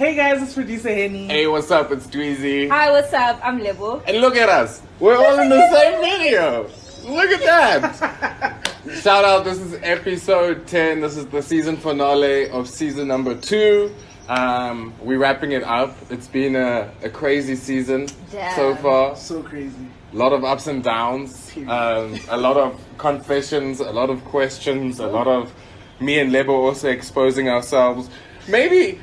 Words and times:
Hey 0.00 0.14
guys, 0.14 0.42
it's 0.42 0.54
producer 0.54 0.88
Henny. 0.88 1.26
Hey, 1.26 1.46
what's 1.46 1.70
up? 1.70 1.92
It's 1.92 2.06
Dweezy. 2.06 2.70
Hi, 2.70 2.90
what's 2.90 3.12
up? 3.12 3.38
I'm 3.44 3.58
Lebo. 3.58 4.00
And 4.06 4.22
look 4.22 4.34
at 4.34 4.48
us. 4.48 4.80
We're 4.98 5.14
all 5.14 5.38
in 5.38 5.50
the 5.50 5.70
same 5.70 6.00
video. 6.00 6.62
Look 7.04 7.30
at 7.30 7.40
that. 7.40 8.72
Shout 9.02 9.26
out, 9.26 9.44
this 9.44 9.58
is 9.58 9.78
episode 9.82 10.66
10. 10.66 11.02
This 11.02 11.18
is 11.18 11.26
the 11.26 11.42
season 11.42 11.76
finale 11.76 12.48
of 12.48 12.66
season 12.66 13.08
number 13.08 13.34
two. 13.34 13.94
Um, 14.30 14.94
we're 15.02 15.18
wrapping 15.18 15.52
it 15.52 15.64
up. 15.64 15.94
It's 16.08 16.28
been 16.28 16.56
a, 16.56 16.90
a 17.02 17.10
crazy 17.10 17.54
season 17.54 18.08
Damn. 18.30 18.56
so 18.56 18.76
far. 18.76 19.16
So 19.16 19.42
crazy. 19.42 19.86
A 20.14 20.16
lot 20.16 20.32
of 20.32 20.44
ups 20.44 20.66
and 20.66 20.82
downs, 20.82 21.52
um, 21.68 22.18
a 22.30 22.38
lot 22.38 22.56
of 22.56 22.80
confessions, 22.96 23.80
a 23.80 23.92
lot 23.92 24.08
of 24.08 24.24
questions, 24.24 24.98
a 24.98 25.06
lot 25.06 25.26
of 25.26 25.52
me 26.00 26.18
and 26.20 26.32
Lebo 26.32 26.54
also 26.54 26.88
exposing 26.88 27.50
ourselves. 27.50 28.08
Maybe, 28.48 28.98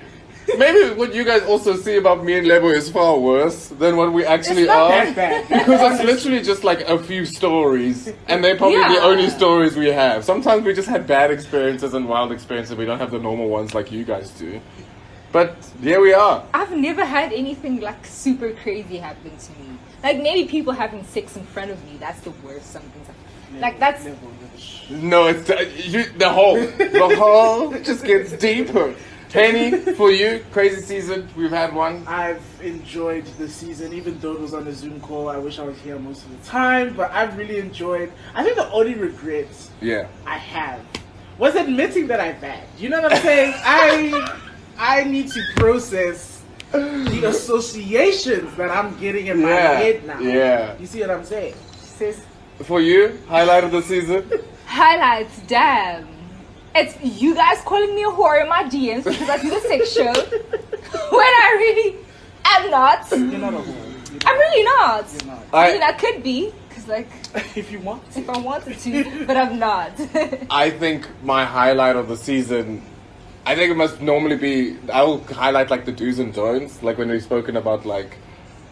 maybe 0.57 0.93
what 0.95 1.13
you 1.13 1.23
guys 1.23 1.43
also 1.43 1.75
see 1.75 1.97
about 1.97 2.23
me 2.23 2.37
and 2.37 2.47
Lebo 2.47 2.69
is 2.69 2.89
far 2.89 3.17
worse 3.19 3.69
than 3.69 3.97
what 3.97 4.13
we 4.13 4.25
actually 4.25 4.61
It's 4.63 4.67
not 4.67 4.91
are. 4.91 5.05
that 5.05 5.15
bad. 5.15 5.47
Because 5.49 5.99
it's 5.99 6.03
literally 6.03 6.41
just 6.43 6.63
like 6.63 6.81
a 6.81 6.97
few 6.99 7.25
stories, 7.25 8.11
and 8.27 8.43
they're 8.43 8.55
probably 8.57 8.77
the 8.77 9.01
only 9.01 9.29
stories 9.29 9.75
we 9.75 9.87
have. 9.87 10.23
Sometimes 10.23 10.63
we 10.63 10.73
just 10.73 10.87
had 10.87 11.05
bad 11.07 11.31
experiences 11.31 11.93
and 11.93 12.07
wild 12.07 12.31
experiences. 12.31 12.75
We 12.75 12.85
don't 12.85 12.99
have 12.99 13.11
the 13.11 13.19
normal 13.19 13.49
ones 13.49 13.73
like 13.73 13.91
you 13.91 14.03
guys 14.03 14.31
do. 14.31 14.61
But 15.31 15.57
here 15.81 15.99
we 15.99 16.13
are. 16.13 16.43
I've 16.53 16.71
never 16.71 17.03
had 17.03 17.33
anything 17.33 17.81
like 17.81 18.05
super 18.05 18.53
crazy 18.53 18.97
happen 18.97 19.35
to 19.37 19.51
me. 19.53 19.77
Like 20.01 20.21
maybe 20.21 20.47
people 20.47 20.71
having 20.73 21.03
sex 21.03 21.35
in 21.35 21.45
front 21.45 21.69
of 21.71 21.83
me. 21.85 21.97
That's 21.99 22.21
the 22.21 22.31
worst. 22.43 22.71
Something 22.71 23.01
like 23.59 23.79
that's 23.79 24.03
Never, 24.03 24.17
never. 24.89 25.05
No, 25.05 25.27
it's 25.27 25.49
uh, 25.49 25.69
you, 25.77 26.03
the 26.17 26.29
hole. 26.29 26.55
The 26.55 27.15
hole 27.17 27.71
just 27.79 28.03
gets 28.03 28.31
deeper. 28.33 28.93
Penny, 29.29 29.71
for 29.95 30.11
you, 30.11 30.43
crazy 30.51 30.81
season. 30.81 31.27
We've 31.35 31.49
had 31.51 31.73
one. 31.73 32.05
I've 32.07 32.41
enjoyed 32.61 33.25
the 33.37 33.49
season, 33.49 33.93
even 33.93 34.17
though 34.19 34.33
it 34.33 34.39
was 34.39 34.53
on 34.53 34.65
a 34.67 34.71
Zoom 34.73 34.99
call. 35.01 35.29
I 35.29 35.37
wish 35.37 35.59
I 35.59 35.63
was 35.63 35.77
here 35.79 35.99
most 35.99 36.23
of 36.25 36.31
the 36.39 36.47
time, 36.47 36.95
but 36.95 37.11
I've 37.11 37.37
really 37.37 37.57
enjoyed. 37.57 38.11
I 38.33 38.43
think 38.43 38.55
the 38.55 38.69
only 38.71 38.93
regrets 38.95 39.69
Yeah. 39.81 40.07
I 40.25 40.37
have 40.37 40.79
was 41.37 41.55
admitting 41.55 42.07
that 42.07 42.19
I 42.19 42.31
bad. 42.33 42.63
You 42.77 42.89
know 42.89 43.01
what 43.01 43.13
I'm 43.13 43.21
saying? 43.21 43.53
I 43.63 44.37
I 44.77 45.03
need 45.03 45.27
to 45.31 45.41
process 45.55 46.41
the 46.71 47.23
associations 47.27 48.55
that 48.55 48.69
I'm 48.71 48.97
getting 48.99 49.27
in 49.27 49.41
my 49.41 49.49
Yeah, 49.49 49.73
head 49.79 50.05
now. 50.07 50.19
yeah. 50.19 50.77
You 50.79 50.85
see 50.87 51.01
what 51.01 51.11
I'm 51.11 51.25
saying? 51.25 51.53
sis. 51.77 52.21
For 52.63 52.79
you, 52.81 53.19
highlight 53.27 53.63
of 53.65 53.71
the 53.71 53.81
season. 53.81 54.29
Highlights. 54.65 55.39
Damn. 55.47 56.07
It's 56.79 57.21
you 57.21 57.33
guys 57.33 57.59
calling 57.61 57.95
me 57.95 58.03
a 58.03 58.07
whore 58.07 58.39
in 58.39 58.47
my 58.47 58.63
DMs 58.63 59.03
because 59.03 59.27
I 59.27 59.41
do 59.41 59.49
the 59.49 59.59
sex 59.61 59.91
show 59.91 60.13
when 61.17 61.31
I 61.43 61.55
really 61.57 61.95
am 62.45 62.69
not. 62.69 63.09
You're 63.09 63.39
not 63.39 63.55
a 63.55 63.57
whore. 63.57 64.11
You're 64.11 64.19
I'm 64.27 64.37
really 64.37 64.63
not. 64.63 65.05
You're 65.11 65.33
not. 65.33 65.43
I 65.53 65.71
mean, 65.73 65.81
I 65.81 65.87
I 65.87 65.91
could 65.93 66.21
be 66.21 66.53
because 66.69 66.87
like 66.87 67.07
if 67.57 67.71
you 67.71 67.79
want. 67.79 68.03
if 68.15 68.29
I 68.29 68.37
wanted 68.37 68.77
to, 68.77 69.25
but 69.25 69.35
I'm 69.35 69.57
not. 69.57 69.99
I 70.51 70.69
think 70.69 71.07
my 71.23 71.45
highlight 71.45 71.95
of 71.95 72.09
the 72.09 72.17
season. 72.17 72.83
I 73.43 73.55
think 73.55 73.71
it 73.71 73.75
must 73.75 73.99
normally 73.99 74.37
be. 74.37 74.77
I 74.93 75.01
will 75.01 75.23
highlight 75.23 75.71
like 75.71 75.85
the 75.85 75.91
do's 75.91 76.19
and 76.19 76.31
don'ts, 76.31 76.83
like 76.83 76.99
when 76.99 77.09
we've 77.09 77.23
spoken 77.23 77.57
about 77.57 77.87
like 77.87 78.17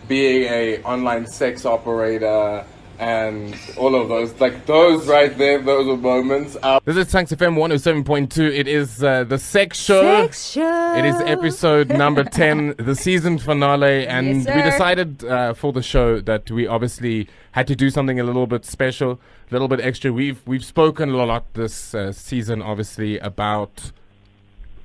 being 0.07 0.43
a 0.43 0.83
online 0.83 1.25
sex 1.25 1.65
operator 1.65 2.63
and 2.99 3.55
all 3.77 3.95
of 3.95 4.09
those. 4.09 4.39
Like 4.39 4.65
those 4.65 5.07
right 5.07 5.35
there, 5.37 5.61
those 5.61 5.87
are 5.87 5.97
moments. 5.97 6.57
Uh, 6.61 6.79
this 6.85 6.97
is 6.97 7.11
Tuks 7.11 7.31
FM 7.31 7.55
107.2. 7.55 8.53
It 8.53 8.67
is 8.67 9.03
uh, 9.03 9.23
the 9.23 9.37
sex 9.37 9.79
show. 9.79 10.01
sex 10.01 10.51
show. 10.51 10.95
It 10.95 11.05
is 11.05 11.15
episode 11.21 11.89
number 11.89 12.23
10, 12.35 12.75
the 12.77 12.95
season 12.95 13.37
finale, 13.37 14.07
and 14.07 14.43
Yes, 14.43 14.55
we 14.55 14.61
decided 14.61 15.23
uh, 15.25 15.53
for 15.53 15.73
the 15.73 15.81
show 15.83 16.19
that 16.21 16.49
we 16.51 16.67
obviously 16.67 17.27
had 17.51 17.67
to 17.67 17.75
do 17.75 17.89
something 17.89 18.19
a 18.19 18.23
little 18.23 18.47
bit 18.47 18.65
special, 18.65 19.11
a 19.13 19.53
little 19.53 19.67
bit 19.67 19.79
extra. 19.81 20.11
We've 20.11 20.41
we've 20.45 20.65
spoken 20.65 21.09
a 21.09 21.25
lot 21.25 21.53
this 21.53 21.93
uh, 21.95 22.11
season, 22.11 22.61
obviously, 22.61 23.17
about 23.19 23.91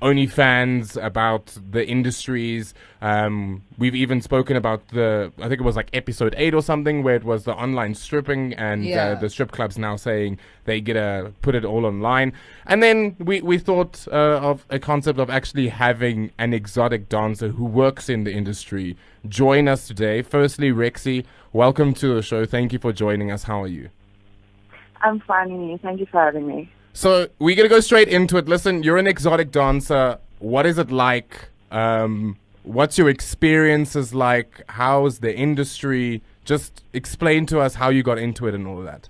OnlyFans, 0.01 1.01
about 1.03 1.55
the 1.69 1.87
industries. 1.87 2.73
Um, 3.01 3.63
we've 3.77 3.95
even 3.95 4.21
spoken 4.21 4.55
about 4.55 4.87
the, 4.89 5.31
I 5.39 5.47
think 5.47 5.61
it 5.61 5.63
was 5.63 5.75
like 5.75 5.89
episode 5.93 6.35
8 6.37 6.53
or 6.53 6.61
something, 6.61 7.03
where 7.03 7.15
it 7.15 7.23
was 7.23 7.45
the 7.45 7.53
online 7.53 7.95
stripping 7.95 8.53
and 8.53 8.91
uh, 8.91 9.15
the 9.15 9.29
strip 9.29 9.51
clubs 9.51 9.77
now 9.77 9.95
saying 9.95 10.39
they 10.65 10.81
get 10.81 10.93
to 10.93 11.33
put 11.41 11.55
it 11.55 11.65
all 11.65 11.85
online. 11.85 12.33
And 12.65 12.81
then 12.81 13.15
we, 13.19 13.41
we 13.41 13.57
thought 13.57 14.07
uh, 14.11 14.39
of 14.41 14.65
a 14.69 14.79
concept 14.79 15.19
of 15.19 15.29
actually 15.29 15.69
having 15.69 16.31
an 16.37 16.53
exotic 16.53 17.09
dancer 17.09 17.49
who 17.49 17.65
works 17.65 18.09
in 18.09 18.23
the 18.23 18.31
industry 18.31 18.97
join 19.27 19.67
us 19.67 19.87
today. 19.87 20.21
Firstly, 20.21 20.71
Rexy, 20.71 21.25
welcome 21.53 21.93
to 21.95 22.15
the 22.15 22.21
show. 22.21 22.45
Thank 22.45 22.73
you 22.73 22.79
for 22.79 22.91
joining 22.91 23.31
us. 23.31 23.43
How 23.43 23.63
are 23.63 23.67
you? 23.67 23.89
I'm 25.01 25.19
fine, 25.21 25.51
and 25.51 25.69
you. 25.69 25.77
Thank 25.77 25.99
you 25.99 26.05
for 26.05 26.21
having 26.23 26.47
me. 26.47 26.69
So 26.93 27.27
we're 27.39 27.55
gonna 27.55 27.69
go 27.69 27.79
straight 27.79 28.07
into 28.07 28.37
it. 28.37 28.47
Listen, 28.47 28.83
you're 28.83 28.97
an 28.97 29.07
exotic 29.07 29.51
dancer. 29.51 30.17
What 30.39 30.65
is 30.65 30.77
it 30.77 30.91
like? 30.91 31.49
Um, 31.71 32.37
what's 32.63 32.97
your 32.97 33.09
experiences 33.09 34.13
like? 34.13 34.63
How's 34.69 35.19
the 35.19 35.35
industry? 35.35 36.21
Just 36.43 36.83
explain 36.93 37.45
to 37.47 37.59
us 37.59 37.75
how 37.75 37.89
you 37.89 38.03
got 38.03 38.17
into 38.17 38.47
it 38.47 38.53
and 38.53 38.67
all 38.67 38.79
of 38.79 38.85
that. 38.85 39.07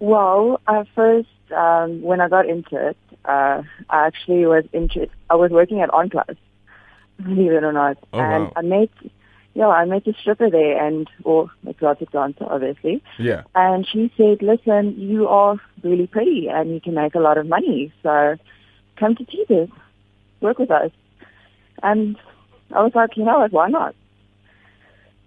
Well, 0.00 0.60
uh, 0.66 0.84
first, 0.94 1.28
um, 1.54 2.00
when 2.02 2.20
I 2.20 2.28
got 2.28 2.48
into 2.48 2.88
it, 2.88 2.96
uh, 3.26 3.62
I 3.90 4.06
actually 4.06 4.46
was 4.46 4.64
into. 4.72 5.08
I 5.28 5.34
was 5.34 5.50
working 5.50 5.80
at 5.82 5.90
OnClass, 5.90 6.36
believe 7.22 7.52
it 7.52 7.62
or 7.62 7.72
not, 7.72 7.98
Oh, 8.12 8.18
and 8.18 8.44
wow. 8.44 8.52
I 8.56 8.62
met, 8.62 8.88
yeah, 9.54 9.68
I 9.68 9.84
met 9.84 10.06
a 10.06 10.12
stripper 10.20 10.48
there, 10.50 10.84
and 10.84 11.08
well, 11.24 11.50
exotic 11.66 12.10
dancer, 12.12 12.44
obviously. 12.48 13.02
Yeah. 13.18 13.42
And 13.54 13.86
she 13.86 14.12
said, 14.16 14.42
"Listen, 14.42 14.94
you 14.98 15.28
are 15.28 15.56
really 15.82 16.06
pretty, 16.06 16.48
and 16.48 16.72
you 16.72 16.80
can 16.80 16.94
make 16.94 17.14
a 17.14 17.20
lot 17.20 17.38
of 17.38 17.46
money. 17.46 17.92
So, 18.02 18.36
come 18.96 19.16
to 19.16 19.24
Teasers, 19.24 19.68
work 20.40 20.58
with 20.58 20.70
us." 20.70 20.90
And 21.82 22.16
I 22.74 22.82
was 22.82 22.92
like, 22.94 23.16
you 23.16 23.24
know 23.24 23.38
what? 23.38 23.52
Why 23.52 23.68
not? 23.68 23.94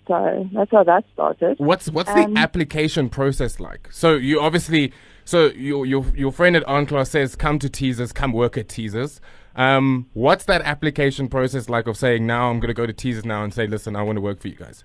So 0.07 0.50
that's 0.53 0.72
how 0.72 0.84
that 0.84 1.05
started. 1.13 1.55
What's 1.59 1.90
what's 1.90 2.09
Um, 2.09 2.34
the 2.34 2.40
application 2.40 3.09
process 3.09 3.59
like? 3.59 3.88
So 3.91 4.16
you 4.16 4.40
obviously, 4.40 4.91
so 5.23 5.47
your 5.47 5.85
your 5.85 6.05
your 6.16 6.31
friend 6.31 6.55
at 6.55 6.67
Aunt 6.67 6.90
OnClass 6.90 7.07
says 7.07 7.35
come 7.35 7.57
to 7.59 7.69
Teasers, 7.69 8.11
come 8.11 8.34
work 8.34 8.57
at 8.57 8.67
Teasers. 8.67 9.22
Um, 9.56 10.09
what's 10.14 10.46
that 10.46 10.62
application 10.64 11.28
process 11.28 11.69
like 11.69 11.88
of 11.88 11.96
saying 11.97 12.25
now 12.25 12.50
I'm 12.50 12.59
gonna 12.59 12.74
go 12.74 12.86
to 12.88 12.94
Teasers 12.94 13.25
now 13.25 13.44
and 13.44 13.53
say, 13.53 13.68
listen, 13.68 13.96
I 13.96 14.02
want 14.02 14.18
to 14.18 14.22
work 14.22 14.40
for 14.41 14.47
you 14.47 14.56
guys. 14.56 14.84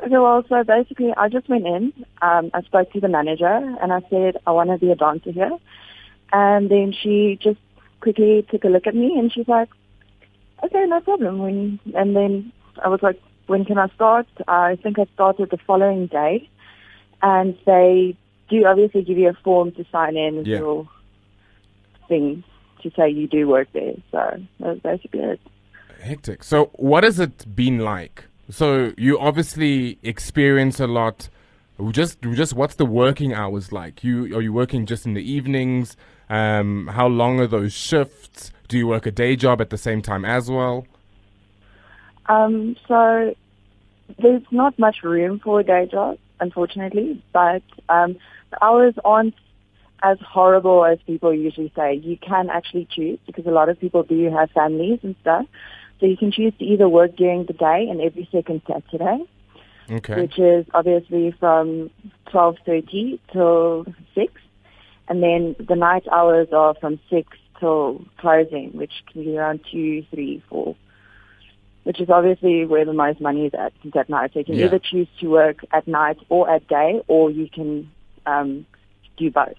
Okay, 0.00 0.18
well, 0.18 0.44
so 0.48 0.62
basically, 0.64 1.12
I 1.16 1.28
just 1.28 1.48
went 1.48 1.66
in. 1.66 1.92
Um, 2.20 2.50
I 2.52 2.62
spoke 2.62 2.92
to 2.92 3.00
the 3.00 3.08
manager, 3.08 3.46
and 3.46 3.92
I 3.92 4.00
said 4.10 4.36
I 4.46 4.50
want 4.50 4.70
to 4.70 4.78
be 4.78 4.90
a 4.90 4.96
dancer 4.96 5.30
here. 5.32 5.56
And 6.32 6.70
then 6.70 6.92
she 6.92 7.38
just 7.40 7.60
quickly 8.00 8.46
took 8.50 8.64
a 8.64 8.68
look 8.68 8.86
at 8.86 8.94
me, 8.94 9.18
and 9.18 9.32
she's 9.32 9.48
like, 9.48 9.68
"Okay, 10.62 10.84
no 10.86 11.00
problem." 11.00 11.38
When 11.38 11.78
and 11.94 12.16
then 12.16 12.52
I 12.82 12.88
was 12.88 13.02
like, 13.02 13.20
"When 13.46 13.64
can 13.64 13.78
I 13.78 13.88
start?" 13.88 14.26
I 14.48 14.76
think 14.82 14.98
I 14.98 15.06
started 15.14 15.50
the 15.50 15.58
following 15.58 16.06
day, 16.06 16.48
and 17.22 17.56
they 17.64 18.16
do 18.50 18.66
obviously 18.66 19.02
give 19.02 19.16
you 19.16 19.28
a 19.28 19.34
form 19.44 19.72
to 19.72 19.84
sign 19.92 20.16
in 20.16 20.44
Yeah. 20.44 20.58
your 20.58 20.88
thing 22.08 22.42
to 22.84 22.90
say 22.96 23.10
you 23.10 23.26
do 23.26 23.48
work 23.48 23.68
there. 23.72 23.94
So 24.12 24.18
that 24.18 24.46
that's 24.60 24.80
basically 24.80 25.20
it. 25.20 25.40
Hectic. 26.00 26.44
So, 26.44 26.66
what 26.74 27.02
has 27.02 27.18
it 27.18 27.56
been 27.56 27.78
like? 27.78 28.24
So, 28.50 28.92
you 28.96 29.18
obviously 29.18 29.98
experience 30.02 30.78
a 30.78 30.86
lot. 30.86 31.28
Just, 31.90 32.22
just 32.22 32.52
what's 32.52 32.76
the 32.76 32.86
working 32.86 33.34
hours 33.34 33.72
like? 33.72 34.04
You 34.04 34.36
are 34.36 34.42
you 34.42 34.52
working 34.52 34.86
just 34.86 35.06
in 35.06 35.14
the 35.14 35.22
evenings? 35.22 35.96
Um, 36.30 36.88
how 36.88 37.08
long 37.08 37.40
are 37.40 37.46
those 37.46 37.72
shifts? 37.72 38.52
Do 38.68 38.78
you 38.78 38.86
work 38.86 39.06
a 39.06 39.10
day 39.10 39.34
job 39.34 39.60
at 39.60 39.70
the 39.70 39.78
same 39.78 40.02
time 40.02 40.24
as 40.24 40.50
well? 40.50 40.86
Um, 42.26 42.76
so 42.86 43.34
there's 44.18 44.42
not 44.50 44.78
much 44.78 45.02
room 45.02 45.40
for 45.40 45.60
a 45.60 45.64
day 45.64 45.86
job, 45.90 46.18
unfortunately, 46.40 47.22
but 47.32 47.62
um, 47.88 48.16
the 48.50 48.64
hours 48.64 48.94
aren't 49.04 49.34
as 50.04 50.18
horrible 50.20 50.84
as 50.84 50.98
people 51.06 51.32
usually 51.34 51.72
say. 51.74 51.94
You 51.94 52.18
can 52.18 52.50
actually 52.50 52.86
choose 52.90 53.18
because 53.26 53.46
a 53.46 53.50
lot 53.50 53.68
of 53.68 53.80
people 53.80 54.02
do 54.02 54.30
have 54.30 54.50
families 54.50 55.00
and 55.02 55.16
stuff. 55.22 55.46
So 55.98 56.06
you 56.06 56.16
can 56.16 56.30
choose 56.30 56.52
to 56.58 56.64
either 56.64 56.88
work 56.88 57.16
during 57.16 57.46
the 57.46 57.54
day 57.54 57.86
and 57.90 58.00
every 58.00 58.28
second 58.30 58.62
Saturday, 58.66 59.24
Okay. 59.90 60.20
which 60.20 60.38
is 60.38 60.66
obviously 60.74 61.34
from 61.40 61.90
12.30 62.32 63.18
till 63.32 63.86
6. 64.14 64.32
And 65.08 65.22
then 65.22 65.56
the 65.58 65.76
night 65.76 66.04
hours 66.12 66.48
are 66.52 66.74
from 66.80 67.00
6 67.08 67.26
till 67.58 68.04
closing, 68.18 68.70
which 68.74 68.92
can 69.10 69.24
be 69.24 69.38
around 69.38 69.60
2, 69.72 70.04
3, 70.10 70.42
4 70.50 70.76
which 71.84 72.00
is 72.00 72.08
obviously 72.08 72.64
where 72.64 72.84
the 72.86 72.94
most 72.94 73.20
money 73.20 73.44
is 73.44 73.52
at, 73.54 73.72
at 73.94 74.08
night. 74.08 74.30
So 74.32 74.38
you 74.40 74.44
can 74.46 74.54
Yeah. 74.58 74.66
either 74.66 74.78
choose 74.78 75.08
to 75.20 75.28
work 75.28 75.58
at 75.70 75.86
night 75.86 76.16
or 76.30 76.48
at 76.50 76.66
day, 76.66 77.02
or 77.08 77.30
you 77.30 77.48
can 77.48 77.90
um, 78.26 78.66
do 79.18 79.30
both. 79.30 79.58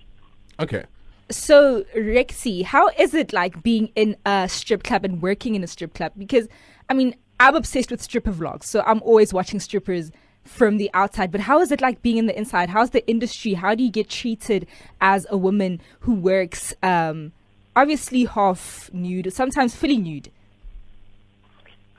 Okay. 0.60 0.84
So, 1.30 1.84
Rexy, 1.96 2.63
how 2.63 2.90
is 3.00 3.13
it 3.13 3.34
like 3.34 3.63
being 3.63 3.90
in 3.96 4.16
a 4.25 4.48
strip 4.48 4.84
club 4.84 5.04
and 5.04 5.22
working 5.22 5.56
in 5.56 5.63
a 5.63 5.68
strip 5.68 5.94
club? 5.94 6.12
Because, 6.18 6.48
I 6.90 6.94
mean, 6.94 7.16
I'm 7.40 7.56
obsessed 7.56 7.92
with 7.92 8.02
stripper 8.02 8.31
vlogs, 8.31 8.66
so 8.66 8.84
I'm 8.86 9.02
always 9.02 9.34
watching 9.34 9.60
strippers 9.60 10.12
from 10.44 10.78
the 10.78 10.90
outside. 10.94 11.31
But 11.31 11.42
how 11.42 11.60
is 11.60 11.72
it 11.72 11.81
like 11.81 12.02
being 12.02 12.18
in 12.18 12.28
the 12.28 12.38
inside? 12.38 12.69
How's 12.69 12.92
the 12.92 13.06
industry? 13.07 13.54
How 13.54 13.75
do 13.75 13.84
you 13.84 13.92
get 13.92 14.10
treated 14.10 14.68
as 15.02 15.25
a 15.30 15.38
woman 15.38 15.81
who 16.02 16.13
works, 16.13 16.74
um, 16.84 17.34
obviously 17.75 18.25
half 18.25 18.90
nude, 18.94 19.34
sometimes 19.34 19.75
fully 19.75 19.98
nude? 19.98 20.31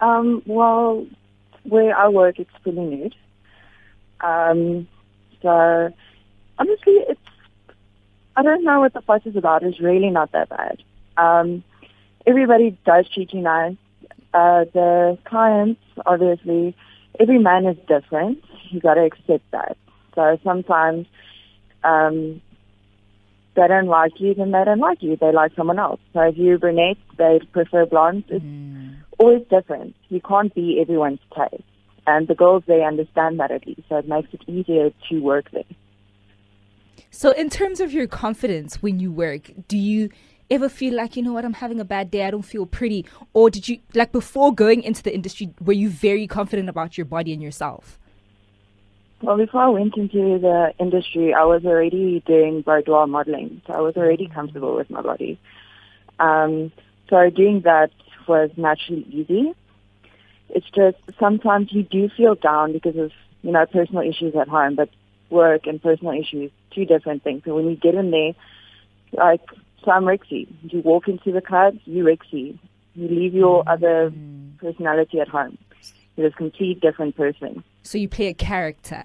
Um, 0.00 0.43
well, 0.47 1.06
where 1.64 1.97
I 1.97 2.09
work, 2.09 2.38
it's 2.38 2.50
fully 2.62 2.79
nude. 2.79 3.14
Um, 4.20 4.88
so 5.43 5.93
honestly, 6.59 6.94
it's 7.09 7.20
I 8.37 8.43
don't 8.43 8.65
know 8.65 8.81
what 8.81 8.93
the 8.93 9.00
fuss 9.00 9.23
is 9.25 9.37
about. 9.37 9.62
It's 9.62 9.81
really 9.81 10.11
not 10.11 10.33
that 10.33 10.50
bad. 10.50 10.83
Um, 11.17 11.65
everybody 12.27 12.79
does 12.85 13.09
treat 13.12 13.33
you 13.33 13.41
nice. 13.41 13.77
Uh, 14.35 14.65
the 14.75 15.19
clients, 15.25 15.81
obviously, 16.05 16.77
every 17.19 17.38
man 17.38 17.65
is 17.65 17.79
different. 17.88 18.44
You 18.71 18.81
got 18.81 18.94
to 18.94 19.05
accept 19.05 19.50
that. 19.53 19.79
So 20.15 20.38
sometimes 20.44 21.06
um, 21.83 22.43
they 23.55 23.67
don't 23.69 23.87
like 23.87 24.21
you, 24.21 24.35
then 24.35 24.50
they 24.50 24.65
don't 24.65 24.81
like 24.81 25.03
you. 25.03 25.17
They 25.17 25.33
like 25.33 25.53
someone 25.56 25.79
else. 25.79 26.00
So 26.12 26.21
if 26.21 26.37
you're 26.37 26.59
brunette, 26.59 26.99
they 27.17 27.41
prefer 27.53 27.87
blonde. 27.87 28.25
It's 28.29 28.44
always 29.19 29.47
different. 29.49 29.94
You 30.11 30.21
can't 30.21 30.55
be 30.55 30.79
everyone's 30.81 31.21
taste. 31.35 31.62
And 32.06 32.29
the 32.29 32.35
girls, 32.35 32.65
they 32.67 32.85
understand 32.85 33.41
that 33.41 33.50
at 33.50 33.67
least. 33.67 33.83
So 33.88 33.97
it 33.97 34.09
makes 34.09 34.29
it 34.33 34.43
easier 34.47 34.91
to 35.09 35.21
work 35.21 35.50
there. 35.53 35.65
So, 37.11 37.31
in 37.33 37.51
terms 37.51 37.81
of 37.81 37.93
your 37.93 38.07
confidence 38.07 38.83
when 38.83 39.01
you 39.01 39.11
work, 39.13 39.51
do 39.69 39.77
you 39.77 40.11
ever 40.51 40.69
feel 40.69 40.95
like, 40.95 41.17
you 41.17 41.23
know 41.23 41.33
what, 41.33 41.45
I'm 41.45 41.55
having 41.55 41.81
a 41.81 41.85
bad 41.85 42.11
day, 42.11 42.25
I 42.25 42.31
don't 42.31 42.43
feel 42.43 42.67
pretty? 42.67 43.05
Or 43.33 43.51
did 43.51 43.69
you, 43.69 43.79
like 43.95 44.13
before 44.13 44.55
going 44.55 44.83
into 44.83 45.03
the 45.03 45.15
industry, 45.15 45.51
were 45.61 45.73
you 45.73 45.89
very 45.89 46.27
confident 46.27 46.69
about 46.69 46.97
your 46.97 47.05
body 47.05 47.33
and 47.33 47.43
yourself? 47.43 47.99
Well, 49.23 49.39
before 49.39 49.63
I 49.63 49.69
went 49.69 49.97
into 49.97 50.39
the 50.39 50.73
industry, 50.79 51.33
I 51.33 51.45
was 51.45 51.65
already 51.65 52.23
doing 52.27 52.61
boudoir 52.61 53.07
modeling, 53.07 53.63
so 53.67 53.73
I 53.73 53.81
was 53.81 53.97
already 53.97 54.29
comfortable 54.29 54.77
with 54.77 54.91
my 54.91 55.01
body. 55.01 55.41
Um, 56.19 56.71
so 57.09 57.31
doing 57.31 57.63
that 57.63 57.91
was 58.29 58.51
naturally 58.57 59.07
easy. 59.11 59.55
It's 60.51 60.69
just 60.71 60.99
sometimes 61.19 61.73
you 61.73 61.83
do 61.83 62.11
feel 62.15 62.35
down 62.35 62.73
because 62.73 62.97
of 62.97 63.11
you 63.43 63.53
know 63.53 63.65
personal 63.67 64.03
issues 64.03 64.35
at 64.37 64.49
home, 64.49 64.77
but 64.77 64.91
work 65.31 65.67
and 65.67 65.82
personal 65.82 66.12
issues 66.12 66.50
two 66.70 66.84
different 66.84 67.23
things. 67.25 67.43
So 67.44 67.55
when 67.55 67.69
you 67.69 67.76
get 67.76 67.94
in 67.94 68.11
there, 68.11 68.32
like 69.12 69.40
so 69.84 69.90
I'm 69.90 70.05
Rexy. 70.05 70.49
You 70.62 70.81
walk 70.81 71.08
into 71.08 71.32
the 71.32 71.40
club, 71.40 71.76
you 71.84 72.05
Rexy. 72.05 72.58
You 72.94 73.08
leave 73.08 73.34
your 73.34 73.62
other 73.69 74.12
personality 74.58 75.20
at 75.20 75.28
home. 75.28 75.58
You're 76.17 76.28
a 76.28 76.32
complete 76.32 76.81
different 76.81 77.14
person. 77.17 77.62
So, 77.82 77.99
you 77.99 78.08
play 78.08 78.28
a 78.28 78.34
character. 78.34 79.05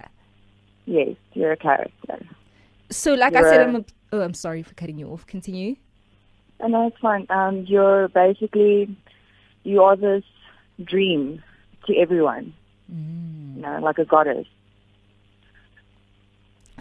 Yes, 0.86 1.14
you're 1.34 1.52
a 1.52 1.56
character. 1.56 2.18
So, 2.90 3.14
like 3.14 3.34
I 3.36 3.40
You're 3.40 3.48
said, 3.48 3.60
a- 3.60 3.64
I'm 3.64 3.76
a, 3.76 3.84
oh, 4.12 4.20
I'm 4.22 4.34
sorry 4.34 4.62
for 4.62 4.74
cutting 4.74 4.98
you 4.98 5.08
off. 5.08 5.26
Continue. 5.26 5.76
And 6.58 6.74
that's 6.74 6.96
fine. 6.98 7.26
Um, 7.28 7.64
you're 7.66 8.08
basically, 8.08 8.96
you 9.62 9.82
are 9.82 9.94
this 9.94 10.24
dream 10.82 11.42
to 11.86 11.96
everyone. 11.96 12.54
You 12.88 13.62
know, 13.62 13.78
like 13.80 13.98
a 13.98 14.04
goddess. 14.04 14.46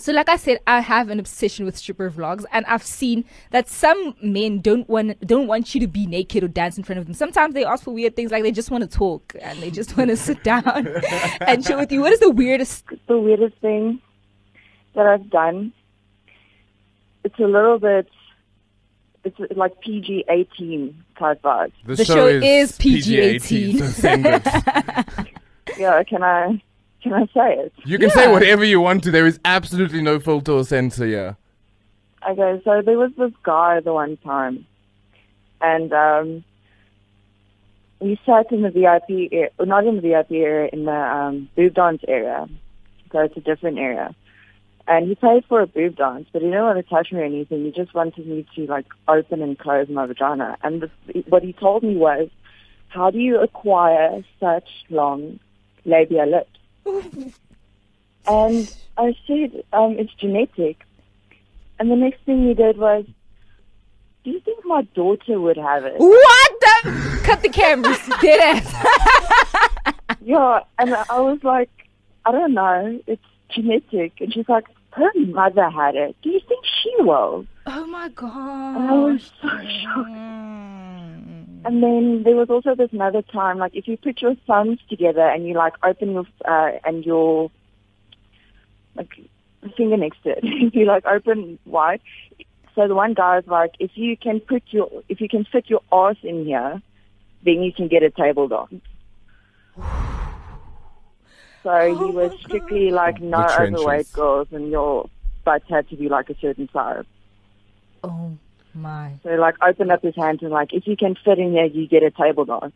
So, 0.01 0.12
like 0.12 0.30
I 0.30 0.36
said, 0.36 0.59
I 0.65 0.80
have 0.80 1.09
an 1.09 1.19
obsession 1.19 1.63
with 1.63 1.77
stripper 1.77 2.09
vlogs, 2.09 2.44
and 2.51 2.65
I've 2.65 2.83
seen 2.83 3.24
that 3.51 3.69
some 3.69 4.15
men 4.21 4.59
don't 4.59 4.89
want 4.89 5.19
don't 5.25 5.45
want 5.45 5.75
you 5.75 5.81
to 5.81 5.88
be 5.88 6.07
naked 6.07 6.44
or 6.44 6.48
dance 6.48 6.75
in 6.77 6.83
front 6.83 6.98
of 6.98 7.06
them. 7.06 7.13
Sometimes 7.13 7.53
they 7.53 7.63
ask 7.63 7.83
for 7.83 7.92
weird 7.92 8.15
things, 8.15 8.31
like 8.31 8.42
they 8.42 8.51
just 8.51 8.71
want 8.71 8.83
to 8.83 8.89
talk 8.89 9.36
and 9.39 9.62
they 9.62 9.69
just 9.69 9.95
want 9.95 10.09
to 10.09 10.18
sit 10.18 10.44
down 10.51 10.88
and 11.42 11.63
chill 11.63 11.77
with 11.77 11.92
you. 11.92 12.01
What 12.01 12.13
is 12.13 12.19
the 12.19 12.31
weirdest? 12.31 12.86
the 13.07 13.19
weirdest 13.19 13.57
thing 13.57 14.01
that 14.95 15.06
I've 15.06 15.30
done. 15.30 15.71
It's 17.24 17.38
a 17.38 17.44
little 17.44 17.77
bit, 17.77 18.07
it's 19.24 19.38
like 19.56 19.80
PG 19.81 20.25
eighteen 20.30 21.03
type 21.19 21.44
vibes. 21.44 21.74
The 21.86 22.03
show 22.03 22.25
is 22.25 22.71
PG-18. 22.80 23.42
PG-18, 23.42 23.80
so 23.80 23.86
send 23.86 24.25
it. 24.25 25.27
Yeah, 25.77 26.03
can 26.03 26.24
I, 26.24 26.62
can 27.01 27.13
I 27.13 27.25
say 27.27 27.57
it? 27.57 27.74
You 27.86 27.98
can 27.98 28.09
say 28.09 28.31
whatever 28.31 28.63
you 28.63 28.80
want 28.80 29.03
to. 29.03 29.12
There 29.12 29.25
is 29.25 29.39
absolutely 29.45 30.01
no 30.01 30.19
filter 30.19 30.51
or 30.51 30.63
censor 30.63 31.06
here. 31.06 31.38
Okay, 32.30 32.62
so 32.63 32.81
there 32.81 32.98
was 32.98 33.12
this 33.18 33.31
guy 33.44 33.80
the 33.80 33.94
one 33.94 34.18
time, 34.18 34.65
and 35.59 35.92
um, 35.92 36.44
we 38.00 38.19
sat 38.25 38.51
in 38.51 38.62
the 38.62 38.69
VIP 38.69 39.31
area, 39.31 39.50
not 39.59 39.88
in 39.88 39.95
the 39.95 40.01
VIP 40.01 40.31
area, 40.31 40.69
in 40.71 40.86
the 40.86 40.92
um, 40.92 41.50
boob 41.56 41.74
dance 41.74 42.01
area. 42.07 42.48
So 43.12 43.19
it's 43.19 43.38
a 43.38 43.42
different 43.42 43.77
area. 43.77 44.15
And 44.88 45.07
he 45.07 45.15
paid 45.15 45.45
for 45.45 45.62
a 45.62 45.68
boob 45.68 45.95
dance, 45.95 46.27
but 46.31 46.42
he 46.42 46.48
didn't 46.48 46.63
want 46.63 46.77
to 46.77 46.89
touch 46.89 47.12
me 47.12 47.19
or 47.19 47.24
anything. 47.24 47.65
He 47.65 47.71
just 47.71 47.94
wanted 47.94 48.25
me 48.25 48.45
to 48.56 48.65
like 48.65 48.88
open 49.07 49.42
and 49.42 49.57
close 49.57 49.88
my 49.89 50.06
vagina. 50.06 50.57
And 50.63 50.81
the, 50.81 51.24
what 51.27 51.44
he 51.44 51.53
told 51.53 51.83
me 51.83 51.95
was, 51.95 52.30
"How 52.89 53.12
do 53.12 53.19
you 53.19 53.39
acquire 53.39 54.24
such 54.39 54.68
long 54.89 55.39
labia 55.86 56.25
lips?" 56.25 56.61
And 56.86 58.75
I 58.98 59.16
said, 59.28 59.63
um, 59.74 59.98
"It's 59.98 60.13
genetic." 60.16 60.78
And 61.80 61.89
the 61.89 61.95
next 61.95 62.22
thing 62.25 62.48
he 62.48 62.54
did 62.54 62.78
was, 62.78 63.06
"Do 64.24 64.31
you 64.31 64.39
think 64.42 64.63
my 64.66 64.83
daughter 64.94 65.39
would 65.39 65.57
have 65.57 65.86
it?" 65.86 65.95
What 65.98 66.51
the? 66.62 67.22
Cut 67.24 67.42
the 67.42 67.50
cameras. 67.50 68.00
Dead 68.22 68.39
ass. 68.39 69.95
Yeah, 70.24 70.60
and 70.78 70.94
I 70.94 71.19
was 71.19 71.39
like, 71.44 71.72
"I 72.25 72.31
don't 72.31 72.54
know. 72.54 73.00
It's 73.07 73.24
genetic." 73.50 74.22
And 74.22 74.31
she's 74.31 74.48
like, 74.48 74.66
"Her 74.92 75.10
mother 75.16 75.68
had 75.69 75.95
it. 75.95 76.16
Do 76.22 76.30
you 76.30 76.39
think 76.48 76.63
she 76.66 76.94
will?" 77.00 77.48
Oh 77.66 77.86
my 77.88 78.10
god. 78.10 78.77
I 78.77 78.94
was 78.94 79.31
so 79.42 79.48
shocked. 79.50 80.10
And 81.63 81.84
then 81.84 82.24
there 82.24 82.36
was 82.36 82.50
also 82.50 82.75
this 82.75 82.92
another 82.92 83.22
time, 83.22 83.60
like 83.60 83.75
if 83.75 83.88
you 83.88 83.98
put 83.98 84.22
your 84.22 84.36
thumbs 84.48 84.80
together 84.90 85.22
and 85.22 85.48
you 85.48 85.54
like 85.54 85.74
open 85.84 86.12
your 86.12 86.25
uh, 86.48 86.72
and 86.84 87.06
your 87.06 87.52
like 88.96 89.10
finger 89.78 89.98
next 89.98 90.24
to 90.24 90.30
it, 90.30 90.40
if 90.44 90.74
you 90.74 90.86
like 90.86 91.06
open 91.06 91.60
wide. 91.66 92.02
So 92.74 92.88
the 92.88 92.96
one 92.96 93.13
guy 93.13 93.36
was 93.36 93.48
like, 93.48 93.72
if 93.80 93.92
you 93.96 94.18
can 94.18 94.40
put 94.40 94.63
your 94.68 94.90
if 95.08 95.22
you 95.22 95.30
can 95.30 95.46
fit 95.46 95.69
your 95.69 95.81
ass 95.92 96.16
in 96.24 96.46
here, 96.46 96.81
then 97.46 97.62
you 97.62 97.72
can 97.74 97.88
get 97.88 98.01
a 98.01 98.10
table 98.10 98.48
dance. 98.48 98.82
So 101.63 101.96
he 101.96 102.12
was 102.12 102.32
strictly 102.41 102.89
like 102.89 103.22
no 103.22 103.38
The 103.38 103.53
trenches. 103.56 103.80
overweight 103.82 104.13
girls, 104.13 104.48
and 104.51 104.72
your 104.72 105.10
butts 105.46 105.65
had 105.70 105.88
to 105.89 105.96
be 105.96 106.10
like 106.10 106.30
a 106.32 106.36
certain 106.39 106.70
size. 106.74 107.06
Oh 108.03 108.38
my. 108.75 109.13
So 109.24 109.30
like 109.32 109.56
open 109.62 109.92
up 109.92 110.01
his 110.01 110.16
hands 110.16 110.40
and 110.42 110.51
like 110.51 110.74
if 110.74 110.88
you 110.88 110.96
can 110.98 111.16
fit 111.24 111.40
in 111.40 111.51
here, 111.51 111.66
you 111.66 111.88
get 111.88 112.04
a 112.04 112.12
table 112.12 112.46
dance. 112.46 112.74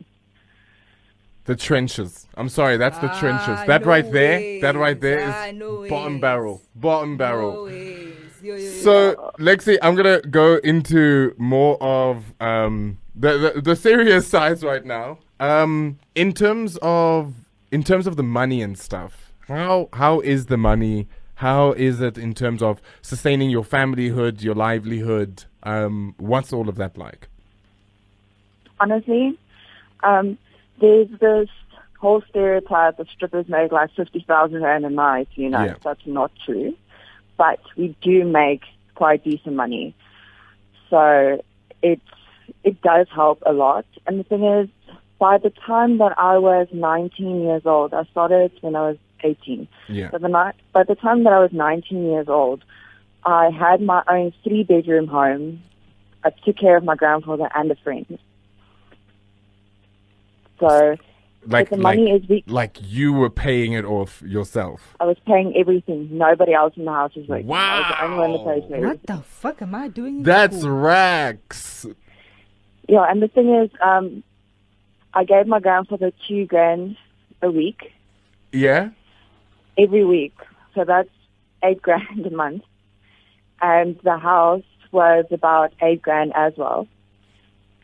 The 1.45 1.55
trenches. 1.55 2.25
I'm 2.35 2.49
sorry, 2.49 2.77
that's 2.77 2.97
the 2.97 3.09
Ah, 3.11 3.19
trenches. 3.19 3.67
That 3.67 3.81
no 3.83 3.87
right 3.87 4.11
there, 4.11 4.61
that 4.61 4.75
right 4.75 4.99
there 4.99 5.19
is 5.19 5.25
ways. 5.27 5.33
Ah, 5.35 5.51
no 5.53 5.87
bottom 5.87 6.13
ways. 6.13 6.21
barrel. 6.21 6.61
Bottom 6.75 7.17
barrel. 7.17 7.51
Always. 7.57 8.15
Yo, 8.41 8.55
yo, 8.55 8.61
yo. 8.61 8.69
So, 8.81 9.31
Lexi, 9.39 9.77
I'm 9.83 9.95
gonna 9.95 10.21
go 10.21 10.55
into 10.63 11.35
more 11.37 11.81
of 11.83 12.33
um, 12.41 12.97
the, 13.15 13.53
the 13.53 13.61
the 13.61 13.75
serious 13.75 14.27
sides 14.35 14.63
right 14.63 14.83
now. 14.85 15.19
Um, 15.39 15.99
in 16.15 16.33
terms 16.33 16.79
of 16.81 17.33
in 17.71 17.83
terms 17.83 18.07
of 18.07 18.15
the 18.15 18.23
money 18.23 18.61
and 18.63 18.75
stuff, 18.77 19.31
how 19.47 19.89
how 19.93 20.21
is 20.21 20.47
the 20.47 20.57
money? 20.57 21.07
How 21.39 21.73
is 21.73 22.01
it 22.01 22.17
in 22.17 22.33
terms 22.33 22.63
of 22.63 22.81
sustaining 23.01 23.49
your 23.51 23.63
familyhood, 23.63 24.41
your 24.41 24.55
livelihood? 24.55 25.43
Um, 25.65 26.13
what's 26.17 26.53
all 26.53 26.69
of 26.69 26.75
that 26.75 26.97
like? 26.97 27.27
honestly, 28.79 29.37
um, 30.03 30.37
there's 30.81 31.07
this 31.19 31.49
whole 31.99 32.21
stereotype 32.29 32.97
that 32.97 33.07
strippers 33.07 33.47
make 33.47 33.71
like 33.71 33.89
fifty 33.95 34.19
thousand 34.27 34.61
rand 34.61 34.85
a 34.85 34.89
night. 34.89 35.29
You 35.35 35.49
know, 35.49 35.63
Yeah. 35.63 35.75
that's 35.83 36.05
not 36.05 36.31
true. 36.45 36.75
But 37.37 37.59
we 37.77 37.95
do 38.01 38.25
make 38.25 38.63
quite 38.95 39.23
decent 39.23 39.55
money, 39.55 39.93
so 40.89 41.41
it's 41.81 42.01
it 42.63 42.81
does 42.81 43.07
help 43.13 43.41
a 43.45 43.53
lot. 43.53 43.85
And 44.05 44.19
the 44.19 44.23
thing 44.23 44.43
is, 44.43 44.69
by 45.19 45.37
the 45.37 45.49
time 45.49 45.97
that 45.99 46.13
I 46.17 46.37
was 46.37 46.67
19 46.71 47.41
years 47.41 47.65
old, 47.65 47.93
I 47.93 48.03
started 48.05 48.51
when 48.61 48.75
I 48.75 48.89
was 48.89 48.97
18. 49.23 49.67
Yeah. 49.87 50.11
So 50.11 50.17
the 50.17 50.27
night, 50.27 50.55
by 50.73 50.83
the 50.83 50.95
time 50.95 51.23
that 51.23 51.33
I 51.33 51.39
was 51.39 51.51
19 51.53 52.05
years 52.11 52.27
old, 52.29 52.63
I 53.25 53.49
had 53.49 53.81
my 53.81 54.03
own 54.07 54.33
three 54.43 54.63
bedroom 54.63 55.07
home. 55.07 55.63
I 56.23 56.29
took 56.43 56.57
care 56.57 56.77
of 56.77 56.83
my 56.83 56.95
grandfather 56.95 57.49
and 57.53 57.71
a 57.71 57.75
friend. 57.75 58.19
So 60.59 60.95
Like 61.47 61.69
the 61.69 61.75
like, 61.77 61.81
money 61.99 62.11
is 62.11 62.27
weak. 62.29 62.45
like 62.47 62.77
you 62.81 63.13
were 63.13 63.29
paying 63.29 63.73
it 63.73 63.85
off 63.85 64.21
yourself. 64.21 64.95
I 64.99 65.05
was 65.05 65.17
paying 65.25 65.53
everything. 65.55 66.09
Nobody 66.11 66.53
else 66.53 66.73
in 66.77 66.85
the 66.85 66.91
house 66.91 67.13
was 67.15 67.27
working. 67.27 67.51
I 67.51 67.79
was 67.79 67.87
the 67.89 68.03
only 68.03 68.17
one 68.17 68.31
that 68.33 68.69
Wow. 68.69 68.75
paid. 68.77 68.83
What 68.85 69.03
the 69.05 69.17
fuck 69.23 69.61
am 69.61 69.75
I 69.75 69.87
doing? 69.87 70.23
That's 70.23 70.57
school? 70.59 70.71
racks. 70.71 71.85
Yeah, 72.87 73.05
and 73.09 73.21
the 73.21 73.27
thing 73.27 73.53
is, 73.53 73.69
um, 73.81 74.23
I 75.13 75.23
gave 75.23 75.47
my 75.47 75.59
grandfather 75.59 76.11
two 76.27 76.45
grand 76.45 76.97
a 77.41 77.49
week, 77.51 77.91
Yeah. 78.51 78.89
every 79.77 80.05
week. 80.05 80.35
So 80.73 80.83
that's 80.85 81.09
eight 81.63 81.81
grand 81.87 82.25
a 82.25 82.29
month. 82.31 82.63
And 83.61 83.99
the 84.03 84.17
house 84.17 84.63
was 84.91 85.25
about 85.31 85.73
eight 85.81 86.01
grand 86.01 86.33
as 86.35 86.53
well. 86.57 86.87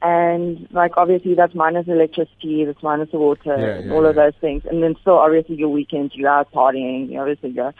And 0.02 0.68
like 0.72 0.94
obviously 0.98 1.36
that's 1.36 1.54
minus 1.54 1.88
electricity, 1.88 2.66
that's 2.66 2.82
minus 2.82 3.12
the 3.12 3.20
water, 3.20 3.56
Yeah, 3.58 3.80
yeah, 3.86 3.94
all 3.94 4.06
of 4.06 4.16
those 4.16 4.34
things. 4.42 4.64
And 4.66 4.82
then 4.82 4.96
still 5.02 5.20
obviously 5.20 5.56
your 5.56 5.70
weekends, 5.70 6.16
you're 6.16 6.30
out 6.30 6.52
partying, 6.52 7.10
you 7.12 7.20
obviously 7.20 7.52
go. 7.52 7.72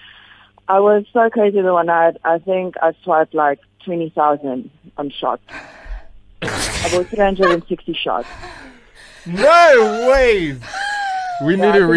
I 0.68 0.80
was 0.80 1.06
so 1.12 1.30
crazy 1.30 1.62
the 1.62 1.74
one 1.74 1.88
night, 1.88 2.18
I 2.24 2.38
think 2.38 2.76
I 2.82 2.94
swiped 3.04 3.34
like 3.34 3.60
20,000 3.86 4.70
on 4.98 5.10
shots. 5.10 5.42
I 6.44 6.90
bought 6.92 7.08
360 7.08 7.94
shots. 7.94 8.28
No 9.26 10.08
ways. 10.12 10.60
We 11.44 11.56
Yeah, 11.56 11.66
need 11.66 11.80
to 11.80 11.86
I 11.86 11.88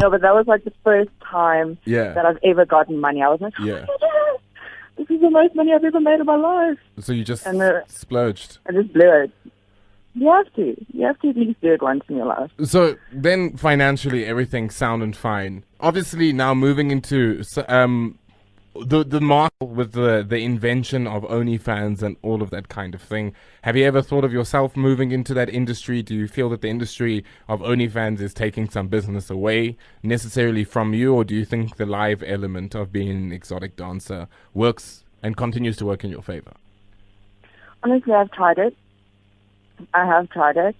think 0.00 0.02
that 0.02 0.02
was 0.02 0.02
like- 0.02 0.02
reevaluate. 0.02 0.02
No, 0.02 0.10
but 0.10 0.20
that 0.22 0.34
was 0.34 0.46
like 0.46 0.64
the 0.64 0.72
first 0.84 1.10
time 1.30 1.78
Yeah. 1.84 2.12
that 2.12 2.24
I've 2.26 2.38
ever 2.44 2.64
gotten 2.64 3.00
money. 3.00 3.22
I 3.22 3.28
was 3.28 3.40
like, 3.40 3.54
Yeah. 3.58 3.86
this 4.96 5.08
is 5.10 5.20
the 5.20 5.30
most 5.30 5.54
money 5.54 5.72
I've 5.74 5.84
ever 5.84 6.00
made 6.00 6.20
in 6.20 6.26
my 6.26 6.36
life. 6.36 6.78
So 7.00 7.12
you 7.12 7.24
just 7.24 7.46
And, 7.46 7.60
uh, 7.62 7.80
splurged. 7.88 8.58
I 8.68 8.72
just 8.72 8.92
blew 8.92 9.10
it. 9.22 9.30
You 10.14 10.32
have 10.32 10.50
to. 10.54 10.74
You 10.94 11.06
have 11.06 11.18
to 11.20 11.28
at 11.28 11.36
least 11.36 11.60
do 11.60 11.72
it 11.74 11.82
once 11.82 12.02
in 12.08 12.16
your 12.16 12.24
life. 12.26 12.50
So 12.64 12.96
then 13.12 13.56
financially 13.58 14.24
everything 14.24 14.70
sound 14.70 15.02
and 15.02 15.14
fine. 15.14 15.62
Obviously 15.80 16.32
now 16.32 16.54
moving 16.54 16.90
into 16.90 17.42
um 17.68 18.18
the 18.84 19.04
the 19.04 19.20
mark 19.20 19.52
with 19.60 19.92
the 19.92 20.24
the 20.26 20.38
invention 20.38 21.06
of 21.06 21.22
OnlyFans 21.24 22.02
and 22.02 22.16
all 22.22 22.42
of 22.42 22.50
that 22.50 22.68
kind 22.68 22.94
of 22.94 23.02
thing. 23.02 23.34
Have 23.62 23.76
you 23.76 23.84
ever 23.84 24.02
thought 24.02 24.24
of 24.24 24.32
yourself 24.32 24.76
moving 24.76 25.12
into 25.12 25.34
that 25.34 25.48
industry? 25.48 26.02
Do 26.02 26.14
you 26.14 26.28
feel 26.28 26.48
that 26.50 26.60
the 26.60 26.68
industry 26.68 27.24
of 27.48 27.60
OnlyFans 27.60 28.20
is 28.20 28.34
taking 28.34 28.68
some 28.68 28.88
business 28.88 29.30
away 29.30 29.76
necessarily 30.02 30.64
from 30.64 30.94
you, 30.94 31.14
or 31.14 31.24
do 31.24 31.34
you 31.34 31.44
think 31.44 31.76
the 31.76 31.86
live 31.86 32.22
element 32.22 32.74
of 32.74 32.92
being 32.92 33.10
an 33.10 33.32
exotic 33.32 33.76
dancer 33.76 34.28
works 34.54 35.04
and 35.22 35.36
continues 35.36 35.76
to 35.78 35.86
work 35.86 36.04
in 36.04 36.10
your 36.10 36.22
favor? 36.22 36.52
Honestly, 37.82 38.12
I've 38.12 38.30
tried 38.30 38.58
it. 38.58 38.76
I 39.94 40.06
have 40.06 40.28
tried 40.30 40.56
it. 40.56 40.76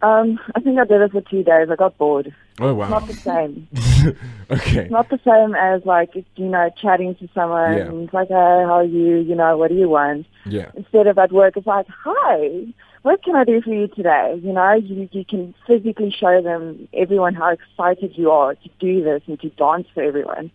Um, 0.00 0.38
I 0.54 0.60
think 0.60 0.78
I 0.78 0.84
did 0.84 1.00
it 1.00 1.12
for 1.12 1.20
two 1.22 1.42
days. 1.42 1.68
I 1.70 1.76
got 1.76 1.98
bored. 1.98 2.34
Oh 2.60 2.74
wow! 2.74 2.84
It's 2.84 2.90
not 2.90 3.06
the 3.06 3.14
same. 3.14 3.68
okay. 4.50 4.80
It's 4.82 4.90
not 4.90 5.08
the 5.10 5.20
same 5.24 5.54
as 5.54 5.84
like, 5.84 6.14
you 6.14 6.46
know, 6.46 6.70
chatting 6.80 7.14
to 7.16 7.28
someone. 7.32 7.74
Yeah. 7.74 7.84
And 7.84 8.04
it's 8.04 8.14
like, 8.14 8.28
hey, 8.28 8.34
how 8.34 8.78
are 8.78 8.84
you? 8.84 9.16
You 9.18 9.34
know, 9.36 9.56
what 9.56 9.68
do 9.68 9.76
you 9.76 9.88
want? 9.88 10.26
Yeah. 10.44 10.70
Instead 10.74 11.06
of 11.06 11.18
at 11.18 11.30
work, 11.30 11.56
it's 11.56 11.66
like, 11.66 11.86
hi, 11.88 12.66
what 13.02 13.22
can 13.22 13.36
I 13.36 13.44
do 13.44 13.62
for 13.62 13.72
you 13.72 13.86
today? 13.88 14.40
You 14.42 14.52
know, 14.52 14.72
you, 14.72 15.08
you 15.12 15.24
can 15.24 15.54
physically 15.66 16.10
show 16.10 16.42
them, 16.42 16.88
everyone, 16.92 17.34
how 17.34 17.50
excited 17.50 18.18
you 18.18 18.30
are 18.30 18.54
to 18.54 18.68
do 18.80 19.04
this 19.04 19.22
and 19.26 19.40
to 19.40 19.50
dance 19.50 19.86
for 19.94 20.02
everyone. 20.02 20.50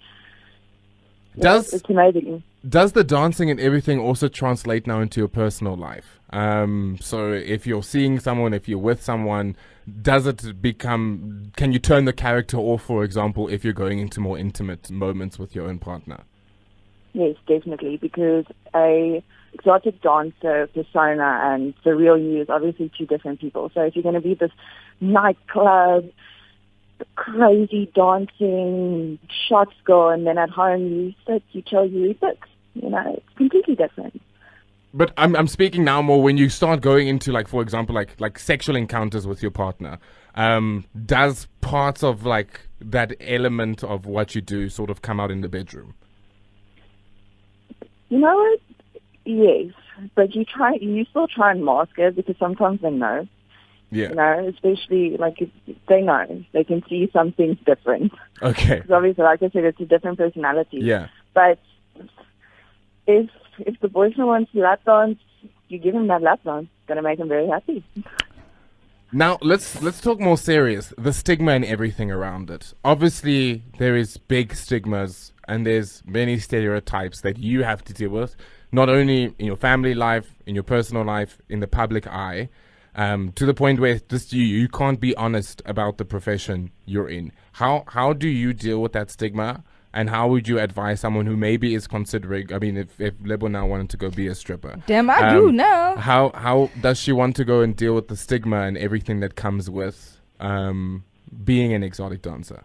Does 1.40 1.74
It's 1.74 1.90
amazing. 1.90 2.44
does 2.68 2.92
the 2.92 3.04
dancing 3.04 3.50
and 3.50 3.60
everything 3.60 4.00
also 4.00 4.28
translate 4.28 4.86
now 4.86 5.00
into 5.00 5.20
your 5.20 5.28
personal 5.28 5.76
life? 5.76 6.20
Um, 6.30 6.98
so 7.02 7.32
if 7.32 7.66
you're 7.66 7.82
seeing 7.84 8.20
someone, 8.20 8.54
if 8.54 8.68
you're 8.68 8.78
with 8.78 9.02
someone, 9.02 9.56
does 10.02 10.26
it 10.26 10.62
become? 10.62 11.52
Can 11.56 11.74
you 11.74 11.80
turn 11.80 12.06
the 12.06 12.14
character 12.14 12.58
off, 12.58 12.84
for 12.84 13.04
example, 13.04 13.48
if 13.48 13.64
you're 13.64 13.74
going 13.74 14.00
into 14.00 14.20
more 14.20 14.38
intimate 14.38 14.90
moments 14.90 15.38
with 15.38 15.56
your 15.56 15.68
own 15.68 15.80
partner? 15.80 16.22
Yes, 17.14 17.36
definitely, 17.48 17.98
because 17.98 18.46
a 18.74 19.24
exotic 19.54 20.02
dancer 20.02 20.68
persona 20.74 21.42
and 21.44 21.76
the 21.84 21.96
real 21.96 22.18
you 22.18 22.42
is 22.42 22.50
obviously 22.50 22.92
two 22.98 23.06
different 23.06 23.40
people. 23.40 23.70
So 23.74 23.82
if 23.82 23.96
you're 23.96 24.04
going 24.04 24.16
to 24.16 24.22
be 24.22 24.34
this 24.34 24.52
nightclub, 25.00 26.06
crazy 27.16 27.92
dancing 27.94 29.20
shots 29.48 29.76
girl, 29.84 30.10
and 30.10 30.26
then 30.26 30.38
at 30.40 30.50
home 30.50 30.82
you 30.82 31.14
sit, 31.28 31.44
you 31.52 31.62
chill, 31.62 31.86
you 31.86 32.04
read 32.04 32.20
books. 32.20 32.48
You 32.74 32.90
know, 32.90 33.14
it's 33.16 33.38
completely 33.38 33.76
different. 33.76 34.20
But 34.94 35.12
I'm 35.18 35.36
I'm 35.36 35.48
speaking 35.48 35.84
now 35.84 36.02
more 36.02 36.22
when 36.22 36.38
you 36.38 36.50
start 36.50 36.82
going 36.82 37.08
into 37.08 37.32
like, 37.32 37.48
for 37.48 37.62
example, 37.62 37.96
like 37.96 38.20
like 38.20 38.38
sexual 38.38 38.76
encounters 38.76 39.26
with 39.26 39.42
your 39.42 39.52
partner. 39.52 39.98
Um, 40.36 40.86
does 41.06 41.48
parts 41.62 42.04
of 42.04 42.26
like 42.26 42.62
that 42.80 43.14
element 43.20 43.84
of 43.84 44.06
what 44.06 44.36
you 44.36 44.42
do 44.42 44.70
sort 44.70 44.90
of 44.90 45.02
come 45.02 45.20
out 45.20 45.32
in 45.32 45.42
the 45.42 45.50
bedroom? 45.50 45.96
You 48.10 48.20
know 48.20 48.36
what? 48.36 48.60
Yes, 49.26 49.74
but 50.16 50.36
you 50.36 50.46
try, 50.46 50.74
you 50.76 51.06
still 51.06 51.28
try 51.28 51.52
and 51.52 51.64
mask 51.64 51.98
it 51.98 52.16
because 52.16 52.36
sometimes 52.38 52.82
they 52.82 52.92
know. 52.92 53.28
Yeah. 53.90 54.10
You 54.10 54.16
know, 54.16 54.48
especially 54.50 55.18
like 55.18 55.38
they 55.88 56.02
know 56.02 56.44
they 56.52 56.64
can 56.64 56.84
see 56.90 57.10
something's 57.14 57.60
different. 57.66 58.12
Okay. 58.42 58.76
Because 58.82 58.92
obviously, 58.92 59.24
like 59.24 59.42
I 59.44 59.50
said, 59.50 59.64
it's 59.66 59.80
a 59.80 59.86
different 59.86 60.18
personality. 60.18 60.80
Yeah. 60.82 61.08
But 61.34 61.60
if 63.08 63.30
if 63.60 63.80
the 63.82 63.88
boyfriend 63.88 64.28
wants 64.28 64.52
lap 64.54 64.82
dance, 64.86 65.20
you 65.68 65.78
give 65.78 65.96
him 65.96 66.08
that 66.08 66.22
lap 66.22 66.42
dance. 66.44 66.68
It's 66.80 66.88
gonna 66.88 67.02
make 67.02 67.20
him 67.20 67.28
very 67.28 67.48
happy. 67.48 67.84
Now 69.12 69.38
let's 69.42 69.82
let's 69.82 70.02
talk 70.02 70.20
more 70.20 70.38
serious. 70.38 70.94
The 70.98 71.14
stigma 71.14 71.52
and 71.52 71.66
everything 71.66 72.12
around 72.12 72.50
it. 72.50 72.74
Obviously, 72.84 73.64
there 73.78 73.96
is 73.96 74.18
big 74.18 74.56
stigmas 74.56 75.34
and 75.48 75.66
there's 75.66 76.02
many 76.06 76.40
stereotypes 76.40 77.22
that 77.22 77.38
you 77.38 77.64
have 77.64 77.84
to 77.84 77.94
deal 77.94 78.10
with, 78.10 78.36
not 78.72 78.90
only 78.90 79.36
in 79.38 79.46
your 79.46 79.56
family 79.56 79.94
life, 79.94 80.34
in 80.46 80.56
your 80.56 80.64
personal 80.64 81.04
life, 81.04 81.40
in 81.50 81.60
the 81.60 81.68
public 81.68 82.08
eye, 82.08 82.50
um, 82.96 83.32
to 83.34 83.46
the 83.46 83.54
point 83.54 83.80
where 83.80 84.00
just 84.00 84.34
you 84.34 84.44
you 84.44 84.68
can't 84.68 85.00
be 85.00 85.16
honest 85.16 85.62
about 85.66 85.98
the 85.98 86.06
profession 86.06 86.72
you're 86.86 87.10
in. 87.10 87.32
How 87.54 87.84
how 87.88 88.14
do 88.14 88.28
you 88.28 88.54
deal 88.54 88.82
with 88.82 88.94
that 88.94 89.12
stigma? 89.12 89.64
And 89.96 90.10
how 90.10 90.28
would 90.30 90.48
you 90.48 90.60
advise 90.60 91.00
someone 91.00 91.28
who 91.28 91.38
maybe 91.38 91.76
is 91.76 91.86
considering? 91.88 92.52
I 92.52 92.58
mean, 92.60 92.78
if 92.78 93.00
if 93.00 93.14
Lebo 93.24 93.48
now 93.48 93.68
wanted 93.68 93.90
to 93.92 93.98
go 93.98 94.10
be 94.10 94.26
a 94.28 94.34
stripper, 94.36 94.82
Damn, 94.88 95.10
I 95.10 95.30
do 95.34 95.50
Um, 95.50 95.56
now. 95.56 95.96
how 95.98 96.32
how 96.34 96.70
does 96.82 97.00
she 97.00 97.12
want 97.12 97.36
to 97.36 97.46
go 97.46 97.62
and 97.62 97.76
deal 97.76 97.94
with 97.94 98.08
the 98.08 98.16
stigma 98.16 98.62
and 98.62 98.76
everything 98.78 99.20
that 99.20 99.36
comes 99.36 99.70
with 99.70 100.20
um, 100.40 101.04
being 101.46 101.74
an 101.74 101.84
exotic 101.84 102.22
dancer? 102.24 102.64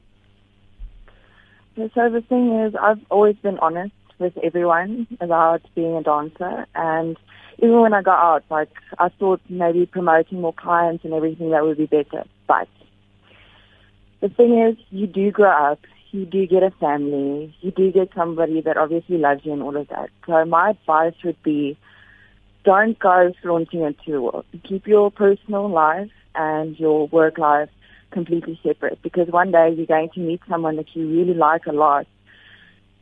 So 1.76 2.08
the 2.10 2.22
thing 2.28 2.58
is, 2.60 2.74
I've 2.80 3.00
always 3.10 3.36
been 3.36 3.58
honest 3.60 3.94
with 4.18 4.36
everyone 4.38 5.06
about 5.20 5.60
being 5.76 5.94
a 5.96 6.02
dancer, 6.02 6.66
and 6.74 7.16
even 7.58 7.80
when 7.80 7.92
I 7.94 8.02
got 8.02 8.18
out, 8.20 8.44
like 8.50 8.70
I 8.98 9.10
thought 9.10 9.40
maybe 9.48 9.86
promoting 9.86 10.40
more 10.40 10.54
clients 10.54 11.04
and 11.04 11.12
everything 11.12 11.50
that 11.50 11.62
would 11.62 11.76
be 11.76 11.86
better. 11.86 12.24
But 12.48 12.68
the 14.20 14.28
thing 14.30 14.58
is, 14.58 14.76
you 14.90 15.06
do 15.06 15.30
grow 15.30 15.50
up, 15.50 15.78
you 16.10 16.24
do 16.26 16.46
get 16.46 16.62
a 16.62 16.70
family, 16.72 17.54
you 17.60 17.70
do 17.70 17.90
get 17.92 18.10
somebody 18.14 18.60
that 18.62 18.76
obviously 18.76 19.18
loves 19.18 19.44
you 19.44 19.52
and 19.52 19.62
all 19.62 19.76
of 19.76 19.88
that. 19.88 20.10
So 20.26 20.44
my 20.44 20.70
advice 20.70 21.14
would 21.24 21.42
be, 21.42 21.76
don't 22.64 22.98
go 22.98 23.32
flaunting 23.42 23.82
it 23.82 23.96
to 24.04 24.12
the 24.12 24.22
world. 24.22 24.44
Keep 24.64 24.86
your 24.86 25.10
personal 25.10 25.68
life 25.68 26.10
and 26.34 26.78
your 26.78 27.06
work 27.08 27.38
life 27.38 27.70
completely 28.10 28.58
separate 28.62 29.00
because 29.02 29.28
one 29.28 29.50
day 29.50 29.70
you're 29.76 29.86
going 29.86 30.10
to 30.14 30.20
meet 30.20 30.40
someone 30.48 30.76
that 30.76 30.94
you 30.94 31.06
really 31.08 31.34
like 31.34 31.66
a 31.66 31.72
lot 31.72 32.06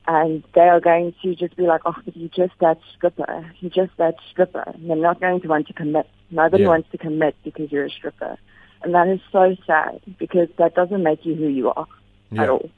and 0.08 0.44
they 0.54 0.60
are 0.62 0.80
going 0.80 1.14
to 1.22 1.34
just 1.34 1.56
be 1.56 1.64
like, 1.64 1.80
oh, 1.84 1.94
but 2.04 2.16
you're 2.16 2.28
just 2.28 2.58
that 2.60 2.78
stripper. 2.94 3.50
You're 3.58 3.70
just 3.70 3.96
that 3.98 4.14
stripper. 4.30 4.62
And 4.66 4.88
they're 4.88 4.96
not 4.96 5.20
going 5.20 5.40
to 5.40 5.48
want 5.48 5.66
to 5.66 5.72
commit. 5.72 6.08
Nobody 6.30 6.62
Yeah. 6.62 6.68
wants 6.68 6.90
to 6.92 6.98
commit 6.98 7.34
because 7.42 7.72
you're 7.72 7.86
a 7.86 7.90
stripper. 7.90 8.36
And 8.82 8.94
that 8.94 9.08
is 9.08 9.20
so 9.32 9.56
sad 9.66 10.00
because 10.18 10.48
that 10.58 10.74
doesn't 10.74 11.02
make 11.02 11.24
you 11.26 11.34
who 11.34 11.48
you 11.48 11.70
are 11.70 11.86
at 12.38 12.48
all. 12.48 12.70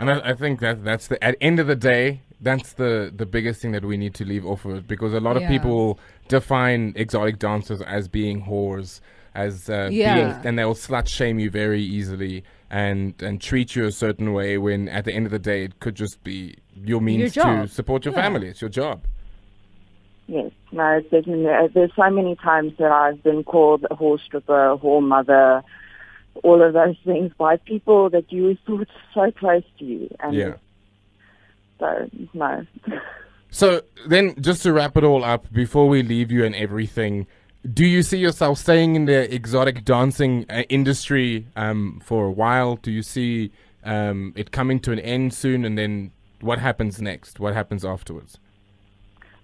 And 0.00 0.10
I, 0.10 0.30
I 0.30 0.34
think 0.34 0.58
that 0.60 0.82
that's 0.82 1.06
the 1.08 1.22
at 1.22 1.36
end 1.40 1.60
of 1.60 1.66
the 1.68 1.76
day, 1.76 2.22
that's 2.40 2.72
the 2.72 3.12
the 3.14 3.26
biggest 3.26 3.60
thing 3.60 3.72
that 3.72 3.84
we 3.84 3.96
need 3.98 4.14
to 4.14 4.24
leave 4.24 4.46
off 4.46 4.64
of 4.64 4.88
because 4.88 5.12
a 5.12 5.20
lot 5.20 5.36
of 5.36 5.46
people 5.46 6.00
define 6.28 6.94
exotic 6.96 7.38
dancers 7.38 7.82
as 7.82 8.08
being 8.08 8.42
whores, 8.46 9.00
as 9.34 9.68
uh, 9.68 9.90
Yeah. 9.92 10.14
being, 10.14 10.46
and 10.46 10.58
they'll 10.58 10.74
slut 10.74 11.06
shame 11.06 11.38
you 11.38 11.50
very 11.50 11.82
easily 11.82 12.42
and 12.70 13.14
and 13.22 13.40
treat 13.42 13.76
you 13.76 13.84
a 13.84 13.92
certain 13.92 14.32
way 14.32 14.56
when 14.56 14.88
at 14.88 15.04
the 15.04 15.12
end 15.12 15.26
of 15.26 15.32
the 15.32 15.38
day 15.38 15.64
it 15.64 15.80
could 15.80 15.96
just 15.96 16.24
be 16.24 16.56
your 16.74 17.00
means 17.02 17.34
to 17.34 17.66
support 17.66 18.04
your 18.06 18.14
Yeah. 18.14 18.22
family. 18.22 18.48
It's 18.48 18.62
your 18.62 18.70
job. 18.70 19.04
Yes, 20.28 20.52
no, 20.72 20.86
it's 20.96 21.10
definitely. 21.10 21.48
uh, 21.48 21.68
There's 21.74 21.90
so 21.96 22.08
many 22.08 22.36
times 22.36 22.72
that 22.78 22.90
I've 22.92 23.22
been 23.22 23.42
called 23.44 23.84
a 23.90 23.96
whore 23.96 24.18
stripper, 24.20 24.70
a 24.70 24.78
whore 24.78 25.02
mother, 25.02 25.62
all 26.42 26.62
of 26.62 26.72
those 26.72 26.96
things 27.04 27.32
by 27.38 27.56
people 27.56 28.10
that 28.10 28.30
you 28.32 28.56
thought 28.66 28.88
so 29.14 29.30
close 29.32 29.64
to 29.78 29.84
you. 29.84 30.08
And 30.20 30.34
Yeah. 30.34 30.54
So 31.78 32.10
no. 32.34 32.66
So 33.50 33.82
then, 34.06 34.40
just 34.40 34.62
to 34.62 34.72
wrap 34.72 34.96
it 34.96 35.02
all 35.04 35.24
up, 35.24 35.52
before 35.52 35.88
we 35.88 36.02
leave 36.02 36.30
you 36.30 36.44
and 36.44 36.54
everything, 36.54 37.26
do 37.74 37.84
you 37.84 38.02
see 38.02 38.18
yourself 38.18 38.58
staying 38.58 38.94
in 38.94 39.06
the 39.06 39.32
exotic 39.34 39.84
dancing 39.84 40.46
uh, 40.48 40.62
industry 40.68 41.46
um, 41.56 42.00
for 42.04 42.26
a 42.26 42.30
while? 42.30 42.76
Do 42.76 42.90
you 42.90 43.02
see 43.02 43.50
um, 43.84 44.32
it 44.36 44.52
coming 44.52 44.78
to 44.80 44.92
an 44.92 45.00
end 45.00 45.34
soon? 45.34 45.64
And 45.64 45.76
then 45.76 46.12
what 46.40 46.58
happens 46.58 47.02
next? 47.02 47.40
What 47.40 47.54
happens 47.54 47.84
afterwards? 47.84 48.38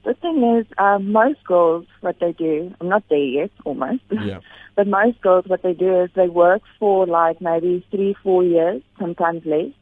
The 0.05 0.15
thing 0.15 0.57
is, 0.57 0.67
um, 0.79 1.11
most 1.11 1.43
girls, 1.45 1.87
what 2.01 2.21
they 2.21 2.33
do, 2.33 2.73
I'm 2.81 2.89
not 2.89 3.03
there 3.11 3.19
yet, 3.19 3.51
almost. 3.65 4.03
Yeah. 4.11 4.39
but 4.77 4.87
most 4.87 5.21
girls, 5.23 5.47
what 5.47 5.63
they 5.63 5.73
do 5.73 6.03
is 6.03 6.11
they 6.15 6.29
work 6.29 6.63
for 6.79 7.07
like 7.07 7.41
maybe 7.41 7.85
three, 7.91 8.15
four 8.23 8.45
years, 8.45 8.83
sometimes 8.99 9.45
less, 9.47 9.73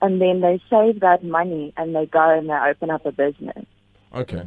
and 0.00 0.20
then 0.20 0.40
they 0.40 0.60
save 0.70 1.00
that 1.00 1.24
money 1.24 1.72
and 1.76 1.94
they 1.94 2.06
go 2.06 2.30
and 2.38 2.48
they 2.48 2.54
open 2.54 2.90
up 2.90 3.04
a 3.04 3.12
business. 3.12 3.66
Okay. 4.14 4.44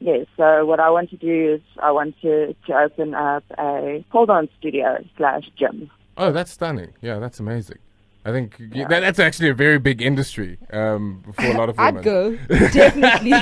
Yes. 0.00 0.26
So 0.36 0.66
what 0.66 0.80
I 0.80 0.90
want 0.90 1.10
to 1.10 1.16
do 1.16 1.54
is 1.54 1.60
I 1.80 1.90
want 1.92 2.20
to 2.22 2.54
to 2.66 2.72
open 2.74 3.14
up 3.14 3.44
a 3.58 4.04
hold 4.10 4.30
on 4.30 4.48
studio 4.58 4.98
slash 5.16 5.44
gym. 5.58 5.90
Oh, 6.16 6.32
that's 6.32 6.50
stunning. 6.52 6.92
Yeah, 7.00 7.18
that's 7.18 7.40
amazing. 7.40 7.78
I 8.24 8.30
think 8.30 8.56
y 8.60 8.84
that, 8.88 9.00
that's 9.00 9.18
actually 9.18 9.48
a 9.48 9.54
very 9.54 9.78
big 9.78 10.00
industry 10.00 10.58
um, 10.72 11.22
for 11.34 11.46
a 11.46 11.56
lot 11.58 11.68
of 11.68 11.76
women. 11.78 11.98
I'd 11.98 12.04
go 12.04 12.36
definitely. 12.48 13.32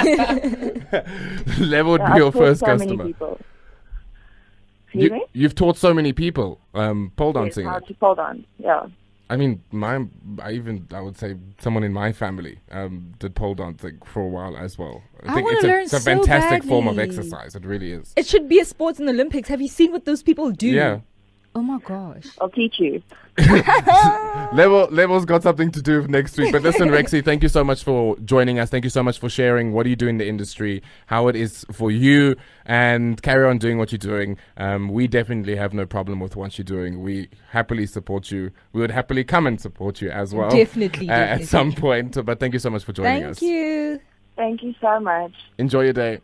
Lebo 1.59 1.91
would 1.91 2.01
Yeah, 2.01 2.07
be 2.07 2.13
I've 2.13 2.19
your 2.19 2.33
taught 2.33 2.41
first 2.43 2.61
so 2.61 2.67
customer. 2.67 3.05
Many 4.95 5.05
people. 5.09 5.17
Excuse 5.17 5.33
You, 5.35 5.39
me? 5.39 5.43
you've 5.43 5.55
taught 5.55 5.77
so 5.77 5.95
many 5.95 6.13
people 6.13 6.61
um, 6.75 7.13
pole 7.17 7.33
Yes, 7.35 7.45
dancing. 7.45 7.67
how 7.67 7.79
to 7.79 7.95
pole 7.95 8.15
dance. 8.15 8.47
Yeah. 8.59 8.87
I 9.29 9.37
mean, 9.37 9.63
my 9.71 10.05
I 10.43 10.51
even 10.53 10.89
I 10.93 11.01
would 11.01 11.17
say 11.17 11.37
someone 11.61 11.85
in 11.85 11.93
my 11.93 12.13
family 12.13 12.59
um, 12.73 13.13
did 13.21 13.37
pole 13.37 13.55
dancing 13.55 13.99
for 14.05 14.23
a 14.23 14.27
while 14.29 14.57
as 14.57 14.77
well. 14.77 15.03
I 15.25 15.35
think 15.35 15.45
wanna 15.47 15.57
it's 15.59 15.65
a, 15.65 15.67
learn 15.69 15.83
it's 15.83 15.93
a 15.93 16.01
so 16.01 16.05
fantastic 16.05 16.65
form 16.65 16.89
of 16.89 16.99
exercise. 16.99 17.55
It 17.55 17.65
really 17.65 17.93
is. 17.93 18.13
it 18.17 18.27
should 18.27 18.49
be 18.49 18.59
a 18.59 18.65
sports 18.65 18.99
in 18.99 19.07
the 19.07 19.13
Olympics. 19.13 19.49
Have 19.49 19.61
you 19.61 19.69
seen 19.69 19.93
what 19.93 20.05
those 20.05 20.25
people 20.25 20.51
do? 20.51 20.67
Yeah. 20.67 21.01
Oh 21.55 21.63
my 21.63 21.79
gosh. 21.81 22.27
I'll 22.41 22.49
teach 22.49 22.79
you. 22.79 23.03
Lebo 23.39 24.87
Lebo's 24.89 25.25
got 25.25 25.43
something 25.43 25.73
to 25.73 25.83
do 25.83 26.07
next 26.07 26.39
week. 26.39 26.53
But 26.53 26.63
listen, 26.63 26.89
Rexy, 26.89 27.25
thank 27.25 27.43
you 27.43 27.49
so 27.49 27.65
much 27.65 27.83
for 27.83 28.17
joining 28.21 28.61
us. 28.61 28.71
Thank 28.71 28.85
you 28.85 28.91
so 28.91 29.03
much 29.03 29.19
for 29.19 29.29
sharing 29.29 29.73
what 29.73 29.83
do 29.83 29.91
you 29.91 29.97
do 29.97 30.07
in 30.07 30.19
the 30.19 30.29
industry, 30.29 30.81
how 31.07 31.27
it 31.27 31.35
is 31.35 31.67
for 31.73 31.91
you, 31.91 32.37
and 32.67 33.21
carry 33.23 33.49
on 33.49 33.59
doing 33.59 33.79
what 33.79 33.91
you're 33.91 33.99
doing. 33.99 34.37
Um, 34.59 34.91
we 34.91 35.09
definitely 35.09 35.57
have 35.57 35.75
no 35.75 35.87
problem 35.87 36.21
with 36.21 36.37
what 36.37 36.57
you're 36.57 36.65
doing. 36.65 37.03
We 37.03 37.29
happily 37.51 37.87
support 37.87 38.31
you. 38.31 38.53
We 38.73 38.81
would 38.81 38.93
happily 38.93 39.25
come 39.25 39.49
and 39.49 39.61
support 39.61 40.01
you 40.01 40.11
as 40.11 40.33
well. 40.33 40.51
Definitely, 40.51 41.09
uh, 41.09 41.13
at 41.13 41.45
some 41.47 41.73
point. 41.73 42.25
But 42.25 42.39
thank 42.39 42.53
you 42.53 42.61
so 42.61 42.71
much 42.71 42.85
for 42.85 42.93
joining 42.93 43.25
us. 43.25 43.41
Thank 43.41 43.51
you. 43.51 44.01
Thank 44.37 44.63
you 44.63 44.75
so 44.81 45.01
much. 45.01 45.33
Enjoy 45.59 45.83
your 45.83 45.93
day. 45.93 46.21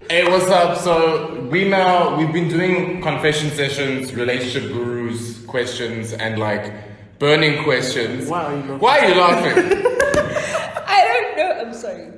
Hey, 0.00 0.28
what's 0.30 0.48
up? 0.48 0.76
So 0.78 1.40
we 1.50 1.66
now 1.66 2.16
we've 2.18 2.32
been 2.32 2.48
doing 2.48 3.00
confession 3.00 3.48
sessions, 3.50 4.12
relationship 4.14 4.70
gurus 4.70 5.42
questions, 5.46 6.12
and 6.12 6.38
like 6.38 6.72
burning 7.18 7.64
questions. 7.64 8.28
Why 8.28 8.44
are 8.44 8.54
you 8.54 8.62
laughing? 8.62 8.78
Why 8.80 8.98
are 8.98 9.08
you 9.08 9.14
laughing? 9.14 9.56
I 10.86 11.04
don't 11.06 11.36
know. 11.38 11.60
I'm 11.62 11.72
sorry. 11.74 12.12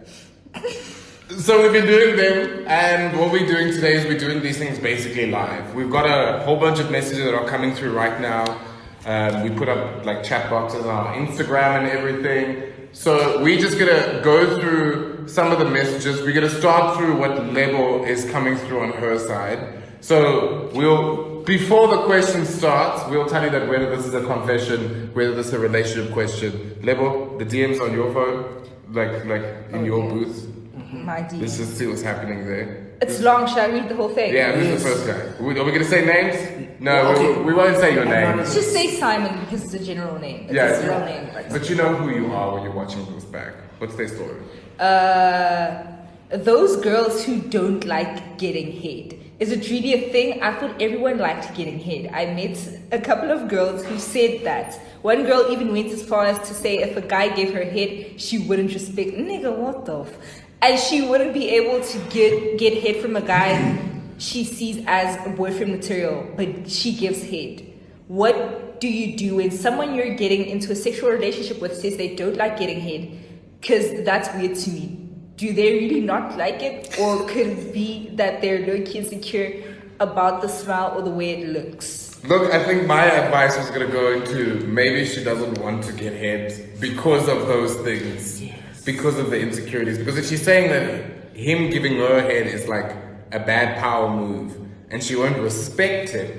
so 1.38 1.62
we've 1.62 1.72
been 1.72 1.86
doing 1.86 2.16
them, 2.16 2.64
and 2.66 3.16
what 3.20 3.30
we're 3.30 3.46
doing 3.46 3.72
today 3.72 3.94
is 3.94 4.04
we're 4.06 4.18
doing 4.18 4.42
these 4.42 4.58
things 4.58 4.80
basically 4.80 5.30
live. 5.30 5.72
We've 5.74 5.90
got 5.90 6.06
a 6.06 6.42
whole 6.44 6.56
bunch 6.58 6.80
of 6.80 6.90
messages 6.90 7.24
that 7.24 7.34
are 7.34 7.46
coming 7.46 7.72
through 7.72 7.92
right 7.92 8.20
now. 8.20 8.60
Um, 9.04 9.44
we 9.44 9.50
put 9.50 9.68
up 9.68 10.04
like 10.04 10.24
chat 10.24 10.50
boxes 10.50 10.84
on 10.84 11.06
our 11.06 11.14
Instagram 11.14 11.82
and 11.84 11.86
everything. 11.88 12.88
So 12.92 13.40
we're 13.44 13.60
just 13.60 13.78
gonna 13.78 14.20
go 14.24 14.58
through 14.58 15.15
some 15.26 15.52
of 15.52 15.58
the 15.58 15.64
messages. 15.64 16.22
We're 16.22 16.32
gonna 16.32 16.48
start 16.50 16.96
through 16.96 17.18
what 17.18 17.52
level 17.52 18.04
is 18.04 18.28
coming 18.30 18.56
through 18.56 18.80
on 18.80 18.92
her 18.92 19.18
side. 19.18 19.82
So 20.00 20.70
we'll 20.74 21.42
before 21.44 21.88
the 21.88 22.02
question 22.02 22.44
starts, 22.44 23.08
we'll 23.08 23.26
tell 23.26 23.44
you 23.44 23.50
that 23.50 23.68
whether 23.68 23.94
this 23.94 24.04
is 24.04 24.14
a 24.14 24.24
confession, 24.24 25.10
whether 25.14 25.34
this 25.34 25.48
is 25.48 25.52
a 25.52 25.58
relationship 25.58 26.12
question. 26.12 26.76
Lebo 26.82 27.38
the 27.38 27.44
DMs 27.44 27.80
on 27.80 27.92
your 27.92 28.12
phone, 28.12 28.64
like 28.92 29.24
like 29.26 29.44
in 29.72 29.84
your 29.84 30.08
booth. 30.08 30.52
My 30.92 31.22
dear. 31.22 31.40
Let's 31.40 31.56
just 31.56 31.76
see 31.76 31.86
what's 31.86 32.02
happening 32.02 32.46
there. 32.46 32.85
It's 33.02 33.20
long. 33.20 33.46
Should 33.46 33.58
I 33.58 33.66
read 33.66 33.88
the 33.88 33.94
whole 33.94 34.08
thing? 34.08 34.34
Yeah, 34.34 34.52
who's 34.52 34.82
the 34.82 34.88
first 34.88 35.06
guy? 35.06 35.44
We- 35.44 35.58
Are 35.58 35.64
we 35.64 35.72
gonna 35.72 35.84
say 35.84 36.04
names? 36.04 36.36
No, 36.80 36.94
Okay. 37.12 37.32
we, 37.38 37.44
we 37.48 37.54
won't 37.54 37.76
say 37.78 37.94
your 37.94 38.04
name. 38.04 38.36
Let's 38.38 38.54
just 38.54 38.72
say 38.72 38.88
Simon 38.96 39.38
because 39.40 39.64
it's 39.64 39.74
a 39.74 39.84
general 39.84 40.18
name. 40.18 40.44
It's 40.44 40.52
Yeah, 40.54 40.68
his 40.68 40.84
real 40.84 40.98
yeah. 41.00 41.04
name. 41.06 41.30
But 41.34 41.48
But 41.50 41.70
you 41.70 41.76
know 41.76 41.94
who 41.94 42.10
you 42.10 42.32
are 42.32 42.54
when 42.54 42.62
you're 42.64 42.72
watching 42.82 43.04
this 43.14 43.24
back. 43.24 43.52
What's 43.78 43.96
their 43.96 44.08
story? 44.08 44.36
uh, 44.78 45.82
those 46.30 46.76
girls 46.76 47.24
who 47.24 47.38
don't 47.40 47.84
like 47.84 48.38
getting 48.38 48.72
head. 48.72 49.14
Is 49.38 49.52
it 49.52 49.68
really 49.70 49.92
a 49.94 50.10
thing? 50.10 50.42
I 50.42 50.50
thought 50.58 50.80
everyone 50.80 51.18
liked 51.18 51.54
getting 51.54 51.78
head. 51.78 52.10
I 52.12 52.26
met 52.34 52.56
a 52.92 52.98
couple 52.98 53.30
of 53.30 53.48
girls 53.48 53.84
who 53.84 53.98
said 53.98 54.40
that. 54.44 54.74
One 55.02 55.24
girl 55.24 55.46
even 55.52 55.72
went 55.72 55.92
as 55.92 56.02
far 56.02 56.24
as 56.26 56.38
to 56.48 56.54
say 56.54 56.78
if 56.78 56.96
a 56.96 57.02
guy 57.02 57.28
gave 57.28 57.52
her 57.52 57.64
head, 57.64 58.20
she 58.20 58.38
wouldn't 58.38 58.72
respect. 58.72 59.10
Nigga, 59.12 59.54
what 59.54 59.84
the? 59.84 60.00
F-? 60.00 60.18
And 60.62 60.78
she 60.78 61.02
wouldn't 61.02 61.34
be 61.34 61.50
able 61.50 61.84
to 61.84 61.98
get 62.10 62.58
get 62.58 62.82
head 62.82 63.02
from 63.02 63.16
a 63.16 63.20
guy 63.20 63.82
she 64.18 64.44
sees 64.44 64.82
as 64.86 65.24
a 65.26 65.30
boyfriend 65.30 65.72
material, 65.72 66.26
but 66.36 66.70
she 66.70 66.94
gives 66.94 67.22
hit. 67.22 67.62
What 68.08 68.80
do 68.80 68.88
you 68.88 69.16
do 69.16 69.36
when 69.36 69.50
someone 69.50 69.94
you're 69.94 70.14
getting 70.14 70.46
into 70.46 70.72
a 70.72 70.76
sexual 70.76 71.10
relationship 71.10 71.60
with 71.60 71.76
says 71.76 71.96
they 71.96 72.14
don't 72.14 72.36
like 72.36 72.58
getting 72.58 72.80
hit? 72.80 73.60
Because 73.60 74.04
that's 74.04 74.32
weird 74.34 74.56
to 74.56 74.70
me. 74.70 75.08
Do 75.36 75.52
they 75.52 75.74
really 75.74 76.00
not 76.00 76.38
like 76.38 76.62
it? 76.62 76.98
Or 76.98 77.26
could 77.26 77.46
it 77.46 77.74
be 77.74 78.10
that 78.14 78.40
they're 78.40 78.66
low 78.66 78.82
key 78.84 79.00
insecure 79.00 79.62
about 80.00 80.40
the 80.40 80.48
smell 80.48 80.96
or 80.96 81.02
the 81.02 81.10
way 81.10 81.42
it 81.42 81.48
looks? 81.48 82.22
Look, 82.24 82.52
I 82.52 82.64
think 82.64 82.86
my 82.86 83.04
advice 83.04 83.56
was 83.56 83.70
gonna 83.70 83.86
go 83.86 84.12
into 84.12 84.66
maybe 84.66 85.04
she 85.04 85.22
doesn't 85.22 85.58
want 85.58 85.84
to 85.84 85.92
get 85.92 86.12
hit 86.12 86.80
because 86.80 87.28
of 87.28 87.46
those 87.46 87.76
things, 87.76 88.42
because 88.86 89.18
of 89.18 89.28
the 89.30 89.38
insecurities. 89.38 89.98
Because 89.98 90.16
if 90.16 90.26
she's 90.26 90.42
saying 90.42 90.70
that 90.70 91.36
him 91.36 91.68
giving 91.68 91.96
her 91.98 92.22
head 92.22 92.46
is 92.46 92.66
like 92.66 92.92
a 93.32 93.40
bad 93.40 93.76
power 93.78 94.08
move, 94.08 94.56
and 94.90 95.02
she 95.02 95.16
won't 95.16 95.36
respect 95.38 96.10
him 96.10 96.30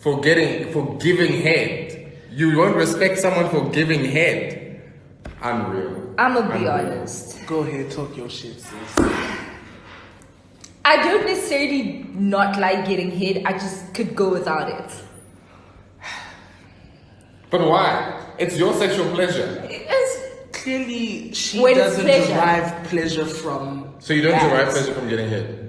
for 0.00 0.20
getting 0.20 0.70
for 0.72 0.98
giving 0.98 1.40
head, 1.40 2.12
you 2.30 2.58
won't 2.58 2.76
respect 2.76 3.18
someone 3.18 3.48
for 3.48 3.70
giving 3.70 4.04
head. 4.04 4.82
Unreal. 5.40 6.14
I'm 6.18 6.34
gonna 6.34 6.48
be 6.48 6.66
Unreal. 6.66 6.70
honest. 6.98 7.46
Go 7.46 7.60
ahead, 7.60 7.90
talk 7.90 8.16
your 8.16 8.28
shit, 8.28 8.60
sis. 8.60 8.98
I 10.86 11.02
don't 11.02 11.24
necessarily 11.24 12.04
not 12.12 12.58
like 12.58 12.86
getting 12.86 13.10
head, 13.10 13.42
I 13.46 13.52
just 13.52 13.94
could 13.94 14.14
go 14.14 14.30
without 14.30 14.68
it. 14.68 14.92
But 17.50 17.68
why? 17.68 18.34
It's 18.38 18.58
your 18.58 18.74
sexual 18.74 19.10
pleasure. 19.14 19.62
It's, 19.70 20.23
Clearly, 20.64 21.32
she 21.34 21.60
When 21.60 21.72
it's 21.76 21.80
doesn't 21.80 22.04
pleasure. 22.06 22.26
derive 22.34 22.84
pleasure 22.88 23.26
from. 23.26 23.94
So 24.00 24.14
you 24.14 24.22
don't 24.22 24.32
that. 24.32 24.48
derive 24.48 24.70
pleasure 24.70 24.94
from 24.94 25.08
getting 25.10 25.28
hit. 25.28 25.60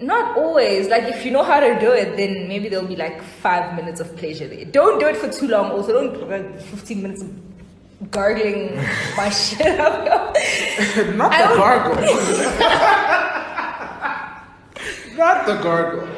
Not 0.00 0.36
always. 0.36 0.88
Like 0.88 1.04
if 1.04 1.24
you 1.24 1.30
know 1.30 1.42
how 1.44 1.60
to 1.60 1.78
do 1.78 1.92
it, 1.92 2.16
then 2.16 2.48
maybe 2.48 2.68
there'll 2.70 2.86
be 2.88 2.96
like 2.96 3.22
five 3.22 3.74
minutes 3.76 4.00
of 4.00 4.16
pleasure 4.16 4.48
there. 4.48 4.64
Don't 4.64 4.98
do 4.98 5.06
it 5.06 5.16
for 5.16 5.28
too 5.30 5.46
long. 5.46 5.70
Also, 5.70 5.92
don't 5.92 6.12
do 6.14 6.24
like 6.24 6.60
fifteen 6.60 7.02
minutes 7.02 7.22
of 7.22 7.30
gargling 8.10 8.74
my 9.16 9.28
shit 9.44 9.78
up. 9.78 10.34
Not 11.14 11.32
I 11.32 11.42
the 11.42 11.48
don't- 11.48 11.58
gargle. 11.58 13.28
Not 15.22 15.46
the 15.46 15.54
gargle. 15.62 16.08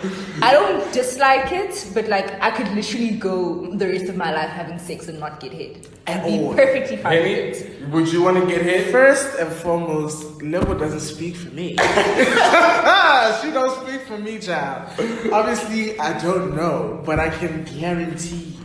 I 0.41 0.53
don't 0.53 0.91
dislike 0.91 1.53
it, 1.53 1.91
but 1.93 2.09
like 2.09 2.41
I 2.41 2.51
could 2.51 2.69
literally 2.75 3.11
go 3.11 3.67
the 3.67 3.87
rest 3.87 4.07
of 4.07 4.17
my 4.17 4.33
life 4.33 4.49
having 4.49 4.79
sex 4.79 5.09
and 5.09 5.21
not 5.21 5.41
get 5.41 5.53
hit 5.53 5.89
and 6.07 6.21
At 6.21 6.27
be 6.27 6.39
oh. 6.39 6.55
perfectly 6.55 6.97
fine 6.97 7.23
with 7.23 7.61
it. 7.61 7.89
Would 7.91 8.11
you 8.11 8.23
want 8.23 8.39
to 8.41 8.47
get 8.47 8.63
hit? 8.63 8.91
First 8.91 9.39
and 9.39 9.53
foremost, 9.53 10.41
Lebo 10.43 10.73
doesn't 10.79 11.01
speak 11.01 11.37
for 11.37 11.51
me. 11.51 11.69
she 13.41 13.49
don't 13.57 13.75
speak 13.83 14.01
for 14.09 14.17
me, 14.17 14.39
child. 14.39 14.89
Obviously, 15.31 16.01
I 16.01 16.19
don't 16.23 16.57
know, 16.57 17.03
but 17.05 17.21
I 17.21 17.29
can 17.29 17.65
guarantee 17.65 18.57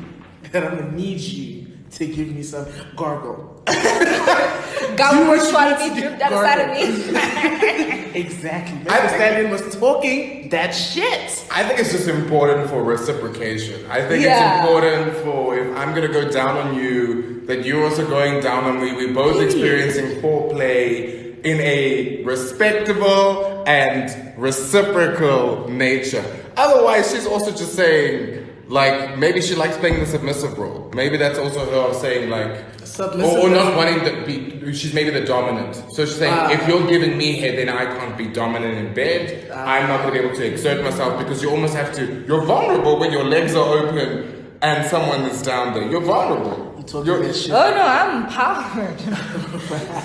that 0.53 0.63
I'm 0.63 0.77
gonna 0.77 0.91
need 0.93 1.19
you 1.19 1.48
to 1.91 2.05
give 2.07 2.27
me 2.29 2.43
some 2.43 2.65
gargle. 2.95 3.61
God 3.65 5.13
You 5.23 5.29
was 5.29 5.39
want 5.39 5.49
trying 5.51 5.77
me 5.77 5.83
to 5.83 5.89
to 5.89 5.95
be 5.95 6.01
dripped 6.01 6.21
out 6.21 6.33
of 6.33 6.39
side 6.39 6.59
of 6.59 6.69
me. 7.13 7.99
Exactly. 8.09 8.79
Mr. 8.79 9.07
Stallion 9.09 9.51
was 9.51 9.75
talking 9.75 10.49
that 10.49 10.71
shit. 10.71 11.45
I 11.51 11.63
think 11.63 11.79
it's 11.79 11.91
just 11.91 12.07
important 12.07 12.67
for 12.69 12.83
reciprocation. 12.83 13.85
I 13.89 14.01
think 14.07 14.23
Yeah. 14.23 14.63
it's 14.63 14.67
important 14.67 15.15
for 15.23 15.55
if 15.57 15.77
I'm 15.77 15.93
gonna 15.93 16.07
go 16.07 16.27
down 16.29 16.57
on 16.57 16.75
you, 16.75 17.41
that 17.45 17.65
you're 17.65 17.83
also 17.83 18.07
going 18.07 18.41
down 18.41 18.63
on 18.63 18.81
me. 18.81 18.93
We're 18.93 19.13
both 19.13 19.39
experiencing 19.41 20.21
foreplay 20.21 21.39
in 21.45 21.59
a 21.61 22.23
respectable 22.23 23.63
and 23.67 24.33
reciprocal 24.41 25.67
nature. 25.69 26.25
Otherwise, 26.57 27.11
she's 27.11 27.27
also 27.27 27.51
just 27.51 27.75
saying, 27.75 28.38
Like 28.69 29.17
maybe 29.17 29.41
she 29.41 29.55
likes 29.55 29.77
playing 29.77 29.99
the 29.99 30.05
submissive 30.05 30.57
role. 30.57 30.91
Maybe 30.93 31.17
that's 31.17 31.39
also 31.39 31.65
her 31.71 31.89
of 31.89 31.95
saying 31.95 32.29
like, 32.29 32.63
Submissive 32.83 33.33
or, 33.39 33.47
or 33.47 33.49
not 33.49 33.75
wanting 33.75 33.99
to 34.05 34.25
be. 34.25 34.73
She's 34.73 34.93
maybe 34.93 35.09
the 35.09 35.25
dominant. 35.25 35.75
So 35.93 36.05
she's 36.05 36.15
saying, 36.17 36.33
Ah. 36.35 36.51
if 36.51 36.67
you're 36.67 36.85
giving 36.87 37.17
me 37.17 37.39
head, 37.39 37.57
then 37.57 37.69
I 37.69 37.85
can't 37.85 38.15
be 38.17 38.27
dominant 38.27 38.77
in 38.77 38.93
bed. 38.93 39.49
Ah. 39.51 39.65
I'm 39.73 39.87
not 39.87 40.01
going 40.01 40.13
to 40.13 40.19
be 40.21 40.25
able 40.27 40.35
to 40.37 40.45
exert 40.45 40.83
myself 40.83 41.17
because 41.17 41.41
you 41.41 41.49
almost 41.49 41.73
have 41.73 41.91
to. 41.95 42.23
You're 42.27 42.45
vulnerable 42.45 42.99
when 42.99 43.11
your 43.11 43.23
legs 43.23 43.55
are 43.55 43.67
open 43.79 44.57
and 44.61 44.85
someone 44.89 45.21
is 45.21 45.41
down 45.41 45.73
there. 45.73 45.89
You're 45.89 46.01
vulnerable. 46.01 46.75
You 46.77 46.83
talking 46.83 47.05
You're- 47.07 47.25
this 47.27 47.41
shit. 47.43 47.51
Oh 47.51 47.71
no, 47.71 47.83
I'm 47.83 48.23
empowered. 48.25 49.01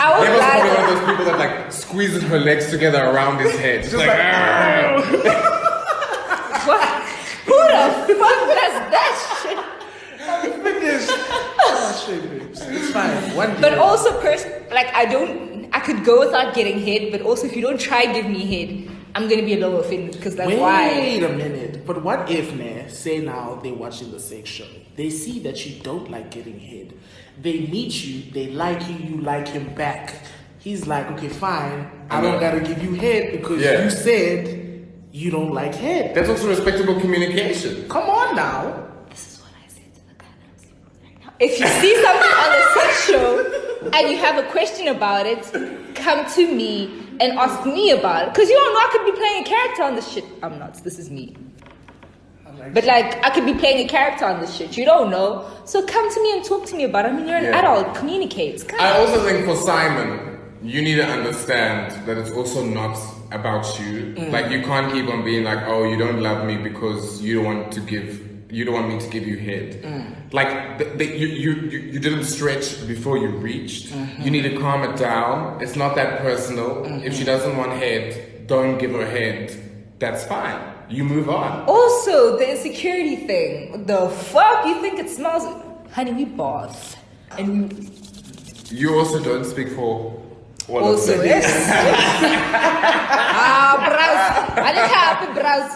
I 0.00 0.20
They 0.20 0.28
would 0.30 0.36
was 0.36 0.44
probably 0.44 0.70
one 0.70 0.80
of 0.80 0.98
those 0.98 1.08
people 1.10 1.24
that 1.26 1.38
like 1.38 1.72
squeezes 1.72 2.22
her 2.22 2.38
legs 2.38 2.70
together 2.70 3.02
around 3.04 3.40
his 3.40 3.54
head. 3.58 3.82
Just 3.90 3.94
like, 3.96 4.08
"Argh." 4.08 5.60
What? 8.24 8.38
Fuck 8.40 8.56
does 8.60 8.76
that 8.94 9.12
shit? 9.42 9.58
Finish. 10.64 11.06
Oh, 11.66 12.04
shit. 12.06 12.24
It's 12.50 12.90
fine. 12.90 13.36
One 13.36 13.54
day. 13.54 13.60
But 13.60 13.78
also, 13.78 14.20
pers- 14.20 14.46
like 14.70 14.88
I 14.94 15.04
don't, 15.04 15.68
I 15.72 15.80
could 15.80 16.04
go 16.04 16.20
without 16.20 16.54
getting 16.54 16.78
hit. 16.78 17.12
But 17.12 17.22
also, 17.22 17.46
if 17.46 17.54
you 17.56 17.62
don't 17.62 17.80
try 17.80 18.06
give 18.12 18.26
me 18.26 18.42
head, 18.46 18.90
I'm 19.14 19.28
gonna 19.28 19.42
be 19.42 19.54
a 19.54 19.60
little 19.60 19.80
offended 19.80 20.12
because 20.16 20.36
like 20.36 20.48
Wait 20.48 20.58
why? 20.58 20.88
a 20.88 21.28
minute. 21.28 21.86
But 21.86 22.02
what 22.02 22.30
if, 22.30 22.54
man, 22.54 22.90
say 22.90 23.20
now 23.20 23.60
they're 23.62 23.74
watching 23.74 24.10
the 24.10 24.18
sex 24.18 24.48
show. 24.48 24.66
They 24.96 25.10
see 25.10 25.38
that 25.40 25.64
you 25.66 25.82
don't 25.82 26.10
like 26.10 26.30
getting 26.30 26.58
hit. 26.58 26.92
They 27.40 27.60
meet 27.66 28.04
you, 28.04 28.30
they 28.32 28.48
like 28.48 28.88
you, 28.88 28.96
you 28.96 29.16
like 29.20 29.48
him 29.48 29.74
back. 29.74 30.14
He's 30.58 30.86
like, 30.86 31.10
okay, 31.12 31.28
fine. 31.28 32.06
I 32.10 32.20
don't 32.20 32.32
mm-hmm. 32.32 32.40
gotta 32.40 32.60
give 32.60 32.82
you 32.82 32.94
head 32.94 33.32
because 33.32 33.60
Yeah. 33.62 33.84
you 33.84 33.90
said 33.90 34.63
you 35.14 35.30
don't 35.30 35.52
like 35.54 35.72
head. 35.76 36.12
That's 36.12 36.28
also 36.28 36.48
respectable 36.48 36.98
communication. 37.00 37.88
Come 37.88 38.10
on 38.10 38.34
now. 38.34 38.90
This 39.10 39.34
is 39.34 39.40
what 39.40 39.52
I 39.64 39.68
said 39.68 39.94
to 39.94 40.00
the 40.08 40.14
guy 40.18 40.26
that 40.26 40.48
I'm 40.50 40.58
sleeping 40.58 40.82
with 40.84 41.00
right 41.04 41.24
now. 41.24 41.32
If 41.38 41.60
you 41.60 41.66
see 41.68 41.94
something 42.02 42.32
on 42.42 42.48
the 42.58 42.62
sex 42.74 43.06
show 43.06 43.90
and 43.94 44.10
you 44.10 44.18
have 44.18 44.44
a 44.44 44.50
question 44.50 44.88
about 44.88 45.24
it, 45.26 45.94
come 45.94 46.26
to 46.34 46.52
me 46.52 46.90
and 47.20 47.38
ask 47.38 47.64
me 47.64 47.92
about 47.92 48.26
it. 48.26 48.34
Because 48.34 48.48
you 48.50 48.56
don't 48.56 48.74
know, 48.74 48.80
I 48.80 48.88
could 48.90 49.04
be 49.12 49.16
playing 49.16 49.44
a 49.44 49.46
character 49.46 49.82
on 49.84 49.94
this 49.94 50.08
shit. 50.10 50.24
I'm 50.42 50.58
not, 50.58 50.74
this 50.82 50.98
is 50.98 51.08
me. 51.12 51.36
But 52.72 52.84
like, 52.84 53.24
I 53.24 53.30
could 53.30 53.46
be 53.46 53.54
playing 53.54 53.86
a 53.86 53.88
character 53.88 54.24
on 54.24 54.40
this 54.40 54.52
shit. 54.56 54.76
You 54.76 54.84
don't 54.84 55.10
know. 55.12 55.48
So 55.64 55.86
come 55.86 56.12
to 56.12 56.22
me 56.24 56.32
and 56.32 56.44
talk 56.44 56.66
to 56.66 56.76
me 56.76 56.84
about 56.84 57.04
it. 57.04 57.10
I 57.10 57.12
mean, 57.12 57.28
you're 57.28 57.36
an 57.36 57.44
Yeah. 57.44 57.58
adult. 57.60 57.94
Communicate. 57.94 58.66
Come 58.66 58.80
I 58.80 58.98
also 58.98 59.24
think 59.24 59.44
for 59.46 59.54
Simon, 59.54 60.40
you 60.60 60.82
need 60.82 60.96
to 60.96 61.06
understand 61.06 61.92
that 62.06 62.18
it's 62.18 62.32
also 62.32 62.64
not 62.64 62.96
about 63.32 63.78
you. 63.80 64.14
Mm. 64.14 64.32
Like 64.32 64.50
you 64.50 64.62
can't 64.62 64.92
keep 64.92 65.08
on 65.08 65.24
being 65.24 65.44
like, 65.44 65.66
oh, 65.66 65.84
you 65.84 65.96
don't 65.96 66.20
love 66.20 66.46
me 66.46 66.56
because 66.56 67.20
you 67.22 67.36
don't 67.36 67.44
want 67.44 67.72
to 67.72 67.80
give, 67.80 68.52
you 68.52 68.64
don't 68.64 68.74
want 68.74 68.88
me 68.88 68.98
to 69.00 69.08
give 69.08 69.26
you 69.26 69.38
head. 69.38 69.82
Mm. 69.82 70.32
Like 70.32 70.78
the, 70.78 70.84
the, 70.84 71.06
you, 71.06 71.26
you, 71.26 71.52
you, 71.92 72.00
didn't 72.00 72.24
stretch 72.24 72.86
before 72.86 73.18
you 73.18 73.28
reached. 73.28 73.92
Mm-hmm. 73.92 74.22
You 74.22 74.30
need 74.30 74.42
to 74.42 74.58
calm 74.58 74.82
it 74.82 74.96
down. 74.96 75.62
It's 75.62 75.76
not 75.76 75.94
that 75.96 76.20
personal. 76.20 76.84
If 76.84 77.14
she 77.14 77.20
mm-hmm. 77.20 77.26
doesn't 77.26 77.56
want 77.56 77.72
head, 77.72 78.46
don't 78.46 78.78
give 78.78 78.92
her 78.92 79.06
head. 79.06 79.54
That's 79.98 80.24
fine. 80.24 80.74
You 80.88 81.04
move 81.04 81.30
on. 81.30 81.64
Also, 81.66 82.36
the 82.36 82.50
insecurity 82.50 83.16
thing. 83.26 83.86
The 83.86 84.08
fuck? 84.08 84.66
You 84.66 84.80
think 84.80 84.98
it 84.98 85.08
smells? 85.08 85.44
Honey, 85.92 86.12
we 86.12 86.24
bath. 86.24 86.96
And 87.38 87.72
we 87.72 87.90
You 88.70 88.98
also 88.98 89.22
don't 89.22 89.44
speak 89.44 89.68
for 89.68 90.12
all 90.68 90.84
also, 90.84 91.18
of 91.18 91.24
yes. 91.26 91.44
ah, 93.34 93.76
browse. 93.78 94.58
I 94.58 94.72
didn't 94.72 94.90
have 94.90 95.20
to 95.26 95.28
browse. 95.40 95.74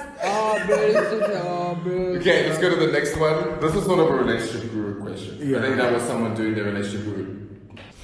Browse. 0.66 1.20
Browse. 1.20 2.16
Okay, 2.20 2.48
let's 2.48 2.58
go 2.60 2.70
to 2.70 2.76
the 2.76 2.92
next 2.92 3.16
one. 3.16 3.60
This 3.60 3.74
is 3.74 3.84
sort 3.84 4.00
of 4.00 4.08
a 4.08 4.12
relationship 4.12 4.70
guru 4.72 5.00
question. 5.00 5.54
I 5.54 5.60
think 5.60 5.76
that 5.76 5.92
was 5.92 6.02
someone 6.02 6.34
doing 6.34 6.54
the 6.54 6.64
relationship 6.64 7.04
guru. 7.04 7.46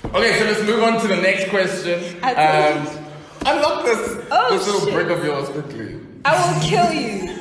Okay, 0.05 0.39
so 0.39 0.45
let's 0.45 0.63
move 0.63 0.83
on 0.83 1.01
to 1.01 1.09
the 1.09 1.17
next 1.17 1.49
question. 1.49 1.99
Um, 2.23 2.87
unlock 3.47 3.85
this, 3.85 4.25
Oh, 4.31 4.57
this 4.57 4.67
little 4.67 4.85
shit. 4.85 4.95
brick 4.95 5.09
of 5.09 5.25
yours 5.25 5.49
quickly. 5.49 6.01
I 6.25 6.37
will 6.37 6.61
kill 6.63 6.93
you. 6.93 7.35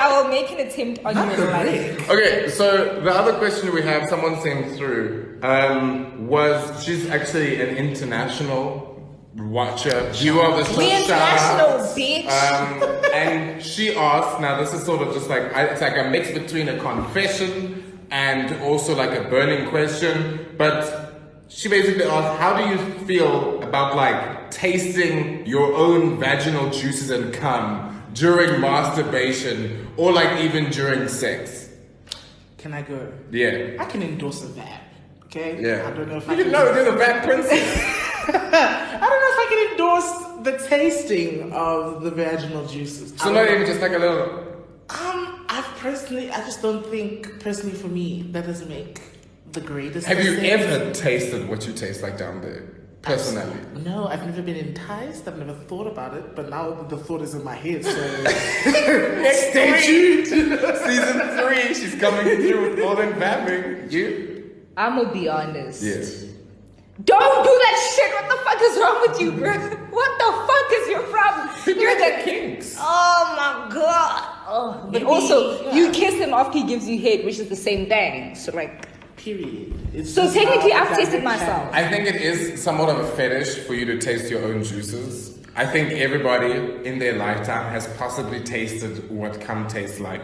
I 0.00 0.20
will 0.22 0.28
make 0.28 0.50
an 0.50 0.66
attempt 0.66 1.04
on 1.04 1.14
Not 1.14 1.36
your 1.36 1.50
life. 1.50 2.10
Okay, 2.10 2.48
so 2.50 3.00
the 3.00 3.10
other 3.10 3.32
question 3.38 3.72
we 3.72 3.82
have, 3.82 4.08
someone 4.08 4.40
sent 4.42 4.76
through, 4.76 5.38
um, 5.42 6.28
was 6.28 6.84
she's 6.84 7.08
actually 7.10 7.60
an 7.60 7.76
international 7.76 8.87
watcher, 9.36 10.10
viewer 10.12 10.44
of 10.44 10.56
the 10.56 10.64
show. 10.72 10.78
We 10.78 10.88
Shout 11.06 11.10
out. 11.10 11.80
international, 11.90 11.94
bitch. 11.96 12.26
Um, 12.26 13.04
and 13.14 13.62
she 13.62 13.94
asked, 13.94 14.40
now 14.40 14.58
this 14.60 14.72
is 14.74 14.82
sort 14.84 15.06
of 15.06 15.14
just 15.14 15.28
like, 15.28 15.42
it's 15.54 15.80
like 15.80 15.96
a 15.96 16.08
mix 16.10 16.30
between 16.32 16.68
a 16.68 16.78
confession 16.78 18.00
and 18.10 18.60
also 18.62 18.94
like 18.96 19.12
a 19.18 19.28
burning 19.28 19.68
question. 19.68 20.54
But 20.56 21.14
she 21.48 21.68
basically 21.68 22.04
asked, 22.04 22.38
how 22.40 22.56
do 22.56 22.68
you 22.70 22.78
feel 23.06 23.62
about 23.62 23.96
like 23.96 24.50
tasting 24.50 25.46
your 25.46 25.74
own 25.74 26.18
vaginal 26.18 26.70
juices 26.70 27.10
and 27.10 27.32
cum 27.34 28.02
during 28.14 28.60
masturbation 28.60 29.86
or 29.96 30.12
like 30.12 30.40
even 30.40 30.70
during 30.70 31.06
sex? 31.08 31.68
Can 32.56 32.72
I 32.72 32.82
go? 32.82 33.12
Yeah. 33.30 33.76
I 33.78 33.84
can 33.84 34.02
endorse 34.02 34.42
a 34.42 34.48
VAP. 34.48 34.82
Okay? 35.26 35.62
Yeah. 35.62 35.86
I 35.86 35.90
don't 35.96 36.08
know 36.08 36.16
if 36.16 36.26
you 36.26 36.32
I 36.32 36.36
didn't 36.36 36.52
can. 36.52 36.64
know 36.66 36.74
you're 36.74 36.90
the 36.90 36.96
bad 36.98 37.22
princess. 37.24 38.04
I 38.34 39.06
don't 39.10 39.22
know 39.22 39.32
if 39.34 39.38
I 39.38 39.46
can 39.48 39.70
endorse 39.72 40.44
the 40.44 40.68
tasting 40.68 41.52
of 41.52 42.02
the 42.02 42.10
vaginal 42.10 42.66
juices. 42.66 43.14
so 43.16 43.30
I 43.30 43.32
not 43.32 43.50
even 43.50 43.66
just 43.66 43.80
like 43.80 43.92
a 43.92 43.98
little. 43.98 44.20
Um, 44.90 45.46
I 45.48 45.62
personally, 45.78 46.30
I 46.30 46.38
just 46.44 46.62
don't 46.62 46.84
think, 46.86 47.40
personally 47.40 47.74
for 47.74 47.88
me, 47.88 48.22
that 48.32 48.46
doesn't 48.46 48.68
make 48.68 49.00
the 49.52 49.60
greatest. 49.60 50.06
Have 50.06 50.22
you 50.22 50.36
sense. 50.36 50.62
ever 50.62 50.92
tasted 50.92 51.48
what 51.48 51.66
you 51.66 51.72
taste 51.72 52.02
like 52.02 52.18
down 52.18 52.40
there? 52.42 52.64
Personally. 53.02 53.56
No, 53.84 54.06
I've 54.08 54.26
never 54.26 54.42
been 54.42 54.56
enticed. 54.56 55.26
I've 55.28 55.38
never 55.38 55.54
thought 55.54 55.86
about 55.86 56.14
it, 56.14 56.34
but 56.34 56.50
now 56.50 56.82
the 56.82 56.98
thought 56.98 57.22
is 57.22 57.34
in 57.34 57.44
my 57.44 57.54
head. 57.54 57.84
So 57.84 58.22
Next 59.22 59.50
stay 59.50 59.86
tuned. 59.86 60.26
season 60.26 61.20
three, 61.38 61.74
she's 61.74 61.94
coming 61.98 62.36
through 62.36 62.70
with 62.70 62.78
more 62.80 62.96
than 62.96 63.14
vamping. 63.18 63.90
You? 63.90 64.64
I'm 64.76 64.96
gonna 64.96 65.12
be 65.12 65.28
honest. 65.28 65.82
Yes. 65.82 66.24
Don't 67.04 67.44
do 67.44 67.50
that 67.64 67.76
shit. 67.94 68.12
What 68.14 68.28
the 68.28 68.44
fuck 68.44 68.60
is 68.62 68.78
wrong 68.78 69.00
with 69.02 69.20
you, 69.20 69.32
bro? 69.32 69.52
What 69.90 70.18
the 70.18 70.30
fuck 70.48 70.80
is 70.80 70.88
your 70.88 71.02
problem? 71.04 71.80
You're 71.80 71.94
the 71.96 72.22
kinks. 72.24 72.76
Oh 72.78 73.34
my 73.36 73.72
god. 73.72 74.34
Oh. 74.48 74.80
But 74.84 74.92
Maybe, 74.92 75.04
also, 75.04 75.62
yeah. 75.64 75.74
you 75.74 75.92
kiss 75.92 76.14
him 76.14 76.32
after 76.34 76.58
he 76.58 76.64
gives 76.64 76.88
you 76.88 76.98
head, 77.00 77.24
which 77.24 77.38
is 77.38 77.48
the 77.48 77.56
same 77.56 77.88
thing. 77.88 78.34
So 78.34 78.52
like, 78.52 78.86
Period. 79.16 79.74
It's 79.92 80.14
So 80.14 80.32
technically, 80.32 80.72
I've 80.72 80.96
tasted 80.96 81.24
myself. 81.24 81.68
I 81.72 81.88
think 81.88 82.06
it 82.06 82.16
is 82.16 82.62
somewhat 82.62 82.88
of 82.88 83.00
a 83.00 83.08
fetish 83.16 83.66
for 83.66 83.74
you 83.74 83.84
to 83.86 83.98
taste 83.98 84.30
your 84.30 84.44
own 84.44 84.62
juices. 84.62 85.36
I 85.56 85.66
think 85.66 85.92
everybody 85.92 86.52
in 86.86 87.00
their 87.00 87.14
lifetime 87.14 87.70
has 87.72 87.88
possibly 87.96 88.40
tasted 88.40 89.10
what 89.10 89.40
cum 89.40 89.66
tastes 89.66 89.98
like, 89.98 90.22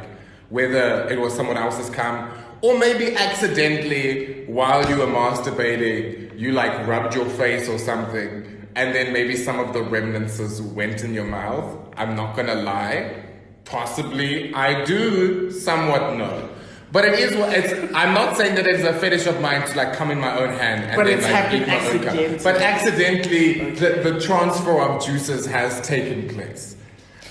whether 0.48 1.08
it 1.10 1.20
was 1.20 1.34
someone 1.34 1.56
else's 1.56 1.90
cum 1.90 2.30
or 2.64 2.78
maybe 2.78 3.14
accidentally 3.14 4.44
while 4.46 4.88
you 4.88 4.96
were 4.96 5.06
masturbating, 5.06 6.38
you 6.38 6.52
like 6.52 6.86
rubbed 6.86 7.14
your 7.14 7.26
face 7.26 7.68
or 7.68 7.78
something, 7.78 8.66
and 8.74 8.94
then 8.94 9.12
maybe 9.12 9.36
some 9.36 9.60
of 9.60 9.74
the 9.74 9.82
remnants 9.82 10.40
went 10.62 11.04
in 11.04 11.12
your 11.12 11.26
mouth. 11.26 11.66
I'm 11.98 12.16
not 12.16 12.34
gonna 12.34 12.54
lie, 12.54 13.22
possibly 13.66 14.54
I 14.54 14.82
do 14.84 15.50
somewhat 15.50 16.16
know. 16.16 16.48
But 16.90 17.04
it 17.04 17.18
is 17.18 17.36
what 17.36 17.52
it's. 17.52 17.72
I'm 17.94 18.14
not 18.14 18.38
saying 18.38 18.54
that 18.54 18.66
it's 18.66 18.82
a 18.84 18.94
fetish 18.94 19.26
of 19.26 19.42
mine 19.42 19.68
to 19.68 19.76
like 19.76 19.92
come 19.92 20.10
in 20.10 20.18
my 20.18 20.34
own 20.38 20.54
hand 20.54 20.84
and 20.84 20.96
But 20.96 21.04
then 21.04 21.18
it's 21.18 21.24
like 21.24 21.34
happened 21.34 21.66
my 21.66 21.86
own 21.86 21.98
cum. 21.98 22.08
accidentally. 22.08 22.44
But 22.44 22.62
accidentally, 22.62 23.70
the, 23.72 24.10
the 24.10 24.20
transfer 24.20 24.80
of 24.80 25.04
juices 25.04 25.44
has 25.44 25.82
taken 25.82 26.28
place. 26.34 26.76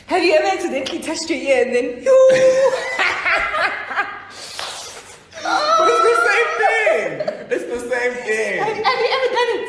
have 0.06 0.22
you 0.22 0.34
ever 0.34 0.48
accidentally 0.56 1.00
touched 1.00 1.28
your 1.28 1.40
ear 1.40 1.66
and 1.66 1.74
then? 1.76 3.10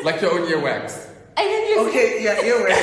Like 0.05 0.21
your 0.21 0.31
own 0.39 0.43
earwax. 0.51 1.07
And 1.37 1.47
then 1.51 1.63
you 1.69 1.75
Okay, 1.87 2.23
yeah, 2.23 2.35
earwax. 2.49 2.77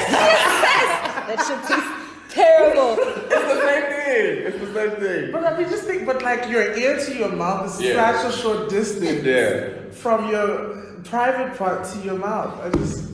that 1.29 1.39
shit 1.47 1.61
tastes 1.69 2.35
terrible. 2.35 2.97
It's 2.99 3.49
the 3.55 3.61
same 3.69 3.87
thing. 3.95 4.47
It's 4.47 4.59
the 4.67 4.73
same 4.75 5.01
thing. 5.01 5.33
but 5.33 5.45
I 5.45 5.57
mean, 5.59 5.69
just 5.71 5.85
think, 5.85 6.05
but 6.05 6.23
like 6.23 6.49
your 6.51 6.75
ear 6.77 6.99
to 7.07 7.15
your 7.15 7.31
mouth 7.31 7.67
is 7.67 7.81
Yeah. 7.81 7.95
such 8.23 8.35
a 8.35 8.37
short 8.43 8.69
distance 8.69 9.23
Yeah. 9.25 9.69
from 9.93 10.29
your 10.31 10.51
private 11.05 11.57
part 11.57 11.85
to 11.93 11.99
your 12.01 12.19
mouth. 12.19 12.55
I 12.65 12.69
just 12.79 13.05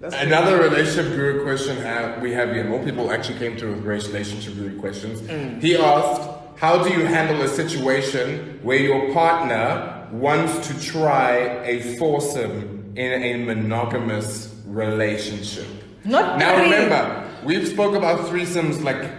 that's 0.00 0.14
Another 0.14 0.58
relationship 0.62 1.06
guru 1.16 1.42
question 1.42 1.76
have, 1.78 2.20
we 2.22 2.32
have 2.32 2.50
here. 2.54 2.64
More 2.64 2.82
people 2.84 3.10
actually 3.10 3.38
came 3.38 3.56
through 3.58 3.72
with 3.76 3.84
relationship 3.84 4.54
guru 4.54 4.78
questions. 4.78 5.20
Mm. 5.22 5.60
He 5.62 5.76
asked, 5.76 6.22
"How 6.56 6.82
do 6.84 6.90
you 6.90 7.04
handle 7.06 7.40
a 7.42 7.48
situation 7.48 8.60
where 8.62 8.78
your 8.78 9.12
partner 9.12 10.06
wants 10.12 10.68
to 10.68 10.72
try 10.92 11.30
a 11.64 11.80
foursome 11.98 12.75
in 12.96 13.22
a 13.22 13.44
monogamous 13.44 14.54
relationship?" 14.66 15.66
Not 16.04 16.38
now. 16.38 16.56
three. 16.56 16.72
Remember, 16.72 17.28
we've 17.44 17.68
spoke 17.68 17.94
about 17.94 18.20
threesomes 18.26 18.82
like 18.82 19.10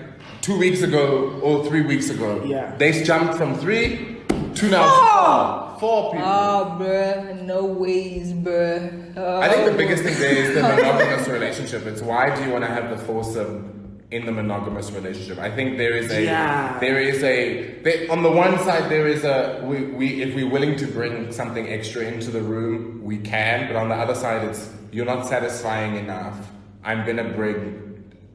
two 0.41 0.57
weeks 0.57 0.81
ago 0.81 1.39
or 1.43 1.65
three 1.65 1.81
weeks 1.81 2.09
ago. 2.09 2.41
Yeah. 2.45 2.75
They 2.77 3.03
jumped 3.03 3.35
from 3.35 3.55
three 3.55 4.17
to 4.55 4.69
now 4.69 4.87
four. 4.87 5.79
Four 5.79 6.11
people. 6.11 6.27
Oh, 6.27 6.77
bruh, 6.79 7.41
no 7.43 7.65
ways, 7.65 8.33
bruh. 8.33 9.13
Oh. 9.15 9.41
I 9.41 9.49
think 9.49 9.65
the 9.65 9.73
oh. 9.73 9.77
biggest 9.77 10.03
thing 10.03 10.17
there 10.19 10.35
is 10.35 10.55
the 10.55 10.61
monogamous 10.75 11.27
relationship. 11.27 11.85
It's 11.85 12.01
why 12.01 12.35
do 12.35 12.43
you 12.43 12.49
want 12.49 12.63
to 12.63 12.69
have 12.69 12.89
the 12.89 12.97
foursome 13.05 13.76
in 14.11 14.25
the 14.25 14.31
monogamous 14.31 14.91
relationship? 14.91 15.37
I 15.37 15.51
think 15.51 15.77
there 15.77 15.95
is 15.95 16.11
a 16.11 16.23
Yeah. 16.23 16.77
there 16.79 16.99
is 16.99 17.21
a 17.23 17.73
there, 17.83 18.09
on 18.11 18.23
the 18.23 18.31
one 18.31 18.57
side 18.59 18.89
there 18.89 19.07
is 19.07 19.23
a 19.23 19.61
we, 19.63 19.83
we 19.83 20.21
if 20.21 20.33
we're 20.35 20.49
willing 20.49 20.75
to 20.77 20.87
bring 20.87 21.31
something 21.31 21.67
extra 21.67 22.03
into 22.03 22.31
the 22.31 22.41
room 22.41 23.01
we 23.03 23.17
can, 23.17 23.67
but 23.67 23.75
on 23.75 23.89
the 23.89 23.95
other 23.95 24.15
side 24.15 24.43
it's 24.47 24.69
you're 24.91 25.05
not 25.05 25.27
satisfying 25.27 25.95
enough. 25.97 26.37
I'm 26.83 27.05
gonna 27.05 27.29
bring. 27.33 27.86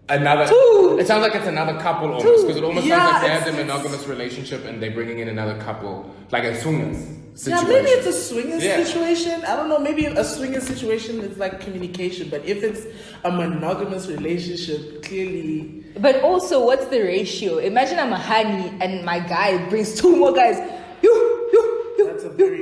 Another. 0.08 0.46
Two. 0.46 0.96
It 1.00 1.06
sounds 1.06 1.22
like 1.22 1.34
it's 1.34 1.46
another 1.46 1.78
couple 1.80 2.08
almost 2.12 2.42
because 2.46 2.56
it 2.56 2.64
almost 2.64 2.86
Yeah, 2.86 2.98
sounds 2.98 3.12
like 3.12 3.22
they 3.22 3.28
have 3.28 3.42
it's- 3.42 3.56
the 3.56 3.64
monogamous 3.64 4.06
relationship 4.06 4.64
and 4.66 4.82
they're 4.82 4.90
bringing 4.90 5.20
in 5.20 5.28
another 5.28 5.56
couple, 5.60 6.10
like 6.32 6.44
a 6.44 6.60
swingers 6.60 6.98
Yeah, 7.08 7.56
situation. 7.56 7.68
maybe 7.68 7.88
it's 7.90 8.06
a 8.06 8.12
swingers 8.12 8.62
Yeah. 8.64 8.82
situation. 8.84 9.44
I 9.44 9.56
don't 9.56 9.68
know. 9.68 9.78
Maybe 9.78 10.04
a 10.06 10.24
swingers 10.24 10.64
situation 10.64 11.20
is 11.20 11.38
like 11.38 11.60
communication, 11.60 12.28
but 12.30 12.44
if 12.44 12.62
it's 12.62 12.82
a 13.24 13.30
monogamous 13.30 14.08
relationship, 14.08 15.02
clearly, 15.04 15.84
But 15.98 16.22
also, 16.22 16.64
what's 16.66 16.86
the 16.86 17.00
ratio? 17.00 17.58
Imagine 17.58 17.98
I'm 17.98 18.12
a 18.12 18.18
honey 18.18 18.72
and 18.80 19.04
my 19.04 19.18
guy 19.20 19.56
brings 19.68 19.94
two 20.00 20.16
more 20.16 20.32
guys. 20.32 20.56
You, 21.02 21.12
you, 21.52 21.94
you. 21.98 22.06
that's 22.06 22.24
a 22.24 22.28
very 22.30 22.61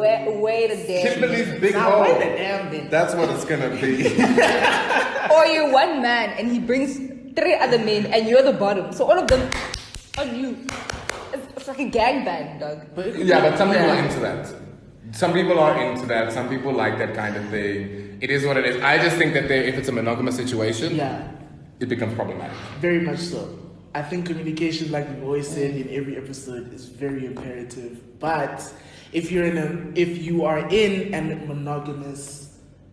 Wait, 0.00 0.36
wait 0.36 0.70
a 0.70 0.76
damn. 0.86 1.12
Kimberly's 1.12 1.60
big 1.60 1.74
Now, 1.74 1.90
hole. 1.90 2.00
wait 2.02 2.16
a 2.16 2.36
damn 2.36 2.70
minute. 2.70 2.90
That's 2.90 3.14
what 3.14 3.28
it's 3.30 3.44
gonna 3.44 3.70
be. 3.70 4.16
Or 5.30 5.46
you're 5.46 5.70
one 5.72 6.02
man 6.02 6.30
and 6.38 6.50
he 6.50 6.58
brings 6.58 6.96
three 7.36 7.54
other 7.54 7.78
men 7.78 8.06
and 8.06 8.26
you're 8.28 8.42
the 8.42 8.52
bottom. 8.52 8.92
So 8.92 9.04
all 9.04 9.16
of 9.18 9.28
them 9.28 9.48
on 10.18 10.34
you. 10.38 10.56
It's, 11.32 11.46
it's 11.56 11.68
like 11.68 11.78
a 11.78 11.88
gangbang, 11.90 12.58
dog. 12.58 12.82
But 12.96 13.14
Yeah, 13.16 13.40
but 13.40 13.56
some 13.56 13.70
people 13.70 13.90
are 13.90 13.96
into 14.04 14.20
that. 14.20 14.52
Some 15.12 15.32
people 15.32 15.58
are 15.60 15.80
into 15.80 16.06
that. 16.06 16.32
Some 16.32 16.48
people 16.48 16.72
like 16.72 16.98
that 16.98 17.14
kind 17.14 17.36
of 17.36 17.48
thing. 17.50 18.18
It 18.20 18.30
is 18.30 18.44
what 18.44 18.56
it 18.56 18.66
is. 18.66 18.82
I 18.82 18.98
just 18.98 19.16
think 19.16 19.34
that 19.34 19.46
they, 19.48 19.68
if 19.68 19.76
it's 19.78 19.88
a 19.88 19.92
monogamous 19.92 20.36
situation, 20.36 20.96
Yeah, 20.96 21.28
it 21.78 21.88
becomes 21.88 22.14
problematic. 22.14 22.56
very 22.80 23.00
much 23.00 23.18
so. 23.18 23.56
I 23.94 24.02
think 24.02 24.26
communication, 24.26 24.90
like 24.92 25.08
we've 25.08 25.24
always 25.24 25.48
said 25.48 25.74
in 25.76 25.88
every 25.90 26.16
episode, 26.16 26.72
is 26.74 26.86
very 26.86 27.24
imperative. 27.26 28.18
But 28.20 28.62
if 29.12 29.30
you're 29.32 29.44
in 29.46 29.58
a, 29.58 29.98
if 29.98 30.22
you 30.22 30.44
are 30.44 30.60
in 30.68 31.14
a 31.14 31.22
monogamous 31.46 32.38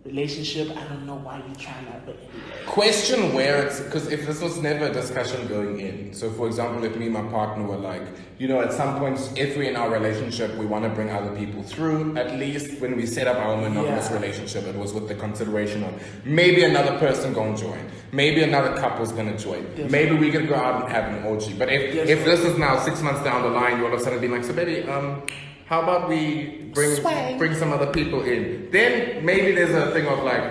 relationship, 0.06 0.70
I 0.78 0.84
don't 0.88 1.06
know 1.06 1.16
why 1.16 1.38
you 1.46 1.54
try 1.56 1.74
that, 1.92 2.06
but 2.06 2.16
anyway. 2.16 2.66
Question 2.66 3.34
where 3.34 3.66
it's 3.68 3.82
because 3.82 4.10
if 4.10 4.26
this 4.26 4.42
was 4.42 4.58
never 4.62 4.86
a 4.86 4.94
discussion 4.94 5.46
going 5.48 5.82
in. 5.82 6.14
So, 6.14 6.32
for 6.32 6.48
example, 6.48 6.84
if 6.86 6.96
me 6.96 7.06
and 7.06 7.14
my 7.14 7.24
partner 7.24 7.66
were 7.66 7.76
like, 7.76 8.04
you 8.40 8.48
know, 8.48 8.62
at 8.62 8.72
some 8.72 8.98
point, 9.00 9.20
if 9.36 9.58
we're 9.58 9.70
in 9.70 9.76
our 9.76 9.90
relationship, 9.90 10.56
we 10.56 10.66
want 10.66 10.86
to 10.86 10.90
bring 10.92 11.10
other 11.10 11.36
people 11.36 11.62
through. 11.62 12.16
At 12.16 12.36
least 12.40 12.80
when 12.80 12.96
we 12.96 13.06
set 13.06 13.28
up 13.28 13.36
our 13.38 13.58
monogamous 13.58 14.08
Yeah. 14.10 14.14
relationship, 14.16 14.64
it 14.66 14.76
was 14.76 14.94
with 14.94 15.10
the 15.10 15.16
consideration 15.16 15.84
of 15.84 15.94
maybe 16.26 16.64
another 16.64 16.98
person 17.00 17.34
going 17.34 17.56
to 17.56 17.62
join, 17.64 17.80
maybe 18.14 18.44
another 18.44 18.78
couple's 18.78 19.12
going 19.12 19.28
to 19.36 19.38
join, 19.38 19.66
Yes. 19.76 19.92
maybe 19.92 20.16
we 20.16 20.32
can 20.32 20.46
go 20.46 20.56
out 20.56 20.84
and 20.84 20.92
have 20.94 21.14
an 21.14 21.24
orgy. 21.26 21.54
But 21.54 21.70
if 21.70 21.96
if 22.10 22.24
this 22.24 22.40
is 22.42 22.58
now 22.58 22.80
six 22.80 23.02
months 23.02 23.24
down 23.26 23.42
the 23.42 23.50
line, 23.50 23.78
you 23.78 23.86
all 23.86 23.94
of 23.94 24.00
a 24.00 24.04
sudden 24.04 24.22
be 24.22 24.30
like, 24.30 24.46
so 24.46 24.54
baby, 24.54 24.88
um. 24.90 25.22
How 25.68 25.82
about 25.82 26.08
we 26.08 26.70
bring 26.74 26.96
Swag. 26.96 27.38
bring 27.38 27.54
some 27.56 27.74
other 27.74 27.88
people 27.92 28.22
in? 28.24 28.70
Then 28.72 29.26
maybe 29.26 29.52
there's 29.54 29.76
a 29.76 29.92
thing 29.92 30.08
of 30.08 30.24
like, 30.24 30.42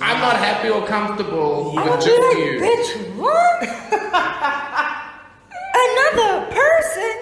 I'm 0.00 0.20
not 0.20 0.36
happy 0.36 0.68
or 0.70 0.86
comfortable 0.86 1.72
Yeah. 1.74 1.90
with 1.90 2.04
just 2.04 2.22
like, 2.22 2.36
you. 2.38 2.60
bitch, 2.60 2.94
what? 3.16 3.62
Another 5.74 6.46
person? 6.54 7.16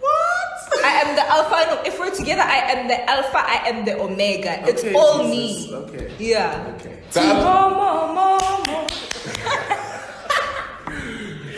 What? 0.00 0.84
I 0.84 1.02
am 1.06 1.14
the 1.14 1.22
alpha. 1.30 1.64
No, 1.70 1.80
if 1.86 1.96
we're 2.00 2.10
together, 2.14 2.42
I 2.42 2.58
am 2.72 2.88
the 2.88 3.08
alpha. 3.08 3.38
I 3.38 3.68
am 3.68 3.84
the 3.84 4.00
omega. 4.00 4.66
It's 4.68 4.82
all 4.94 5.28
Jesus, 5.30 5.70
me. 5.70 5.76
okay. 5.76 6.10
Yeah. 6.18 6.74
Okay. 6.80 6.98
So, 7.10 7.20
um, 7.22 7.78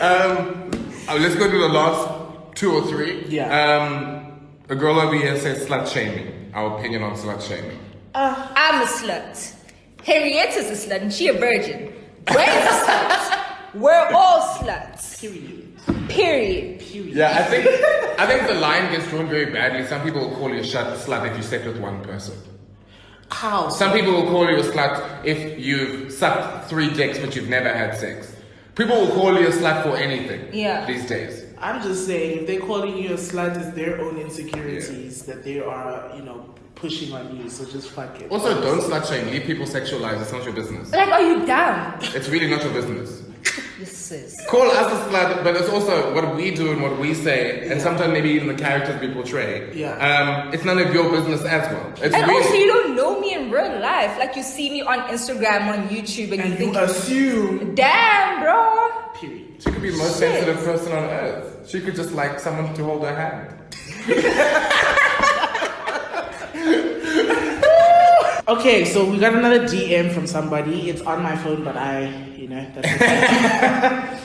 um, 0.01 0.69
uh, 1.09 1.15
let's 1.17 1.35
go 1.35 1.49
to 1.49 1.57
the 1.57 1.69
last 1.69 2.09
two 2.55 2.71
or 2.73 2.83
three. 2.87 3.25
Yeah. 3.27 3.49
Um, 3.49 4.26
a 4.69 4.75
girl 4.75 4.99
over 4.99 5.15
here 5.15 5.37
says 5.39 5.65
slut 5.67 5.87
shaming. 5.87 6.51
Our 6.53 6.77
opinion 6.77 7.03
on 7.03 7.15
slut 7.15 7.41
shaming. 7.47 7.79
Ah, 8.15 8.51
I'm 8.55 8.81
a 8.81 8.85
slut. 8.85 9.55
Henrietta's 10.03 10.69
a 10.69 10.87
slut 10.87 11.01
and 11.01 11.13
she 11.13 11.27
a 11.27 11.33
virgin. 11.33 11.93
Brain's 12.25 12.65
a 12.65 12.85
slut. 12.85 13.75
We're 13.75 14.09
all 14.13 14.41
sluts. 14.57 15.19
Period. 15.19 16.09
Period. 16.09 16.79
Period. 16.79 17.15
Yeah, 17.15 17.37
I 17.37 17.43
think 17.43 17.67
I 18.19 18.25
think 18.25 18.47
the 18.47 18.55
line 18.55 18.91
gets 18.91 19.07
drawn 19.09 19.27
very 19.29 19.51
badly. 19.51 19.85
Some 19.85 20.01
people 20.03 20.21
will 20.21 20.35
call 20.35 20.49
you 20.49 20.59
a 20.59 20.63
slut 20.63 21.29
if 21.29 21.37
you 21.37 21.43
slept 21.43 21.65
with 21.65 21.79
one 21.79 22.01
person. 22.03 22.35
How? 23.29 23.69
Some 23.69 23.91
people 23.91 24.13
will 24.13 24.29
call 24.29 24.49
you 24.49 24.57
a 24.57 24.63
slut 24.63 25.25
if 25.25 25.59
you've 25.59 26.11
sucked 26.11 26.69
three 26.69 26.89
dicks 26.93 27.19
but 27.19 27.35
you've 27.35 27.49
never 27.49 27.71
had 27.71 27.95
sex. 27.95 28.33
People 28.75 28.97
will 29.01 29.13
call 29.13 29.39
you 29.39 29.47
a 29.47 29.51
slut 29.51 29.83
for 29.83 29.97
anything. 29.97 30.53
Yeah. 30.53 30.85
These 30.85 31.07
days. 31.07 31.46
I'm 31.61 31.81
just 31.81 32.05
saying, 32.05 32.39
if 32.39 32.47
they're 32.47 32.59
calling 32.59 32.97
you 32.97 33.09
a 33.09 33.17
slut, 33.17 33.57
it's 33.57 33.75
their 33.75 33.99
own 34.01 34.17
insecurities 34.17 35.23
that 35.23 35.43
they 35.43 35.59
are, 35.59 36.11
you 36.15 36.21
know, 36.23 36.53
pushing 36.75 37.11
on 37.13 37.35
you. 37.35 37.49
So 37.49 37.65
just 37.65 37.89
fuck 37.89 38.19
it. 38.21 38.29
Also, 38.31 38.61
don't 38.61 38.79
slut 38.81 39.07
shame. 39.09 39.27
Leave 39.31 39.43
people 39.43 39.65
sexualized. 39.65 40.21
It's 40.21 40.31
not 40.31 40.43
your 40.43 40.53
business. 40.53 40.91
Like, 40.91 41.09
are 41.09 41.21
you 41.21 41.45
down? 41.45 41.97
It's 42.01 42.29
really 42.29 42.47
not 42.49 42.63
your 42.63 42.73
business. 42.73 43.23
Yes, 43.79 43.91
sis. 43.91 44.43
Call 44.49 44.63
us 44.71 44.91
a 44.91 45.09
slut, 45.11 45.43
but 45.43 45.55
it's 45.55 45.69
also 45.69 46.11
what 46.15 46.35
we 46.35 46.49
do 46.49 46.71
and 46.71 46.81
what 46.81 46.97
we 46.97 47.13
say, 47.13 47.69
and 47.69 47.79
sometimes 47.79 48.11
maybe 48.11 48.29
even 48.31 48.47
the 48.47 48.55
characters 48.55 48.99
we 48.99 49.13
portray. 49.13 49.71
Yeah. 49.75 49.91
Um, 50.07 50.51
it's 50.51 50.65
none 50.65 50.79
of 50.79 50.91
your 50.91 51.11
business 51.11 51.45
as 51.45 51.71
well. 51.71 51.93
It's 52.01 52.15
And 52.15 52.25
really, 52.27 52.43
also, 52.43 52.53
you 52.55 52.65
don't 52.73 52.95
know 52.95 53.19
me 53.19 53.35
in 53.35 53.51
real 53.51 53.79
life. 53.79 54.17
Like, 54.17 54.35
you 54.35 54.41
see 54.41 54.71
me 54.71 54.81
on 54.81 55.01
Instagram, 55.09 55.67
on 55.71 55.89
YouTube, 55.89 56.31
and, 56.31 56.41
And 56.41 56.59
you 56.59 56.65
you 56.65 56.73
think, 56.73 56.75
assume. 56.75 57.75
damn, 57.75 58.41
bro. 58.41 59.11
Period. 59.13 59.46
She 59.59 59.71
could 59.71 59.81
be 59.81 59.89
the 59.89 59.97
most 59.97 60.19
Shit. 60.19 60.31
sensitive 60.31 60.63
person 60.63 60.91
on 60.91 61.03
earth. 61.03 61.69
She 61.69 61.81
could 61.81 61.95
just 61.95 62.11
like 62.11 62.39
someone 62.39 62.73
to 62.75 62.83
hold 62.83 63.03
her 63.03 63.15
hand. 63.15 63.53
Okay, 68.47 68.85
so 68.85 69.03
we 69.03 69.19
got 69.19 69.33
another 69.35 69.65
DM 69.67 70.13
from 70.13 70.25
somebody. 70.25 70.89
It's 70.89 71.01
on 71.01 71.21
my 71.21 71.35
phone, 71.35 71.65
but 71.65 71.75
I, 71.75 72.07
you 72.37 72.47
know, 72.47 72.65
that's 72.73 72.87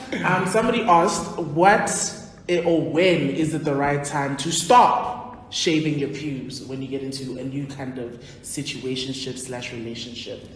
okay. 0.09 0.23
um, 0.23 0.47
somebody 0.47 0.83
asked, 0.83 1.37
what 1.37 1.91
or 2.63 2.89
when 2.89 3.31
is 3.31 3.53
it 3.53 3.65
the 3.65 3.75
right 3.75 4.01
time 4.01 4.37
to 4.37 4.49
stop 4.49 5.51
shaving 5.53 5.99
your 5.99 6.07
pubes 6.07 6.63
when 6.63 6.81
you 6.81 6.87
get 6.87 7.03
into 7.03 7.37
a 7.37 7.43
new 7.43 7.67
kind 7.67 7.99
of 7.99 8.11
situationship 8.43 9.37
slash 9.37 9.73
relationship? 9.73 10.47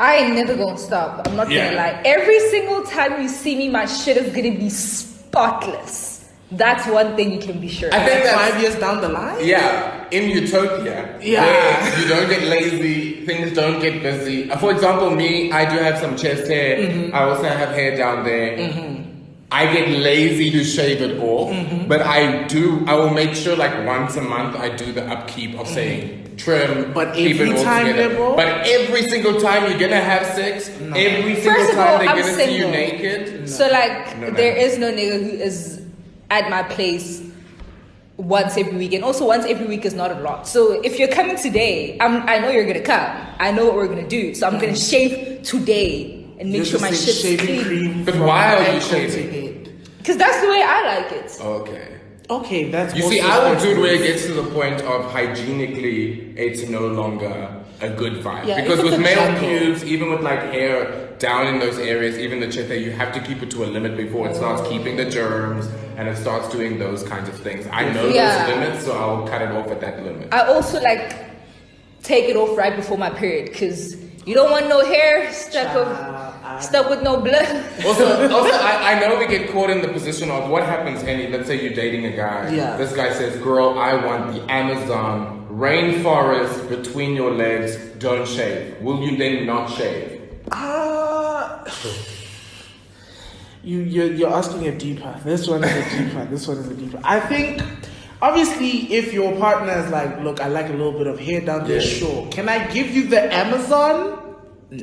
I 0.00 0.16
ain't 0.16 0.34
never 0.34 0.56
gonna 0.56 0.78
stop. 0.78 1.28
I'm 1.28 1.36
not 1.36 1.50
Yeah. 1.50 1.64
gonna 1.66 1.76
lie. 1.76 2.00
Every 2.04 2.40
single 2.48 2.82
time 2.84 3.20
you 3.22 3.28
see 3.28 3.54
me, 3.56 3.68
my 3.68 3.84
shit 3.86 4.16
is 4.16 4.34
gonna 4.34 4.56
be 4.58 4.70
spotless. 4.70 6.08
That's 6.52 6.84
one 6.88 7.14
thing 7.16 7.30
you 7.32 7.38
can 7.38 7.60
be 7.60 7.68
sure. 7.68 7.90
I 7.94 7.98
of. 7.98 8.08
think 8.08 8.24
that's 8.24 8.36
Five 8.50 8.60
years 8.62 8.74
down 8.76 9.00
the 9.02 9.08
line? 9.08 9.36
Yeah, 9.40 10.08
in 10.10 10.30
utopia, 10.30 11.06
Yeah. 11.22 11.44
where 11.44 12.00
you 12.00 12.08
don't 12.08 12.28
get 12.28 12.42
lazy, 12.42 13.24
things 13.26 13.52
don't 13.54 13.78
get 13.80 14.02
busy. 14.02 14.50
Uh, 14.50 14.56
For 14.56 14.72
example, 14.72 15.10
me, 15.10 15.52
I 15.52 15.64
do 15.72 15.76
have 15.78 15.98
some 15.98 16.16
chest 16.16 16.48
hair. 16.48 16.78
Mm-hmm. 16.78 17.14
I 17.14 17.22
also 17.22 17.44
have 17.44 17.68
hair 17.70 17.96
down 17.96 18.24
there. 18.24 18.56
I 19.52 19.72
get 19.72 19.88
lazy 19.88 20.50
to 20.52 20.62
shave 20.64 21.02
it 21.02 21.18
off, 21.18 21.50
Mm-hmm. 21.50 21.88
but 21.88 22.02
I 22.02 22.44
do. 22.46 22.84
I 22.86 22.94
will 22.94 23.10
make 23.10 23.34
sure, 23.34 23.56
like 23.56 23.84
once 23.84 24.16
a 24.16 24.22
month, 24.22 24.54
I 24.56 24.68
do 24.68 24.92
the 24.92 25.04
upkeep 25.06 25.58
of 25.58 25.66
saying 25.66 26.36
trim, 26.36 26.70
Mm-hmm. 26.70 26.92
But 26.92 27.14
keep 27.14 27.34
every 27.40 27.50
it 27.50 27.58
all 27.58 27.64
time, 27.64 27.86
together. 27.86 28.08
Nebo? 28.14 28.36
But 28.36 28.66
every 28.66 29.02
single 29.10 29.40
time 29.40 29.68
you're 29.68 29.78
gonna 29.80 30.00
have 30.00 30.24
sex, 30.38 30.68
every 30.94 31.34
single 31.34 31.52
First 31.54 31.70
of 31.70 31.76
time 31.76 31.88
all, 31.88 31.98
they're 31.98 32.08
I'm 32.08 32.20
gonna 32.20 32.34
see 32.34 32.54
you 32.56 32.62
single. 32.62 32.70
naked. 32.70 33.48
So 33.48 33.68
like, 33.68 34.16
No, 34.18 34.28
no. 34.30 34.36
there 34.36 34.54
is 34.56 34.78
no 34.78 34.92
nigga 34.92 35.18
who 35.22 35.30
is 35.36 35.82
at 36.30 36.48
my 36.48 36.62
place 36.62 37.20
once 38.16 38.56
every 38.56 38.76
week, 38.76 38.92
and 38.92 39.02
also 39.02 39.26
once 39.26 39.44
every 39.46 39.66
week 39.66 39.84
is 39.84 39.94
not 39.94 40.12
a 40.12 40.20
lot. 40.20 40.46
So 40.46 40.80
if 40.82 40.98
you're 40.98 41.08
coming 41.08 41.36
today, 41.36 41.96
I'm, 42.00 42.22
I 42.28 42.38
know 42.38 42.50
you're 42.50 42.66
gonna 42.66 42.80
come. 42.82 43.10
I 43.40 43.50
know 43.50 43.64
what 43.66 43.74
we're 43.74 43.88
gonna 43.88 44.06
do. 44.08 44.34
So 44.34 44.46
I'm 44.46 44.58
gonna 44.60 44.76
shave 44.76 45.42
today 45.42 46.19
and 46.40 46.50
make 46.50 46.56
You're 46.56 46.64
sure 46.64 46.78
just 46.80 46.82
my 46.82 46.90
saying 46.90 47.06
shit's 47.06 47.20
shaving 47.20 47.46
clean. 47.46 47.64
cream. 47.64 48.04
But 48.04 48.14
from 48.14 48.26
why 48.26 48.54
are 48.54 48.60
you 48.62 48.66
ankle 48.68 48.80
to 48.80 49.10
shaving? 49.10 49.30
head. 49.30 50.04
Cause 50.04 50.16
that's 50.16 50.40
the 50.40 50.48
way 50.48 50.62
I 50.64 50.98
like 50.98 51.12
it. 51.12 51.38
Okay. 51.40 51.86
Okay, 52.30 52.70
that's 52.70 52.94
You 52.94 53.02
also 53.04 53.14
see, 53.16 53.20
I 53.20 53.52
will 53.52 53.60
do 53.60 53.70
it 53.72 53.78
where 53.80 53.94
it 53.94 54.06
gets 54.06 54.24
to 54.26 54.32
the 54.34 54.44
point 54.50 54.80
of 54.82 55.10
hygienically, 55.12 56.32
it's 56.36 56.68
no 56.68 56.86
longer 56.86 57.62
a 57.80 57.90
good 57.90 58.22
vibe. 58.24 58.46
Yeah, 58.46 58.60
because 58.62 58.78
if 58.78 58.84
it's 58.86 58.90
with 58.92 59.00
a 59.00 59.02
male 59.02 59.16
jungle. 59.16 59.48
pubes, 59.48 59.84
even 59.84 60.10
with 60.10 60.20
like 60.22 60.38
hair 60.40 61.08
down 61.18 61.48
in 61.48 61.58
those 61.58 61.78
areas, 61.78 62.18
even 62.18 62.38
the 62.40 62.46
chest 62.46 62.68
hair, 62.68 62.78
you 62.78 62.92
have 62.92 63.12
to 63.14 63.20
keep 63.20 63.42
it 63.42 63.50
to 63.50 63.64
a 63.64 63.66
limit 63.66 63.96
before 63.96 64.28
it 64.28 64.36
starts 64.36 64.62
oh. 64.64 64.70
keeping 64.70 64.96
the 64.96 65.10
germs 65.10 65.66
and 65.96 66.08
it 66.08 66.16
starts 66.16 66.48
doing 66.50 66.78
those 66.78 67.02
kinds 67.02 67.28
of 67.28 67.34
things. 67.40 67.66
I 67.72 67.92
know 67.92 68.08
Yeah. 68.08 68.46
those 68.46 68.56
limits, 68.56 68.84
so 68.86 68.96
I'll 68.96 69.26
cut 69.26 69.42
it 69.42 69.50
off 69.50 69.66
at 69.68 69.80
that 69.80 70.02
limit. 70.02 70.32
I 70.32 70.46
also 70.46 70.80
like 70.80 71.12
take 72.02 72.28
it 72.28 72.36
off 72.36 72.56
right 72.56 72.74
before 72.76 72.96
my 72.96 73.10
period, 73.10 73.52
cause 73.52 73.96
you 74.24 74.34
don't 74.34 74.50
want 74.52 74.68
no 74.68 74.84
hair 74.84 75.32
stuck 75.32 75.74
of. 75.74 75.88
I 75.88 76.29
Stuck 76.58 76.90
with 76.90 77.02
no 77.02 77.20
blood. 77.20 77.46
Also, 77.86 78.04
also 78.32 78.50
I, 78.54 78.92
I 78.92 79.00
know 79.00 79.18
we 79.18 79.26
get 79.26 79.50
caught 79.50 79.70
in 79.70 79.80
the 79.82 79.88
position 79.88 80.30
of 80.30 80.50
what 80.50 80.62
happens, 80.64 81.02
Henny. 81.02 81.28
Let's 81.28 81.46
say 81.46 81.62
you're 81.62 81.72
dating 81.74 82.04
a 82.06 82.16
guy. 82.16 82.50
Yeah. 82.54 82.76
This 82.76 82.92
guy 82.94 83.12
says, 83.12 83.36
"Girl, 83.42 83.78
I 83.78 83.94
want 84.04 84.34
the 84.34 84.42
Amazon 84.50 85.46
rainforest 85.50 86.68
between 86.68 87.14
your 87.16 87.30
legs. 87.32 87.76
Don't 87.98 88.26
shave. 88.26 88.80
Will 88.80 89.00
you 89.02 89.16
then 89.16 89.46
not 89.46 89.70
shave?" 89.70 90.20
Uh, 90.52 91.64
you 93.62 93.78
you're, 93.80 94.12
you're 94.12 94.32
asking 94.32 94.66
a 94.68 94.76
deeper. 94.76 95.14
This 95.24 95.46
one 95.48 95.64
is 95.64 95.70
a 95.70 95.98
deeper. 95.98 96.24
This 96.26 96.48
one 96.48 96.58
is 96.58 96.68
a 96.68 96.74
deeper. 96.74 97.00
I 97.04 97.20
think. 97.20 97.62
Obviously, 98.22 98.92
if 98.92 99.14
your 99.14 99.34
partner 99.38 99.72
is 99.78 99.90
like, 99.90 100.20
look, 100.20 100.42
I 100.42 100.48
like 100.48 100.66
a 100.68 100.72
little 100.72 100.92
bit 100.92 101.06
of 101.06 101.18
hair 101.18 101.40
down 101.40 101.66
there, 101.66 101.76
Yeah. 101.80 101.88
sure. 101.88 102.28
Can 102.28 102.50
I 102.50 102.70
give 102.70 102.90
you 102.90 103.06
the 103.08 103.32
Amazon? 103.32 104.29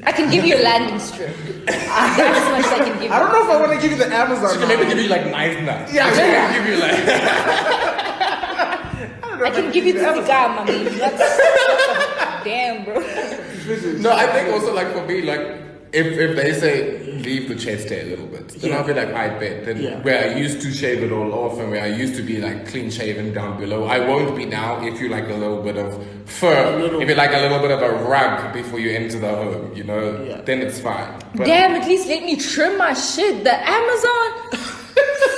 I 0.03 0.11
can 0.11 0.29
give 0.29 0.45
you 0.45 0.57
a 0.57 0.61
landing 0.61 0.99
strip. 0.99 1.33
That's 1.65 2.19
as 2.19 2.51
much 2.51 2.65
as 2.65 2.73
I 2.73 2.83
can 2.83 2.99
give 3.01 3.09
I 3.11 3.19
don't 3.19 3.31
know 3.31 3.43
if 3.43 3.49
I 3.49 3.59
want 3.59 3.71
to 3.71 3.79
give 3.79 3.91
you 3.91 3.97
the 3.97 4.13
Amazon. 4.13 4.51
She 4.51 4.59
can 4.59 4.67
maybe 4.67 4.85
give 4.85 4.97
you 4.99 5.07
like 5.07 5.27
knife 5.31 5.61
nuts. 5.63 5.93
Yeah, 5.93 6.11
She 6.11 6.19
can 6.19 6.53
give 6.53 6.67
you 6.73 6.81
like. 6.81 6.93
I 9.39 9.49
can 9.51 9.71
give 9.71 9.85
you 9.85 9.93
the 9.93 9.99
cigar, 10.21 10.49
mommy. 10.49 10.83
That's, 10.83 10.97
that's 10.97 11.21
a, 12.41 12.43
damn, 12.43 12.83
bro. 12.83 12.95
No, 13.99 14.11
I 14.11 14.27
think 14.27 14.53
also 14.53 14.73
like 14.73 14.91
for 14.93 15.05
me, 15.05 15.21
like 15.21 15.66
if 15.93 16.07
if 16.17 16.35
they 16.35 16.53
say 16.53 17.03
leave 17.27 17.47
the 17.49 17.55
chest 17.55 17.89
hair 17.89 18.01
a 18.01 18.09
little 18.09 18.27
bit, 18.27 18.47
then 18.49 18.69
Yeah. 18.71 18.77
I'll 18.77 18.87
be 18.87 18.93
like, 18.93 19.13
I 19.13 19.27
bet. 19.39 19.65
Then 19.65 19.81
Yeah. 19.81 20.01
where 20.01 20.29
I 20.29 20.35
used 20.35 20.61
to 20.61 20.71
shave 20.71 21.01
it 21.03 21.11
all 21.11 21.33
off 21.33 21.59
and 21.59 21.71
where 21.71 21.81
I 21.83 21.87
used 21.87 22.15
to 22.15 22.21
be 22.21 22.37
like 22.39 22.67
clean 22.67 22.89
shaven 22.91 23.33
down 23.33 23.59
below, 23.59 23.85
I 23.85 23.99
won't 23.99 24.35
be 24.35 24.45
now. 24.45 24.85
If 24.85 24.99
you 25.01 25.09
like 25.09 25.27
a 25.29 25.33
little 25.33 25.61
bit 25.61 25.77
of 25.77 26.03
fur, 26.25 26.99
if 27.01 27.07
you 27.09 27.15
like 27.15 27.33
a 27.33 27.39
little 27.39 27.59
bit 27.59 27.71
of 27.71 27.81
a 27.81 27.91
rug 28.03 28.53
before 28.53 28.79
you 28.79 28.91
enter 28.91 29.19
the 29.19 29.29
home, 29.29 29.71
you 29.75 29.83
know, 29.83 30.23
Yeah. 30.27 30.41
then 30.45 30.61
it's 30.61 30.79
fine. 30.79 31.09
But 31.35 31.45
Damn, 31.47 31.71
at 31.81 31.87
least 31.87 32.07
let 32.07 32.23
me 32.23 32.35
trim 32.35 32.77
my 32.77 32.93
shit. 32.93 33.43
The 33.43 33.55
Amazon? 33.69 34.29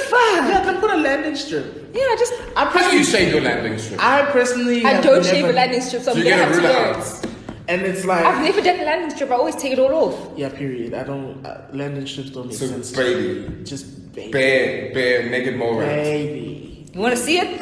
Fuck. 0.10 0.50
Yeah, 0.50 0.62
then 0.66 0.80
put 0.82 0.90
a 0.92 0.98
landing 0.98 1.36
strip. 1.36 1.66
Yeah, 1.94 2.02
just. 2.18 2.34
I 2.56 2.66
how 2.66 2.90
do 2.90 2.98
you 2.98 3.04
personally, 3.04 3.04
shave 3.06 3.34
your 3.34 3.42
landing 3.42 3.78
strip? 3.78 4.00
I 4.04 4.22
personally, 4.32 4.84
I 4.86 4.94
don't 5.02 5.06
never- 5.18 5.24
shave 5.24 5.46
a 5.46 5.52
landing 5.54 5.82
strip, 5.82 6.02
so 6.04 6.12
I'm 6.12 6.18
gonna 6.18 6.30
get 6.30 6.40
a 6.40 6.44
have 6.44 6.54
to 6.56 6.62
ruler 6.62 6.74
learn. 6.74 7.29
Out. 7.70 7.80
and 7.80 7.82
it's 7.86 8.04
like, 8.06 8.26
I've 8.26 8.42
never 8.44 8.62
done 8.62 8.80
a 8.80 8.84
landing 8.84 9.10
strip. 9.12 9.30
I 9.32 9.36
always 9.36 9.56
take 9.56 9.74
it 9.74 9.80
all 9.80 9.94
off. 9.94 10.32
yeah, 10.38 10.50
period. 10.50 10.94
I 10.94 11.04
don't 11.04 11.46
uh, 11.46 11.62
landing 11.74 12.08
strips 12.08 12.32
don't 12.32 12.48
make 12.48 12.58
So 12.58 12.68
sense. 12.68 12.92
baby, 12.92 13.64
Just 13.64 14.14
baby, 14.14 14.32
bare, 14.32 14.94
bare, 14.94 15.30
naked 15.30 15.56
mole 15.58 15.76
rats. 15.80 15.94
baby. 15.94 16.86
You 16.94 17.00
want 17.02 17.16
to 17.16 17.22
see 17.22 17.38
it? 17.38 17.62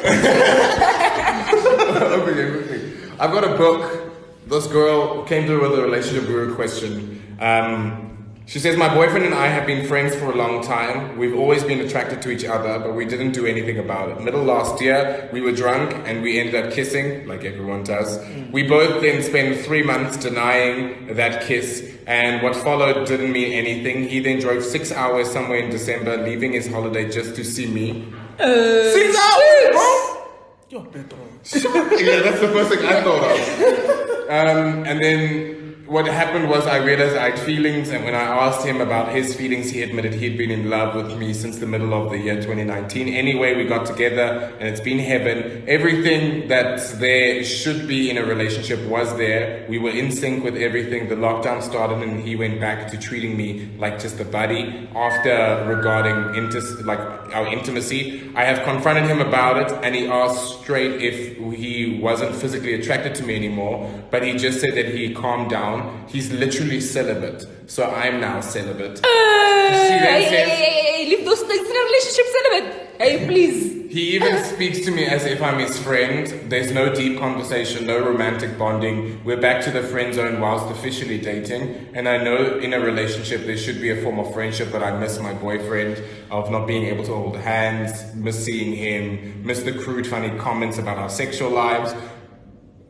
okay, 1.18 2.44
okay. 2.44 2.80
I've 3.20 3.30
got 3.32 3.44
a 3.44 3.56
book. 3.56 4.12
This 4.46 4.66
girl 4.68 5.24
came 5.24 5.46
through 5.46 5.60
with 5.68 5.78
a 5.78 5.82
relationship 5.82 6.26
guru 6.26 6.54
question. 6.54 7.36
Um, 7.38 8.07
she 8.48 8.58
says, 8.58 8.78
My 8.78 8.92
boyfriend 8.94 9.26
and 9.26 9.34
I 9.34 9.46
have 9.48 9.66
been 9.66 9.86
friends 9.86 10.14
for 10.14 10.32
a 10.32 10.34
long 10.34 10.62
time. 10.62 11.18
We've 11.18 11.36
always 11.36 11.62
been 11.62 11.80
attracted 11.80 12.22
to 12.22 12.30
each 12.30 12.46
other, 12.46 12.78
but 12.78 12.94
we 12.94 13.04
didn't 13.04 13.32
do 13.32 13.44
anything 13.44 13.78
about 13.78 14.08
it. 14.08 14.22
Middle 14.22 14.42
last 14.42 14.80
year, 14.80 15.28
we 15.34 15.42
were 15.42 15.52
drunk 15.52 15.92
and 16.06 16.22
we 16.22 16.40
ended 16.40 16.54
up 16.54 16.72
kissing, 16.72 17.26
like 17.26 17.44
everyone 17.44 17.84
does. 17.84 18.18
We 18.50 18.62
both 18.62 19.02
then 19.02 19.22
spent 19.22 19.58
three 19.66 19.82
months 19.82 20.16
denying 20.16 21.14
that 21.14 21.42
kiss, 21.42 21.94
and 22.06 22.42
what 22.42 22.56
followed 22.56 23.06
didn't 23.06 23.32
mean 23.32 23.52
anything. 23.52 24.08
He 24.08 24.18
then 24.20 24.40
drove 24.40 24.64
six 24.64 24.92
hours 24.92 25.30
somewhere 25.30 25.58
in 25.58 25.68
December, 25.68 26.16
leaving 26.16 26.52
his 26.54 26.72
holiday 26.72 27.10
just 27.10 27.36
to 27.36 27.44
see 27.44 27.66
me. 27.66 28.10
six 28.38 29.14
hours, 29.14 29.72
bro! 29.72 30.24
Yo, 30.70 30.84
Pedro. 30.84 31.18
yeah, 31.98 32.20
that's 32.20 32.40
the 32.40 32.48
first 32.48 32.70
thing 32.70 32.82
I 32.86 33.02
thought 33.02 33.24
of. 33.30 34.04
Um, 34.28 34.84
and 34.84 35.02
then 35.02 35.57
what 35.88 36.06
happened 36.06 36.50
was 36.50 36.66
I 36.66 36.76
realized 36.76 37.16
I 37.16 37.30
had 37.30 37.38
feelings, 37.38 37.88
and 37.88 38.04
when 38.04 38.14
I 38.14 38.20
asked 38.20 38.64
him 38.64 38.82
about 38.82 39.14
his 39.14 39.34
feelings, 39.34 39.70
he 39.70 39.82
admitted 39.82 40.12
he'd 40.12 40.36
been 40.36 40.50
in 40.50 40.68
love 40.68 40.94
with 40.94 41.16
me 41.18 41.32
since 41.32 41.58
the 41.58 41.66
middle 41.66 41.94
of 41.94 42.10
the 42.10 42.18
year 42.18 42.36
2019. 42.36 43.08
Anyway, 43.08 43.54
we 43.56 43.64
got 43.64 43.86
together, 43.86 44.52
and 44.60 44.68
it's 44.68 44.82
been 44.82 44.98
heaven. 44.98 45.64
Everything 45.66 46.46
that 46.48 46.78
there 46.98 47.42
should 47.42 47.88
be 47.88 48.10
in 48.10 48.18
a 48.18 48.24
relationship 48.24 48.86
was 48.86 49.16
there. 49.16 49.64
We 49.68 49.78
were 49.78 49.90
in 49.90 50.12
sync 50.12 50.44
with 50.44 50.56
everything. 50.56 51.08
The 51.08 51.14
lockdown 51.14 51.62
started, 51.62 52.02
and 52.02 52.20
he 52.20 52.36
went 52.36 52.60
back 52.60 52.90
to 52.90 52.98
treating 52.98 53.34
me 53.36 53.70
like 53.78 53.98
just 53.98 54.20
a 54.20 54.26
buddy. 54.26 54.88
After 54.94 55.64
regarding 55.66 56.16
intis- 56.38 56.84
like 56.84 57.00
our 57.34 57.46
intimacy, 57.46 58.30
I 58.36 58.44
have 58.44 58.62
confronted 58.64 59.04
him 59.04 59.22
about 59.22 59.56
it, 59.56 59.72
and 59.82 59.94
he 59.94 60.06
asked 60.06 60.60
straight 60.60 61.00
if 61.00 61.38
he 61.58 61.77
wasn't 62.00 62.34
physically 62.34 62.74
attracted 62.74 63.14
to 63.16 63.22
me 63.22 63.36
anymore. 63.36 63.90
But 64.10 64.22
he 64.22 64.36
just 64.36 64.60
said 64.60 64.74
that 64.74 64.86
he 64.86 65.14
calmed 65.14 65.50
down. 65.50 66.06
He's 66.08 66.32
literally 66.32 66.80
celibate, 66.80 67.46
so 67.66 67.90
I'm 67.90 68.20
now 68.20 68.40
celibate. 68.40 69.00
that 69.02 69.04
Hey, 69.04 70.24
hey, 70.24 70.24
hey, 70.24 71.04
hey, 71.04 71.10
leave 71.10 71.24
those 71.24 71.40
things 71.42 71.68
in 71.68 71.76
a 71.76 71.84
relationship 71.84 72.26
celibate. 72.26 72.90
Hey, 72.98 73.26
please. 73.26 73.77
He 73.88 74.14
even 74.16 74.44
speaks 74.44 74.84
to 74.84 74.90
me 74.90 75.06
as 75.06 75.24
if 75.24 75.40
I'm 75.40 75.58
his 75.58 75.78
friend. 75.78 76.26
There's 76.50 76.70
no 76.72 76.94
deep 76.94 77.18
conversation, 77.18 77.86
no 77.86 77.98
romantic 77.98 78.58
bonding. 78.58 79.24
We're 79.24 79.40
back 79.40 79.64
to 79.64 79.70
the 79.70 79.82
friend 79.82 80.12
zone 80.12 80.42
whilst 80.42 80.70
officially 80.70 81.16
dating. 81.18 81.88
And 81.94 82.06
I 82.06 82.22
know 82.22 82.58
in 82.58 82.74
a 82.74 82.80
relationship 82.80 83.46
there 83.46 83.56
should 83.56 83.80
be 83.80 83.88
a 83.88 84.02
form 84.02 84.18
of 84.18 84.34
friendship, 84.34 84.68
but 84.70 84.82
I 84.82 84.98
miss 84.98 85.18
my 85.20 85.32
boyfriend, 85.32 86.02
of 86.30 86.50
not 86.50 86.66
being 86.66 86.84
able 86.84 87.02
to 87.04 87.14
hold 87.14 87.38
hands, 87.38 88.14
miss 88.14 88.44
seeing 88.44 88.76
him, 88.76 89.42
miss 89.46 89.62
the 89.62 89.72
crude, 89.72 90.06
funny 90.06 90.36
comments 90.38 90.76
about 90.76 90.98
our 90.98 91.08
sexual 91.08 91.48
lives. 91.48 91.94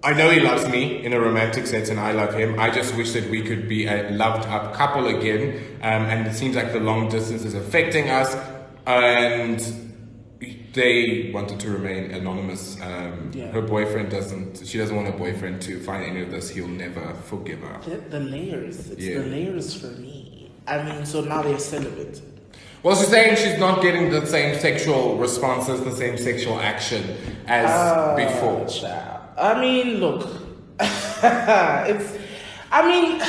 I 0.02 0.14
know 0.14 0.30
he 0.30 0.40
loves 0.40 0.68
me 0.68 1.04
in 1.04 1.12
a 1.12 1.20
romantic 1.20 1.68
sense, 1.68 1.90
and 1.90 2.00
I 2.00 2.10
love 2.10 2.34
him. 2.34 2.58
I 2.58 2.70
just 2.70 2.96
wish 2.96 3.12
that 3.12 3.30
we 3.30 3.42
could 3.42 3.68
be 3.68 3.86
a 3.86 4.10
loved 4.10 4.48
up 4.48 4.74
couple 4.74 5.06
again. 5.06 5.78
Um, 5.80 6.06
and 6.06 6.26
it 6.26 6.34
seems 6.34 6.56
like 6.56 6.72
the 6.72 6.80
long 6.80 7.08
distance 7.08 7.44
is 7.44 7.54
affecting 7.54 8.10
us. 8.10 8.34
And 8.84 9.87
they 10.72 11.30
wanted 11.34 11.58
to 11.60 11.70
remain 11.70 12.10
anonymous. 12.12 12.80
Um, 12.80 13.30
Yeah. 13.34 13.48
Her 13.48 13.62
boyfriend 13.62 14.10
doesn't. 14.10 14.64
She 14.66 14.78
doesn't 14.78 14.94
want 14.94 15.08
her 15.08 15.18
boyfriend 15.18 15.60
to 15.62 15.80
find 15.80 16.04
any 16.04 16.22
of 16.22 16.30
this. 16.30 16.50
He'll 16.50 16.68
never 16.68 17.14
forgive 17.26 17.60
her. 17.60 17.78
The, 17.88 17.96
the 17.96 18.20
layers. 18.20 18.90
It's 18.90 19.02
Yeah. 19.02 19.18
the 19.20 19.26
layers 19.26 19.74
for 19.74 19.88
me. 19.88 20.50
I 20.66 20.82
mean, 20.82 21.04
so 21.06 21.22
now 21.22 21.42
they're 21.42 21.58
celibate. 21.58 22.20
Well, 22.82 22.94
she's 22.94 23.08
saying 23.08 23.36
she's 23.36 23.58
not 23.58 23.82
getting 23.82 24.10
the 24.10 24.24
same 24.26 24.56
sexual 24.60 25.16
responses, 25.16 25.80
the 25.82 25.90
same 25.90 26.16
sexual 26.16 26.60
action 26.60 27.02
as 27.48 27.66
Ah, 27.68 28.14
before. 28.14 28.66
child. 28.68 29.20
I 29.36 29.60
mean, 29.60 29.96
look, 29.98 30.28
it's. 30.80 32.16
I 32.70 32.80
mean, 32.86 33.20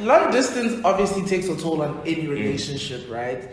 long 0.06 0.30
distance 0.30 0.80
obviously 0.84 1.24
takes 1.26 1.48
a 1.48 1.56
toll 1.56 1.82
on 1.82 2.00
any 2.06 2.26
relationship, 2.26 3.10
right? 3.10 3.50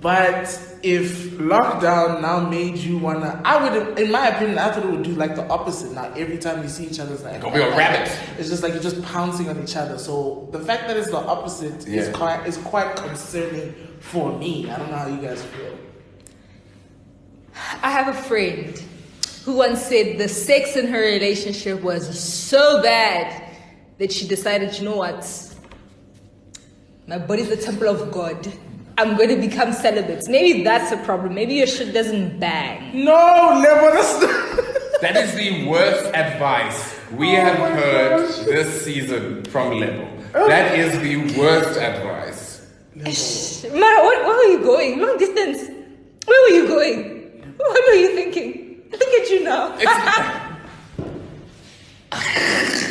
But 0.00 0.46
if 0.82 1.30
lockdown 1.32 2.20
now 2.20 2.40
made 2.40 2.76
you 2.76 2.98
wanna, 2.98 3.40
I 3.44 3.62
would, 3.62 3.98
in 3.98 4.10
my 4.10 4.28
opinion, 4.28 4.58
I 4.58 4.70
thought 4.70 4.84
it 4.84 4.90
would 4.90 5.02
do 5.02 5.12
like 5.12 5.34
the 5.34 5.46
opposite. 5.48 5.92
Now 5.92 6.12
every 6.14 6.36
time 6.38 6.62
you 6.62 6.68
see 6.68 6.86
each 6.86 7.00
other, 7.00 7.14
it's 7.14 7.22
like 7.22 7.40
Go 7.40 7.50
be 7.50 7.60
a 7.60 7.70
rabbit. 7.70 8.10
It's 8.38 8.48
just 8.48 8.62
like 8.62 8.74
you're 8.74 8.82
just 8.82 9.02
pouncing 9.02 9.48
on 9.48 9.62
each 9.62 9.76
other. 9.76 9.98
So 9.98 10.48
the 10.52 10.60
fact 10.60 10.88
that 10.88 10.96
it's 10.96 11.10
the 11.10 11.16
opposite 11.16 11.86
is 11.86 12.14
quite 12.14 12.46
is 12.46 12.56
quite 12.58 12.96
concerning 12.96 13.74
for 14.00 14.36
me. 14.38 14.70
I 14.70 14.78
don't 14.78 14.90
know 14.90 14.96
how 14.96 15.06
you 15.06 15.16
guys 15.18 15.42
feel. 15.42 15.78
I 17.82 17.90
have 17.90 18.08
a 18.08 18.18
friend 18.22 18.82
who 19.44 19.56
once 19.56 19.82
said 19.82 20.18
the 20.18 20.28
sex 20.28 20.76
in 20.76 20.86
her 20.88 21.00
relationship 21.00 21.82
was 21.82 22.22
so 22.22 22.82
bad 22.82 23.42
that 23.98 24.10
she 24.12 24.26
decided, 24.26 24.76
you 24.78 24.84
know 24.84 24.96
what? 24.96 25.54
My 27.06 27.18
body's 27.18 27.48
the 27.48 27.56
temple 27.56 27.88
of 27.88 28.10
God. 28.10 28.52
I'm 28.96 29.16
going 29.16 29.30
to 29.30 29.36
become 29.36 29.72
celibate. 29.72 30.28
Maybe 30.28 30.62
that's 30.62 30.92
a 30.92 30.96
problem. 30.98 31.34
Maybe 31.34 31.54
your 31.54 31.66
shit 31.66 31.92
doesn't 31.92 32.38
bang. 32.38 33.04
No, 33.04 33.12
level 33.62 33.90
that's 33.92 34.20
not. 34.20 34.64
That 35.00 35.16
is 35.16 35.34
the 35.34 35.66
worst 35.66 36.06
advice 36.14 36.94
we 37.12 37.36
oh 37.36 37.40
have 37.40 37.58
heard 37.58 38.26
gosh. 38.26 38.38
this 38.46 38.84
season 38.84 39.44
from 39.46 39.78
Lebo. 39.78 40.08
Oh. 40.34 40.48
That 40.48 40.78
is 40.78 40.98
the 41.00 41.38
worst 41.38 41.78
advice. 41.78 42.66
Mara, 42.94 44.04
what, 44.04 44.24
where 44.24 44.36
were 44.36 44.52
you 44.52 44.62
going? 44.62 45.00
Long 45.00 45.18
distance. 45.18 45.68
Where 46.24 46.42
were 46.42 46.56
you 46.56 46.68
going? 46.68 47.54
What 47.56 47.84
were 47.86 47.94
you 47.94 48.14
thinking? 48.14 48.82
Look 48.92 49.02
at 49.02 49.28
you 49.28 49.44
now. 49.44 49.76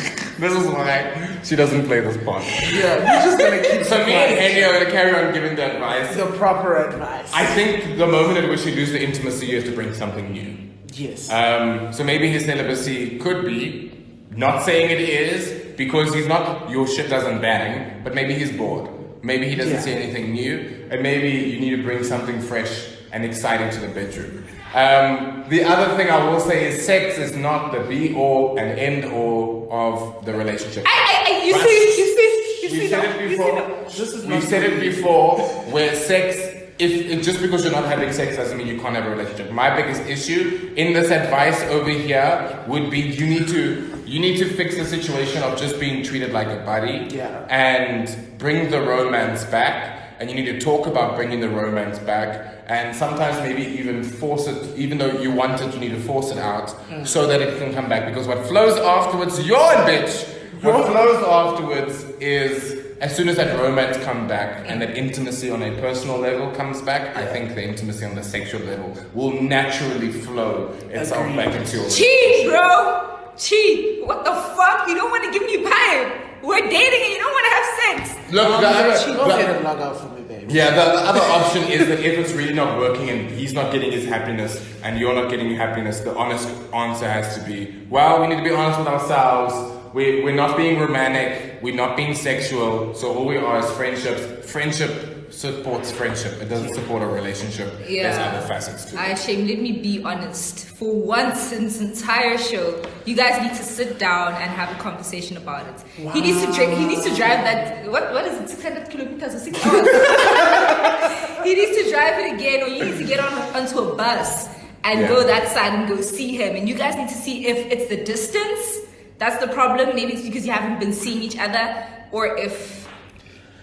This 0.38 0.52
is 0.52 0.66
why 0.66 1.38
she 1.44 1.56
doesn't 1.56 1.86
play 1.86 2.00
this 2.00 2.16
part. 2.24 2.42
Yeah, 2.44 2.98
we're 2.98 3.24
just 3.24 3.38
gonna 3.38 3.62
keep 3.62 3.84
So 3.84 3.98
me 4.04 4.12
and 4.12 4.38
Henny 4.38 4.62
are 4.64 4.84
to 4.84 4.90
carry 4.90 5.12
on 5.14 5.32
giving 5.32 5.54
the 5.56 5.74
advice. 5.74 6.14
the 6.16 6.26
proper 6.36 6.76
advice. 6.76 7.30
I 7.32 7.44
think 7.46 7.98
the 7.98 8.06
moment 8.06 8.38
at 8.38 8.48
which 8.48 8.64
you 8.66 8.74
lose 8.74 8.92
the 8.92 9.02
intimacy, 9.02 9.46
you 9.46 9.56
have 9.56 9.64
to 9.66 9.72
bring 9.72 9.92
something 9.94 10.32
new. 10.32 10.56
yes. 10.92 11.30
Um, 11.30 11.92
so 11.92 12.04
maybe 12.04 12.28
his 12.28 12.44
celibacy 12.44 13.18
could 13.18 13.44
be 13.44 13.92
not 14.30 14.62
saying 14.64 14.90
it 14.90 15.00
is 15.00 15.74
because 15.76 16.12
he's 16.14 16.26
not 16.26 16.70
your 16.70 16.86
shit 16.86 17.08
doesn't 17.10 17.40
bang, 17.40 18.00
but 18.04 18.14
maybe 18.14 18.34
he's 18.34 18.52
bored. 18.52 18.90
Maybe 19.22 19.48
he 19.48 19.54
doesn't 19.54 19.74
Yeah. 19.74 19.80
see 19.80 19.92
anything 19.92 20.32
new, 20.32 20.86
and 20.90 21.02
maybe 21.02 21.28
you 21.30 21.58
need 21.60 21.76
to 21.76 21.82
bring 21.82 22.04
something 22.04 22.40
fresh 22.40 22.88
and 23.14 23.24
exciting 23.24 23.70
to 23.70 23.80
the 23.80 23.88
bedroom. 23.88 24.44
Um, 24.74 25.44
the 25.48 25.62
other 25.62 25.96
thing 25.96 26.10
I 26.10 26.28
will 26.28 26.40
say 26.40 26.66
is 26.68 26.84
sex 26.84 27.16
is 27.16 27.36
not 27.36 27.70
the 27.72 27.80
be 27.80 28.14
all 28.16 28.58
and 28.58 28.76
end 28.78 29.04
all 29.04 29.68
of 29.70 30.24
the 30.26 30.34
relationship. 30.34 30.84
I, 30.86 30.90
I, 30.90 31.32
I, 31.42 31.44
you 31.46 31.52
But- 31.52 31.62
see, 31.62 31.78
you 31.78 31.92
see, 32.16 32.40
You 32.64 32.70
We've 32.72 32.80
see 32.82 32.88
said 32.88 33.04
it 33.04 33.20
You 33.22 33.28
see 33.28 33.36
before. 33.36 33.54
that? 33.54 33.84
This 33.86 34.12
is 34.14 34.26
We've 34.26 34.42
said 34.42 34.62
it 34.64 34.80
before 34.80 35.38
where 35.74 35.94
sex, 35.94 36.36
if, 36.80 36.90
if 37.12 37.22
just 37.22 37.40
because 37.40 37.62
you're 37.62 37.72
not 37.72 37.84
having 37.84 38.12
sex 38.12 38.36
doesn't 38.36 38.58
mean 38.58 38.66
you 38.66 38.80
can't 38.80 38.96
have 38.96 39.06
a 39.06 39.10
relationship. 39.10 39.52
My 39.52 39.70
biggest 39.76 40.02
issue 40.08 40.72
in 40.76 40.92
this 40.92 41.10
advice 41.12 41.62
over 41.76 41.90
here 41.90 42.64
would 42.66 42.90
be 42.90 42.98
you 43.00 43.26
need 43.26 43.46
to 43.48 43.90
you 44.06 44.18
need 44.20 44.38
to 44.38 44.46
fix 44.46 44.76
the 44.76 44.84
situation 44.84 45.42
of 45.44 45.56
just 45.58 45.78
being 45.78 46.02
treated 46.02 46.32
like 46.32 46.48
a 46.48 46.62
buddy 46.64 47.14
Yeah. 47.14 47.46
and 47.48 48.04
bring 48.38 48.70
the 48.70 48.80
romance 48.82 49.44
back. 49.44 50.00
And 50.18 50.28
you 50.30 50.36
need 50.36 50.46
to 50.46 50.60
talk 50.60 50.86
about 50.86 51.16
bringing 51.16 51.40
the 51.40 51.48
romance 51.48 51.98
back, 51.98 52.53
and 52.66 52.94
sometimes 52.96 53.36
maybe 53.40 53.62
even 53.78 54.02
force 54.02 54.46
it. 54.46 54.76
Even 54.76 54.98
though 54.98 55.12
you 55.20 55.30
want 55.30 55.60
it, 55.60 55.74
you 55.74 55.80
need 55.80 55.90
to 55.90 56.00
force 56.00 56.30
it 56.30 56.38
out 56.38 56.74
so 57.06 57.26
that 57.26 57.40
it 57.42 57.58
can 57.58 57.74
come 57.74 57.88
back. 57.88 58.06
Because 58.06 58.26
what 58.26 58.44
flows 58.46 58.78
afterwards, 58.78 59.46
yawn, 59.46 59.86
bitch. 59.86 60.30
What 60.62 60.86
flows 60.86 61.22
afterwards 61.24 62.04
is 62.20 62.82
as 63.00 63.14
soon 63.14 63.28
as 63.28 63.36
that 63.36 63.58
romance 63.60 63.98
comes 64.04 64.28
back 64.30 64.64
and 64.66 64.80
that 64.80 64.96
intimacy 64.96 65.50
on 65.50 65.62
a 65.62 65.72
personal 65.78 66.16
level 66.18 66.50
comes 66.52 66.80
back, 66.80 67.14
I 67.16 67.26
think 67.26 67.54
the 67.54 67.62
intimacy 67.62 68.06
on 68.06 68.14
the 68.14 68.22
sexual 68.22 68.62
level 68.62 68.96
will 69.12 69.42
naturally 69.42 70.10
flow 70.10 70.68
itself 70.90 71.20
Agreed. 71.26 71.36
back 71.36 71.54
into 71.54 71.76
your 71.76 71.90
Cheat, 71.90 72.48
bro. 72.48 73.18
Cheat. 73.36 74.06
What 74.06 74.24
the 74.24 74.32
fuck? 74.32 74.88
You 74.88 74.94
don't 74.94 75.10
want 75.10 75.24
to 75.24 75.38
give 75.38 75.42
me 75.46 75.64
pipe. 75.64 76.42
We're 76.42 76.60
dating 76.70 77.02
and 77.02 77.12
you 77.12 77.18
don't 77.18 77.32
want 77.32 77.46
to 77.46 77.52
have 77.52 77.66
sex. 78.08 78.32
Look, 78.32 78.60
the 78.60 78.68
other, 78.68 78.98
She 78.98 79.06
go 79.12 79.28
the- 79.28 80.13
ahead 80.46 80.68
and 80.68 80.76
log 80.76 80.96
out 80.96 81.00
for 81.00 81.00
me, 81.00 81.00
baby. 81.00 81.00
Yeah, 81.00 81.00
the, 81.00 81.00
the 81.00 81.06
other 81.08 81.20
option 81.20 81.62
is 81.64 81.88
that 81.88 82.00
if 82.00 82.18
it's 82.18 82.32
really 82.32 82.54
not 82.54 82.78
working 82.78 83.10
and 83.10 83.30
he's 83.30 83.52
not 83.52 83.72
getting 83.72 83.92
his 83.92 84.06
happiness 84.06 84.64
and 84.82 84.98
you're 84.98 85.14
not 85.14 85.30
getting 85.30 85.48
your 85.48 85.58
happiness, 85.58 86.00
the 86.00 86.14
honest 86.16 86.48
answer 86.72 87.08
has 87.08 87.36
to 87.38 87.44
be, 87.44 87.74
well, 87.90 88.20
we 88.20 88.28
need 88.28 88.36
to 88.36 88.42
be 88.44 88.50
honest 88.50 88.78
with 88.78 88.88
ourselves. 88.88 89.54
We, 89.94 90.22
we're 90.22 90.34
not 90.34 90.56
being 90.56 90.80
romantic. 90.80 91.62
We're 91.62 91.74
not 91.74 91.96
being 91.96 92.14
sexual. 92.14 92.94
So 92.94 93.14
all 93.14 93.26
we 93.26 93.36
are 93.36 93.58
is 93.60 93.70
friendships. 93.72 94.50
Friendship 94.50 95.13
supports 95.34 95.90
friendship. 95.90 96.40
It 96.40 96.48
doesn't 96.48 96.74
support 96.74 97.02
a 97.02 97.06
relationship. 97.06 97.72
Yeah. 97.88 98.02
There's 98.04 98.18
other 98.18 98.46
facets 98.46 98.86
to 98.86 98.96
it. 98.96 99.00
I 99.00 99.14
shame. 99.14 99.46
Let 99.46 99.58
me 99.60 99.72
be 99.72 100.02
honest. 100.02 100.66
For 100.76 100.94
once 100.94 101.52
in 101.52 101.64
this 101.64 101.80
entire 101.80 102.36
show, 102.38 102.82
you 103.04 103.14
guys 103.16 103.40
need 103.42 103.54
to 103.56 103.62
sit 103.62 103.98
down 103.98 104.32
and 104.34 104.50
have 104.50 104.74
a 104.76 104.78
conversation 104.80 105.36
about 105.36 105.66
it. 105.68 105.82
He 106.12 106.20
needs 106.20 106.44
to 106.44 106.52
dri- 106.52 106.74
he 106.74 106.86
needs 106.86 107.02
to 107.04 107.14
drive 107.14 107.44
that 107.44 107.90
what 107.90 108.12
what 108.12 108.24
is 108.26 108.40
it? 108.40 108.48
Six 108.50 108.62
hundred 108.62 108.90
kilometers 108.90 109.34
or 109.34 109.38
six 109.38 109.64
hours. 109.66 109.86
he 111.44 111.54
needs 111.54 111.76
to 111.82 111.90
drive 111.90 112.18
it 112.24 112.34
again, 112.34 112.62
or 112.62 112.68
you 112.68 112.84
need 112.84 112.98
to 112.98 113.04
get 113.04 113.20
on 113.20 113.32
onto 113.56 113.78
a 113.78 113.94
bus 113.94 114.48
and 114.84 115.00
Yeah. 115.00 115.08
go 115.08 115.24
that 115.24 115.48
side 115.48 115.72
and 115.74 115.88
go 115.88 116.00
see 116.00 116.36
him. 116.36 116.56
And 116.56 116.68
you 116.68 116.74
guys 116.74 116.96
need 116.96 117.08
to 117.08 117.14
see 117.14 117.46
if 117.46 117.58
it's 117.72 117.88
the 117.88 118.04
distance 118.04 118.80
that's 119.18 119.38
the 119.44 119.52
problem. 119.52 119.94
Maybe 119.94 120.12
it's 120.14 120.22
because 120.22 120.44
you 120.46 120.52
haven't 120.52 120.80
been 120.80 120.92
seeing 120.92 121.22
each 121.22 121.38
other, 121.38 121.86
or 122.12 122.36
if 122.36 122.88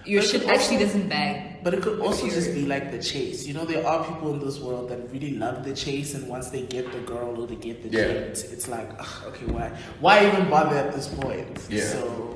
your 0.05 0.22
shit 0.22 0.47
actually 0.47 0.78
doesn't 0.78 1.09
bang. 1.09 1.51
But 1.64 1.74
it 1.76 1.82
could 1.84 1.99
also 1.99 2.28
just 2.28 2.53
be 2.53 2.66
like 2.66 2.91
the 2.91 3.01
chase. 3.01 3.45
You 3.45 3.53
know, 3.53 3.66
there 3.66 3.86
are 3.86 4.03
people 4.03 4.34
in 4.34 4.39
this 4.39 4.59
world 4.59 4.89
that 4.89 5.12
really 5.12 5.32
love 5.38 5.64
the 5.64 5.74
chase, 5.76 6.16
and 6.16 6.28
once 6.28 6.49
they 6.49 6.64
get 6.64 6.91
the 6.91 6.99
girl 6.99 7.39
or 7.39 7.45
they 7.47 7.55
get 7.55 7.84
the 7.84 7.89
Yeah. 7.89 8.07
date, 8.07 8.45
it's 8.51 8.68
like, 8.68 8.89
ugh, 8.99 9.24
okay, 9.28 9.45
why, 9.45 9.72
why 9.99 10.26
even 10.28 10.49
bother 10.49 10.76
at 10.78 10.91
this 10.93 11.07
point? 11.07 11.59
Yeah. 11.70 11.84
So 11.86 12.36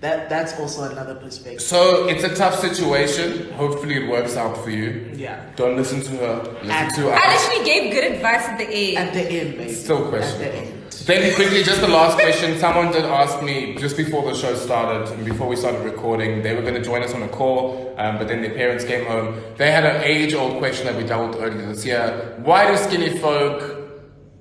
that 0.00 0.28
that's 0.28 0.58
also 0.60 0.82
another 0.90 1.14
perspective. 1.14 1.62
So 1.62 2.06
it's 2.08 2.24
a 2.24 2.34
tough 2.34 2.60
situation. 2.60 3.50
Hopefully 3.52 3.96
it 4.04 4.08
works 4.10 4.36
out 4.36 4.56
for 4.62 4.70
you. 4.70 5.10
Yeah. 5.16 5.40
Don't 5.56 5.76
listen 5.76 6.02
to 6.02 6.10
her. 6.18 6.42
Listen 6.62 6.70
And- 6.70 6.94
to 6.96 7.08
I 7.10 7.16
us. 7.16 7.22
actually 7.48 7.64
gave 7.64 7.92
good 7.92 8.12
advice 8.12 8.44
at 8.44 8.58
the 8.58 8.68
end. 8.96 9.08
At 9.08 9.14
the 9.14 9.22
end, 9.22 9.56
baby. 9.56 9.72
Still 9.72 10.04
At 10.04 10.10
questionable. 10.10 10.72
The. 10.98 11.04
Then 11.12 11.34
quickly, 11.34 11.62
just 11.62 11.80
the 11.80 11.88
last 11.88 12.18
question. 12.18 12.58
Someone 12.58 12.92
did 12.92 13.04
ask 13.04 13.42
me 13.42 13.74
just 13.76 13.96
before 13.96 14.22
the 14.30 14.34
show 14.34 14.54
started 14.54 15.12
and 15.12 15.24
before 15.24 15.48
we 15.48 15.56
started 15.56 15.84
recording. 15.84 16.42
They 16.42 16.54
were 16.54 16.62
going 16.62 16.74
to 16.74 16.82
join 16.82 17.02
us 17.02 17.14
on 17.14 17.22
a 17.22 17.28
call, 17.28 17.94
um, 17.98 18.18
but 18.18 18.28
then 18.28 18.42
their 18.42 18.54
parents 18.54 18.84
came 18.84 19.06
home. 19.06 19.40
They 19.56 19.70
had 19.70 19.84
an 19.84 20.02
age-old 20.02 20.58
question 20.58 20.86
that 20.86 20.96
we 20.96 21.04
dealt 21.04 21.30
with 21.30 21.42
earlier 21.42 21.66
this 21.66 21.84
year. 21.84 22.36
Why 22.42 22.70
do 22.70 22.76
skinny 22.76 23.18
folk 23.18 23.90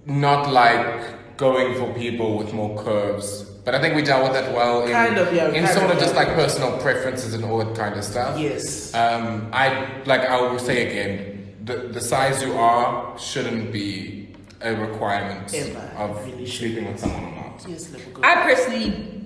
not 0.05 0.51
like 0.51 1.37
going 1.37 1.75
for 1.75 1.93
people 1.93 2.37
with 2.37 2.53
more 2.53 2.81
curves? 2.83 3.43
But 3.67 3.75
I 3.75 3.81
think 3.81 3.95
we 3.95 4.01
dealt 4.01 4.23
with 4.23 4.31
that 4.31 4.55
well 4.55 4.83
in, 4.83 4.93
Kind 4.93 5.17
of, 5.17 5.33
yeah, 5.33 5.49
in 5.49 5.67
sort 5.67 5.91
of, 5.91 5.97
of 5.97 5.99
just 5.99 6.15
like 6.15 6.29
personal 6.29 6.77
preferences 6.77 7.33
and 7.33 7.43
all 7.43 7.57
that 7.57 7.75
kind 7.75 7.95
of 7.97 8.03
stuff. 8.05 8.39
Yes. 8.39 8.93
Um, 8.93 9.49
I 9.51 10.01
like 10.05 10.21
I 10.21 10.39
will 10.39 10.57
say 10.57 10.87
again, 10.87 11.53
the 11.65 11.75
the 11.89 11.99
size 11.99 12.41
you 12.41 12.53
are 12.53 13.19
shouldn't 13.19 13.73
be 13.73 14.26
a 14.61 14.75
requirement 14.75 15.53
Ever. 15.53 15.91
of 15.97 16.25
Really 16.25 16.45
sleeping 16.45 16.87
with 16.87 16.99
someone 16.99 17.23
or 17.25 17.35
not. 17.35 17.65
Yes, 17.67 17.91
little. 17.91 18.25
I 18.25 18.35
personally 18.43 19.25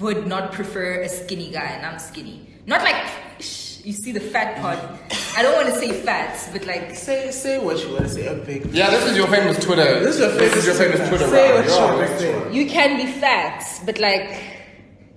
would 0.00 0.26
not 0.26 0.52
prefer 0.52 1.00
a 1.02 1.08
skinny 1.08 1.50
guy, 1.50 1.64
and 1.76 1.84
I'm 1.86 1.98
skinny. 1.98 2.48
Not 2.66 2.82
like 2.82 2.96
shh, 3.40 3.84
you 3.84 3.92
see 3.92 4.12
the 4.12 4.20
fat 4.20 4.60
part. 4.60 4.78
I 5.36 5.42
don't 5.42 5.54
want 5.54 5.68
to 5.74 5.78
say 5.80 5.92
fat, 5.92 6.38
but 6.52 6.64
like 6.66 6.94
Say 6.94 7.30
say 7.32 7.58
what 7.58 7.82
you 7.82 7.90
want 7.92 8.04
to 8.04 8.08
say. 8.08 8.26
A 8.26 8.34
big. 8.34 8.66
Yeah, 8.72 8.90
this 8.90 9.04
is 9.10 9.16
your 9.16 9.26
famous 9.26 9.62
Twitter. 9.64 10.00
This 10.00 10.16
is 10.16 10.20
your 10.20 10.30
famous 10.30 10.64
your 10.66 10.74
famous 10.74 11.08
Twitter. 11.08 11.26
Twitter. 11.26 11.28
Say 11.28 11.52
round. 11.52 11.66
what 11.66 11.66
you 11.66 11.74
Yeah, 11.74 11.94
want 11.94 12.06
to 12.08 12.12
make 12.12 12.20
say. 12.20 12.52
you 12.54 12.66
can 12.66 12.96
be 13.04 13.06
fat, 13.20 13.64
but 13.84 13.98
like 13.98 14.40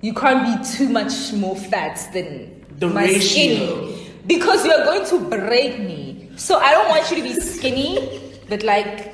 you 0.02 0.14
can't 0.14 0.44
be 0.46 0.78
too 0.78 0.90
much 0.90 1.34
more 1.34 1.56
fat 1.56 2.10
than 2.14 2.66
The 2.80 2.88
my 2.88 3.04
ratio. 3.06 3.20
skinny 3.22 4.12
because 4.28 4.66
you're 4.66 4.84
going 4.86 5.06
to 5.08 5.30
break 5.30 5.80
me. 5.80 6.30
So 6.36 6.58
I 6.58 6.72
don't 6.72 6.90
want 6.90 7.10
you 7.12 7.18
to 7.18 7.24
be 7.24 7.34
skinny, 7.40 8.20
but 8.50 8.64
like 8.64 9.14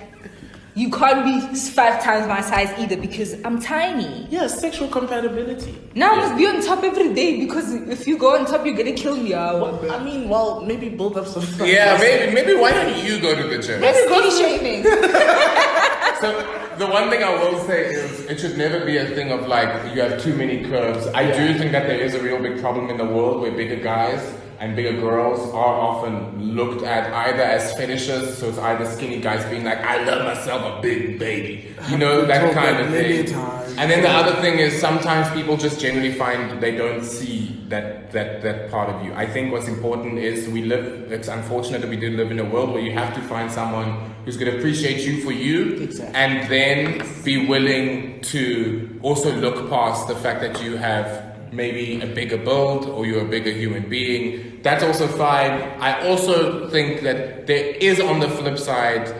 you 0.73 0.89
can't 0.89 1.25
be 1.25 1.55
five 1.57 2.01
times 2.01 2.27
my 2.27 2.41
size 2.41 2.69
either 2.79 2.95
because 2.95 3.33
I'm 3.43 3.59
tiny. 3.61 4.27
Yeah, 4.29 4.47
sexual 4.47 4.87
compatibility. 4.87 5.77
Now 5.95 6.13
I 6.13 6.15
must 6.17 6.37
be 6.37 6.47
on 6.47 6.61
top 6.61 6.83
every 6.83 7.13
day 7.13 7.39
because 7.45 7.73
if 7.73 8.07
you 8.07 8.17
go 8.17 8.37
on 8.37 8.45
top, 8.45 8.65
you're 8.65 8.75
gonna 8.75 8.93
kill 8.93 9.17
me. 9.17 9.33
ah. 9.33 9.57
Well, 9.57 9.91
I 9.91 10.03
mean, 10.03 10.29
well, 10.29 10.61
maybe 10.61 10.89
build 10.89 11.17
up 11.17 11.27
some. 11.27 11.43
Yeah, 11.67 11.97
maybe 11.99 12.33
maybe 12.33 12.53
why 12.55 12.71
don't 12.71 13.03
you 13.03 13.19
go 13.19 13.35
to 13.35 13.47
the 13.47 13.59
gym? 13.61 13.81
Skinny 13.81 14.31
shaming. 14.39 14.85
So 16.21 16.29
the 16.77 16.85
one 16.85 17.09
thing 17.09 17.23
I 17.23 17.31
will 17.33 17.59
say 17.65 17.85
is 17.95 18.19
it 18.29 18.39
should 18.39 18.55
never 18.55 18.85
be 18.85 18.97
a 18.97 19.07
thing 19.07 19.31
of 19.31 19.47
like 19.47 19.95
you 19.95 20.01
have 20.01 20.21
too 20.21 20.35
many 20.35 20.63
curves. 20.63 21.07
I 21.07 21.25
do 21.31 21.57
think 21.57 21.71
that 21.71 21.87
there 21.87 21.99
is 21.99 22.13
a 22.13 22.21
real 22.21 22.39
big 22.39 22.61
problem 22.61 22.91
in 22.91 22.97
the 22.97 23.05
world 23.05 23.41
where 23.41 23.51
bigger 23.51 23.77
guys 23.77 24.21
and 24.61 24.75
bigger 24.75 24.93
girls 25.01 25.39
are 25.53 25.73
often 25.89 26.55
looked 26.55 26.83
at 26.83 27.11
either 27.11 27.41
as 27.41 27.73
fetishes, 27.75 28.37
so 28.37 28.47
it's 28.49 28.59
either 28.59 28.85
skinny 28.85 29.19
guys 29.19 29.43
being 29.49 29.63
like, 29.63 29.79
I 29.79 30.03
love 30.03 30.23
myself 30.23 30.77
a 30.77 30.81
big 30.81 31.17
baby. 31.17 31.73
You 31.89 31.97
know, 31.97 32.25
that 32.31 32.53
kind 32.53 32.77
that 32.77 32.85
of 32.85 32.91
thing. 32.91 33.25
times. 33.25 33.75
And 33.79 33.89
then 33.89 34.03
the 34.03 34.09
other 34.09 34.39
thing 34.39 34.59
is 34.59 34.79
sometimes 34.79 35.27
people 35.33 35.57
just 35.57 35.79
generally 35.79 36.13
find 36.13 36.61
they 36.61 36.75
don't 36.77 37.03
see 37.03 37.57
that, 37.69 38.11
that, 38.11 38.43
that 38.43 38.69
part 38.69 38.89
of 38.89 39.03
you. 39.03 39.13
I 39.15 39.25
think 39.25 39.51
what's 39.51 39.67
important 39.67 40.19
is 40.19 40.47
we 40.49 40.61
live, 40.61 41.11
it's 41.11 41.27
unfortunate 41.27 41.81
that 41.81 41.89
we 41.89 41.95
do 41.95 42.11
live 42.15 42.29
in 42.29 42.37
a 42.39 42.45
world 42.45 42.69
where 42.71 42.81
you 42.83 42.91
have 42.91 43.15
to 43.15 43.21
find 43.21 43.51
someone 43.51 44.13
who's 44.25 44.37
going 44.37 44.51
to 44.51 44.57
appreciate 44.59 44.99
you 45.07 45.23
for 45.23 45.31
you 45.31 45.77
Exactly. 45.77 46.15
and 46.15 46.47
then 46.51 47.03
be 47.23 47.47
willing 47.47 48.21
to 48.21 48.99
also 49.01 49.33
look 49.37 49.67
past 49.71 50.07
the 50.07 50.15
fact 50.15 50.41
that 50.41 50.61
you 50.61 50.77
have 50.77 51.30
maybe 51.51 52.01
a 52.01 52.07
bigger 52.07 52.37
build 52.37 52.85
or 52.85 53.05
you're 53.05 53.25
a 53.25 53.29
bigger 53.29 53.51
human 53.51 53.89
being. 53.89 54.59
That's 54.61 54.83
also 54.83 55.07
fine. 55.07 55.61
I 55.79 56.07
also 56.07 56.69
think 56.69 57.01
that 57.01 57.47
there 57.47 57.75
is 57.75 57.99
on 57.99 58.19
the 58.19 58.29
flip 58.29 58.57
side 58.57 59.13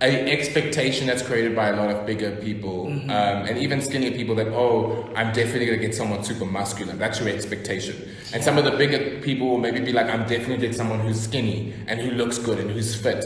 an 0.00 0.28
expectation 0.28 1.08
that's 1.08 1.22
created 1.22 1.56
by 1.56 1.68
a 1.68 1.76
lot 1.76 1.90
of 1.90 2.06
bigger 2.06 2.36
people 2.36 2.86
um, 2.86 3.10
and 3.10 3.58
even 3.58 3.82
skinnier 3.82 4.12
people 4.12 4.32
that 4.32 4.46
oh 4.48 5.10
i'm 5.16 5.32
definitely 5.32 5.66
going 5.66 5.78
to 5.78 5.84
get 5.84 5.92
someone 5.92 6.22
super 6.22 6.44
muscular 6.44 6.94
that's 6.94 7.18
your 7.18 7.28
expectation 7.28 8.08
and 8.32 8.44
some 8.44 8.56
of 8.56 8.64
the 8.64 8.70
bigger 8.70 9.20
people 9.22 9.48
will 9.48 9.58
maybe 9.58 9.80
be 9.80 9.92
like 9.92 10.06
i'm 10.06 10.20
definitely 10.20 10.56
getting 10.56 10.72
someone 10.72 11.00
who's 11.00 11.20
skinny 11.20 11.74
and 11.88 12.00
who 12.00 12.12
looks 12.12 12.38
good 12.38 12.60
and 12.60 12.70
who's 12.70 12.94
fit 12.94 13.24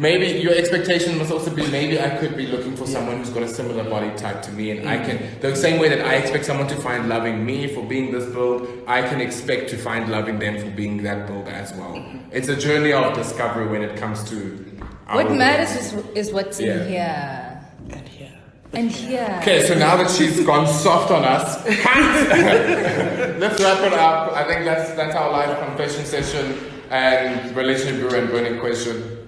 maybe 0.00 0.40
your 0.40 0.54
expectation 0.54 1.16
must 1.18 1.30
also 1.30 1.54
be 1.54 1.64
maybe 1.70 2.00
i 2.00 2.08
could 2.18 2.36
be 2.36 2.46
looking 2.46 2.74
for 2.74 2.86
someone 2.86 3.18
who's 3.18 3.30
got 3.30 3.42
a 3.42 3.48
similar 3.48 3.84
body 3.84 4.10
type 4.16 4.40
to 4.42 4.50
me 4.52 4.70
and 4.70 4.88
i 4.88 4.96
mm. 4.96 5.06
can 5.06 5.40
the 5.40 5.54
same 5.54 5.78
way 5.78 5.88
that 5.88 6.00
i 6.06 6.14
expect 6.14 6.44
someone 6.44 6.66
to 6.66 6.76
find 6.76 7.08
loving 7.08 7.44
me 7.44 7.66
for 7.74 7.84
being 7.84 8.10
this 8.10 8.26
build 8.34 8.66
i 8.86 9.02
can 9.02 9.20
expect 9.20 9.68
to 9.68 9.76
find 9.76 10.10
loving 10.10 10.38
them 10.38 10.58
for 10.58 10.70
being 10.70 11.02
that 11.02 11.26
build 11.26 11.46
as 11.48 11.72
well 11.74 12.02
it's 12.32 12.48
a 12.48 12.56
journey 12.56 12.92
of 12.92 13.14
discovery 13.14 13.68
when 13.68 13.82
it 13.82 13.96
comes 13.96 14.24
to 14.24 14.70
what 15.12 15.26
build. 15.26 15.38
matters 15.38 15.74
is, 15.76 15.94
is 16.14 16.32
what's 16.32 16.60
Yeah. 16.60 16.74
in 16.74 16.88
here. 16.88 17.60
And 17.90 18.08
here. 18.08 18.32
And 18.72 18.90
here. 18.90 19.38
Okay, 19.40 19.66
so 19.66 19.74
now 19.74 19.96
that 19.96 20.10
she's 20.10 20.44
gone 20.44 20.66
soft 20.68 21.10
on 21.10 21.24
us, 21.24 21.64
let's 21.66 23.60
wrap 23.60 23.80
it 23.80 23.92
up. 23.92 24.32
I 24.32 24.44
think 24.44 24.64
that's 24.64 24.92
that's 24.92 25.16
our 25.16 25.32
live 25.32 25.58
confession 25.66 26.04
session 26.04 26.56
and 26.90 27.56
relationship 27.56 28.00
guru 28.00 28.20
and 28.20 28.30
burning 28.30 28.60
question. 28.60 29.19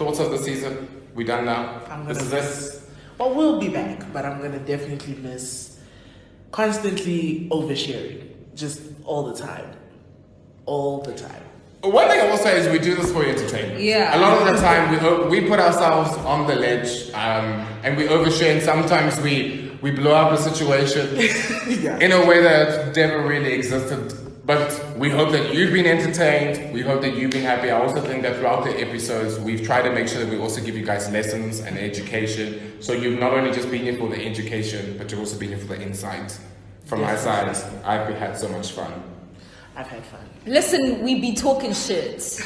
Thoughts 0.00 0.18
of 0.18 0.30
the 0.30 0.38
season? 0.38 0.88
We 1.14 1.24
done 1.24 1.44
now. 1.44 1.82
I'm 1.90 2.06
gonna 2.06 2.12
is 2.12 2.32
it. 2.32 2.34
miss. 2.36 2.86
Well, 3.18 3.34
we'll 3.34 3.60
be 3.60 3.68
back, 3.68 4.10
but 4.14 4.24
I'm 4.24 4.40
gonna 4.40 4.58
definitely 4.58 5.12
miss 5.16 5.78
constantly 6.52 7.46
oversharing, 7.52 8.30
just 8.54 8.80
all 9.04 9.24
the 9.30 9.36
time, 9.36 9.66
all 10.64 11.02
the 11.02 11.12
time. 11.12 11.42
One 11.82 12.08
thing 12.08 12.18
I 12.18 12.30
will 12.30 12.38
say 12.38 12.58
is 12.58 12.66
we 12.72 12.78
do 12.78 12.94
this 12.94 13.12
for 13.12 13.26
entertainment. 13.26 13.82
Yeah. 13.82 14.16
A 14.16 14.18
lot 14.18 14.40
of 14.40 14.54
the 14.54 14.58
time 14.58 15.28
we 15.28 15.40
we 15.42 15.46
put 15.46 15.60
ourselves 15.60 16.16
on 16.24 16.46
the 16.46 16.54
ledge 16.54 17.10
um, 17.12 17.66
and 17.84 17.94
we 17.98 18.04
overshare, 18.08 18.54
and 18.54 18.62
sometimes 18.62 19.20
we 19.20 19.70
we 19.82 19.90
blow 19.90 20.14
up 20.14 20.32
a 20.32 20.38
situation 20.40 21.14
Yeah. 21.84 21.98
in 21.98 22.12
a 22.12 22.24
way 22.24 22.42
that 22.42 22.96
never 22.96 23.20
really 23.26 23.52
existed. 23.52 24.16
But 24.50 24.96
we 24.96 25.10
hope 25.10 25.30
that 25.30 25.54
you've 25.54 25.72
been 25.72 25.86
entertained. 25.86 26.74
We 26.74 26.82
hope 26.82 27.02
that 27.02 27.14
you've 27.14 27.30
been 27.30 27.44
happy. 27.44 27.70
I 27.70 27.80
also 27.80 28.00
think 28.00 28.22
that 28.22 28.34
throughout 28.34 28.64
the 28.64 28.80
episodes, 28.80 29.38
we've 29.38 29.64
tried 29.64 29.82
to 29.82 29.92
make 29.92 30.08
sure 30.08 30.24
that 30.24 30.28
we 30.28 30.40
also 30.40 30.60
give 30.60 30.76
you 30.76 30.84
guys 30.84 31.08
lessons 31.12 31.60
and 31.60 31.78
education. 31.78 32.82
So 32.82 32.92
you've 32.92 33.20
not 33.20 33.32
only 33.32 33.52
just 33.52 33.70
been 33.70 33.82
here 33.82 33.96
for 33.96 34.08
the 34.08 34.20
education, 34.26 34.98
but 34.98 35.08
you've 35.08 35.20
also 35.20 35.38
been 35.38 35.50
here 35.50 35.58
for 35.58 35.68
the 35.68 35.80
insight. 35.80 36.36
From 36.84 37.02
my 37.02 37.14
side, 37.14 37.46
I've 37.84 38.12
had 38.16 38.36
so 38.36 38.48
much 38.48 38.72
fun. 38.72 39.09
I've 39.80 39.86
had 39.86 40.04
fun. 40.04 40.20
Listen, 40.44 41.02
we 41.02 41.18
be 41.22 41.34
talking 41.34 41.72
shit. 41.72 42.38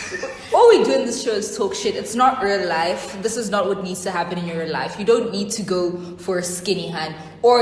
All 0.55 0.69
we 0.69 0.85
do 0.85 0.93
in 0.93 1.05
this 1.05 1.25
show 1.25 1.33
is 1.33 1.57
talk 1.57 1.75
shit. 1.75 1.97
It's 1.97 2.15
not 2.15 2.41
real 2.41 2.69
life. 2.69 3.21
This 3.23 3.37
is 3.37 3.51
not 3.51 3.67
what 3.67 3.83
needs 3.83 4.03
to 4.03 4.13
happen 4.13 4.39
in 4.39 4.47
your 4.47 4.59
real 4.59 4.71
life. 4.71 4.97
You 5.01 5.05
don't 5.05 5.33
need 5.33 5.51
to 5.51 5.63
go 5.65 5.99
for 6.19 6.39
a 6.39 6.45
skinny 6.45 6.87
hand. 6.87 7.17
Or, 7.43 7.59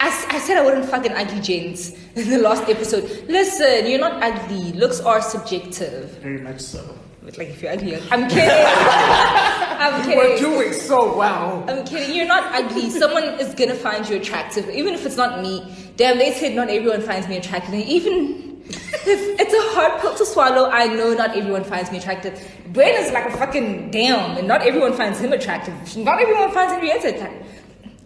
as 0.00 0.26
I 0.30 0.40
said, 0.40 0.58
I 0.58 0.64
wouldn't 0.64 0.86
fucking 0.86 1.12
ugly 1.12 1.40
gents 1.40 1.92
in 2.16 2.28
the 2.28 2.38
last 2.38 2.68
episode. 2.68 3.04
Listen, 3.28 3.86
you're 3.86 4.00
not 4.00 4.20
ugly. 4.20 4.72
Looks 4.72 4.98
are 5.00 5.22
subjective. 5.22 6.18
Very 6.18 6.40
much 6.40 6.58
so. 6.58 6.98
But 7.22 7.38
like, 7.38 7.50
if 7.50 7.62
you're 7.62 7.70
ugly, 7.70 7.94
I'm 8.10 8.28
kidding. 8.28 8.50
I'm 8.50 10.08
We're 10.08 10.38
doing 10.38 10.72
so 10.72 11.16
well. 11.16 11.64
I'm 11.68 11.84
kidding. 11.86 12.16
You're 12.16 12.26
not 12.26 12.52
ugly. 12.52 12.90
Someone 12.90 13.22
is 13.38 13.54
gonna 13.54 13.76
find 13.76 14.08
you 14.08 14.16
attractive, 14.16 14.68
even 14.70 14.92
if 14.92 15.06
it's 15.06 15.16
not 15.16 15.40
me. 15.40 15.72
Damn, 15.96 16.18
they 16.18 16.32
said 16.32 16.56
not 16.56 16.68
everyone 16.68 17.00
finds 17.00 17.28
me 17.28 17.36
attractive. 17.36 17.74
Even 17.74 18.53
it's 19.06 19.52
a 19.54 19.74
hard 19.74 20.00
pill 20.00 20.14
to 20.14 20.24
swallow, 20.24 20.70
I 20.70 20.86
know 20.86 21.12
not 21.14 21.36
everyone 21.36 21.64
finds 21.64 21.90
me 21.92 21.98
attractive. 21.98 22.34
Dwayne 22.72 22.98
is 22.98 23.12
like 23.12 23.26
a 23.26 23.36
fucking 23.36 23.90
damn, 23.90 24.38
and 24.38 24.48
not 24.48 24.62
everyone 24.62 24.94
finds 24.94 25.18
him 25.20 25.32
attractive. 25.32 25.74
Not 25.96 26.20
everyone 26.20 26.50
finds 26.52 26.72
Henrietta 26.72 27.14
attractive. 27.14 27.46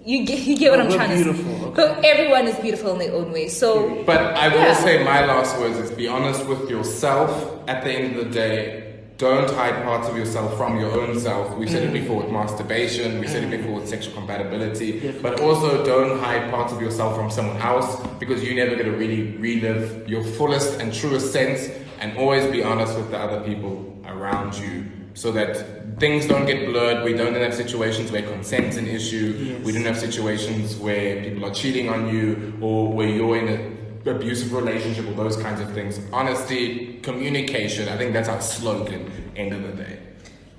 You 0.04 0.24
get, 0.24 0.38
you 0.40 0.56
get 0.56 0.70
what 0.70 0.80
Oh, 0.80 0.84
I'm 0.84 0.90
trying 0.92 1.14
beautiful, 1.14 1.44
to 1.44 1.58
say. 1.60 1.64
okay. 1.66 1.74
But 1.96 2.04
everyone 2.04 2.46
is 2.46 2.56
beautiful 2.60 2.92
in 2.94 2.98
their 2.98 3.12
own 3.12 3.30
way. 3.30 3.48
So 3.48 4.02
But 4.04 4.18
I 4.18 4.48
will 4.48 4.56
Yeah. 4.60 4.72
say 4.74 5.04
my 5.04 5.24
last 5.26 5.58
words 5.58 5.76
is 5.78 5.90
be 5.90 6.08
honest 6.08 6.46
with 6.46 6.68
yourself. 6.70 7.30
At 7.68 7.84
the 7.84 7.90
end 7.90 8.16
of 8.16 8.24
the 8.24 8.30
day, 8.30 8.87
don't 9.18 9.50
hide 9.50 9.82
parts 9.82 10.08
of 10.08 10.16
yourself 10.16 10.56
from 10.56 10.78
your 10.78 10.92
own 10.92 11.18
self. 11.18 11.56
We've 11.58 11.68
said 11.68 11.82
it 11.82 11.90
mm. 11.90 12.00
before 12.00 12.22
with 12.22 12.30
masturbation, 12.30 13.18
we've 13.18 13.28
said 13.28 13.42
it 13.42 13.48
mm. 13.48 13.58
before 13.58 13.80
with 13.80 13.88
sexual 13.88 14.14
compatibility, 14.14 15.10
but 15.20 15.40
also 15.40 15.84
don't 15.84 16.20
hide 16.20 16.48
parts 16.52 16.72
of 16.72 16.80
yourself 16.80 17.16
from 17.16 17.28
someone 17.28 17.56
else 17.56 18.00
because 18.20 18.44
you're 18.44 18.54
never 18.54 18.76
going 18.76 18.90
to 18.90 18.96
really 18.96 19.36
relive 19.38 20.08
your 20.08 20.22
fullest 20.22 20.80
and 20.80 20.94
truest 20.94 21.32
sense 21.32 21.68
and 21.98 22.16
always 22.16 22.48
be 22.52 22.62
honest 22.62 22.96
with 22.96 23.10
the 23.10 23.18
other 23.18 23.40
people 23.40 24.00
around 24.06 24.56
you 24.56 24.86
so 25.14 25.32
that 25.32 25.98
things 25.98 26.28
don't 26.28 26.46
get 26.46 26.66
blurred. 26.66 27.04
We 27.04 27.12
don't 27.12 27.34
have 27.34 27.52
situations 27.52 28.12
where 28.12 28.22
consent's 28.22 28.76
an 28.76 28.86
issue. 28.86 29.34
Yes. 29.36 29.64
We 29.64 29.72
don't 29.72 29.84
have 29.84 29.98
situations 29.98 30.76
where 30.76 31.24
people 31.24 31.44
are 31.44 31.52
cheating 31.52 31.88
on 31.88 32.14
you 32.14 32.56
or 32.60 32.92
where 32.92 33.08
you're 33.08 33.36
in 33.36 33.48
a 33.48 33.77
abusive 34.06 34.52
relationship 34.52 35.06
or 35.08 35.12
those 35.14 35.36
kinds 35.36 35.60
of 35.60 35.72
things. 35.72 36.00
Honesty, 36.12 36.98
communication, 37.02 37.88
I 37.88 37.96
think 37.96 38.12
that's 38.12 38.28
our 38.28 38.40
slogan, 38.40 39.10
end 39.36 39.52
of 39.52 39.62
the 39.62 39.82
day. 39.82 39.98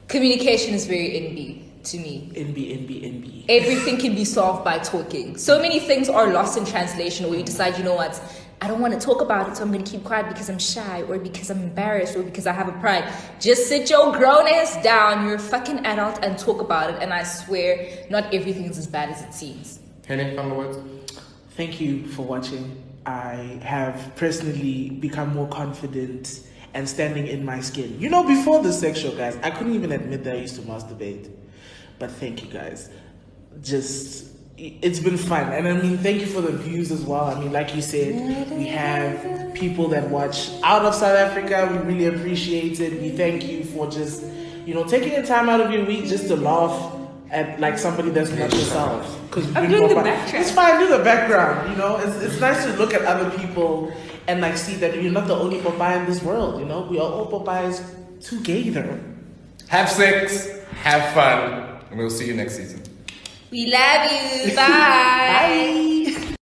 communication 0.08 0.74
is 0.74 0.86
very 0.88 1.10
NB 1.10 1.84
to 1.84 1.98
me. 1.98 2.32
NB, 2.36 2.56
NB, 2.56 2.92
NB. 3.14 3.46
everything 3.48 3.98
can 3.98 4.14
be 4.16 4.26
solved 4.26 4.64
by 4.66 4.78
talking. 4.80 5.38
So 5.38 5.62
many 5.62 5.80
things 5.80 6.10
are 6.10 6.32
lost 6.34 6.58
in 6.58 6.66
translation 6.66 7.30
where 7.30 7.40
you 7.40 7.46
decide, 7.46 7.78
you 7.78 7.84
know 7.84 7.96
what, 7.96 8.22
I 8.62 8.68
don't 8.68 8.82
want 8.82 8.94
to 8.94 9.00
talk 9.00 9.22
about 9.22 9.50
it, 9.50 9.56
so 9.56 9.64
I'm 9.64 9.72
going 9.72 9.86
to 9.86 9.90
keep 9.90 10.04
quiet 10.04 10.28
because 10.28 10.50
I'm 10.50 10.60
shy 10.60 11.04
or 11.04 11.18
because 11.18 11.50
I'm 11.50 11.64
embarrassed 11.64 12.18
or 12.18 12.24
because 12.24 12.46
I 12.46 12.52
have 12.52 12.68
a 12.68 12.74
pride. 12.74 13.06
Just 13.40 13.68
sit 13.70 13.90
your 13.90 14.12
grown 14.12 14.48
ass 14.48 14.82
down, 14.84 15.26
you're 15.26 15.36
a 15.36 15.40
fucking 15.40 15.86
adult, 15.86 16.20
and 16.24 16.38
talk 16.38 16.60
about 16.60 16.90
it. 16.90 17.02
And 17.02 17.14
I 17.14 17.24
swear, 17.24 18.06
not 18.10 18.34
everything 18.34 18.66
is 18.66 18.78
as 18.78 18.88
bad 18.88 19.10
as 19.10 19.22
it 19.22 19.34
seems. 19.34 19.80
Henny, 20.06 20.36
final 20.36 20.58
words? 20.58 20.78
Thank 21.56 21.80
you 21.80 22.06
for 22.08 22.24
watching. 22.24 22.84
I 23.06 23.60
have 23.64 24.14
personally 24.16 24.90
become 24.90 25.34
more 25.34 25.48
confident 25.48 26.42
and 26.74 26.88
standing 26.88 27.28
in 27.28 27.44
my 27.44 27.62
skin. 27.62 28.00
You 28.00 28.10
know, 28.10 28.24
before 28.24 28.62
the 28.62 28.72
sex 28.72 29.00
show, 29.00 29.16
guys, 29.16 29.38
I 29.42 29.50
couldn't 29.50 29.74
even 29.74 29.92
admit 29.92 30.24
that 30.26 30.36
I 30.36 30.40
used 30.40 30.56
to 30.56 30.62
masturbate. 30.62 31.30
But 31.98 32.12
thank 32.12 32.44
you, 32.44 32.50
guys. 32.50 32.90
Just, 33.62 34.28
it's 34.58 35.00
been 35.00 35.18
fun. 35.18 35.52
And 35.52 35.68
I 35.68 35.74
mean, 35.74 35.98
thank 35.98 36.22
you 36.22 36.28
for 36.28 36.42
the 36.42 36.52
views 36.52 36.92
as 36.92 37.02
well. 37.02 37.26
I 37.26 37.40
mean, 37.40 37.52
like 37.52 37.76
you 37.76 37.82
said, 37.82 38.50
we 38.52 38.68
have 38.68 39.54
people 39.54 39.88
that 39.90 40.10
watch 40.10 40.50
out 40.64 40.86
of 40.86 40.94
South 40.94 41.18
Africa. 41.18 41.68
We 41.72 41.94
really 41.94 42.16
appreciate 42.16 42.80
it. 42.80 43.02
We 43.02 43.10
thank 43.10 43.48
you 43.48 43.64
for 43.64 43.90
just, 43.90 44.24
you 44.66 44.74
know, 44.74 44.84
taking 44.84 45.20
the 45.20 45.26
time 45.26 45.50
out 45.50 45.62
of 45.62 45.72
your 45.72 45.86
week 45.86 46.06
just 46.06 46.28
to 46.28 46.36
laugh 46.36 46.99
at 47.32 47.60
like 47.60 47.78
somebody 47.78 48.10
that's 48.10 48.32
not 48.32 48.52
yourself. 48.52 49.20
Because 49.30 49.56
I'm 49.56 49.70
doing 49.70 49.88
the 49.88 49.96
backtrack. 49.96 50.34
It's 50.34 50.52
fine, 50.52 50.80
do 50.80 50.90
the 50.90 51.04
background. 51.04 51.72
You 51.72 51.78
know, 51.78 51.98
it's, 51.98 52.18
it's 52.22 52.40
nice 52.40 52.66
to 52.66 52.74
look 52.74 52.94
at 52.94 53.04
other 53.04 53.30
people 53.38 53.94
and 54.28 54.42
like 54.42 54.58
see 54.58 54.76
that 54.76 55.02
you're 55.02 55.12
not 55.12 55.28
the 55.28 55.36
only 55.36 55.62
papaya 55.62 56.00
in 56.00 56.06
this 56.06 56.22
world. 56.24 56.60
You 56.60 56.66
know, 56.66 56.82
we 56.82 57.00
are 57.00 57.12
all 57.12 57.26
papayas 57.26 57.82
together. 58.22 59.00
Have 59.68 59.90
sex, 59.90 60.50
have 60.82 61.14
fun, 61.14 61.82
and 61.90 62.00
we'll 62.00 62.10
see 62.10 62.26
you 62.26 62.34
next 62.34 62.58
season. 62.58 62.82
We 63.52 63.72
love 63.72 64.12
you. 64.12 64.56
Bye. 64.56 65.86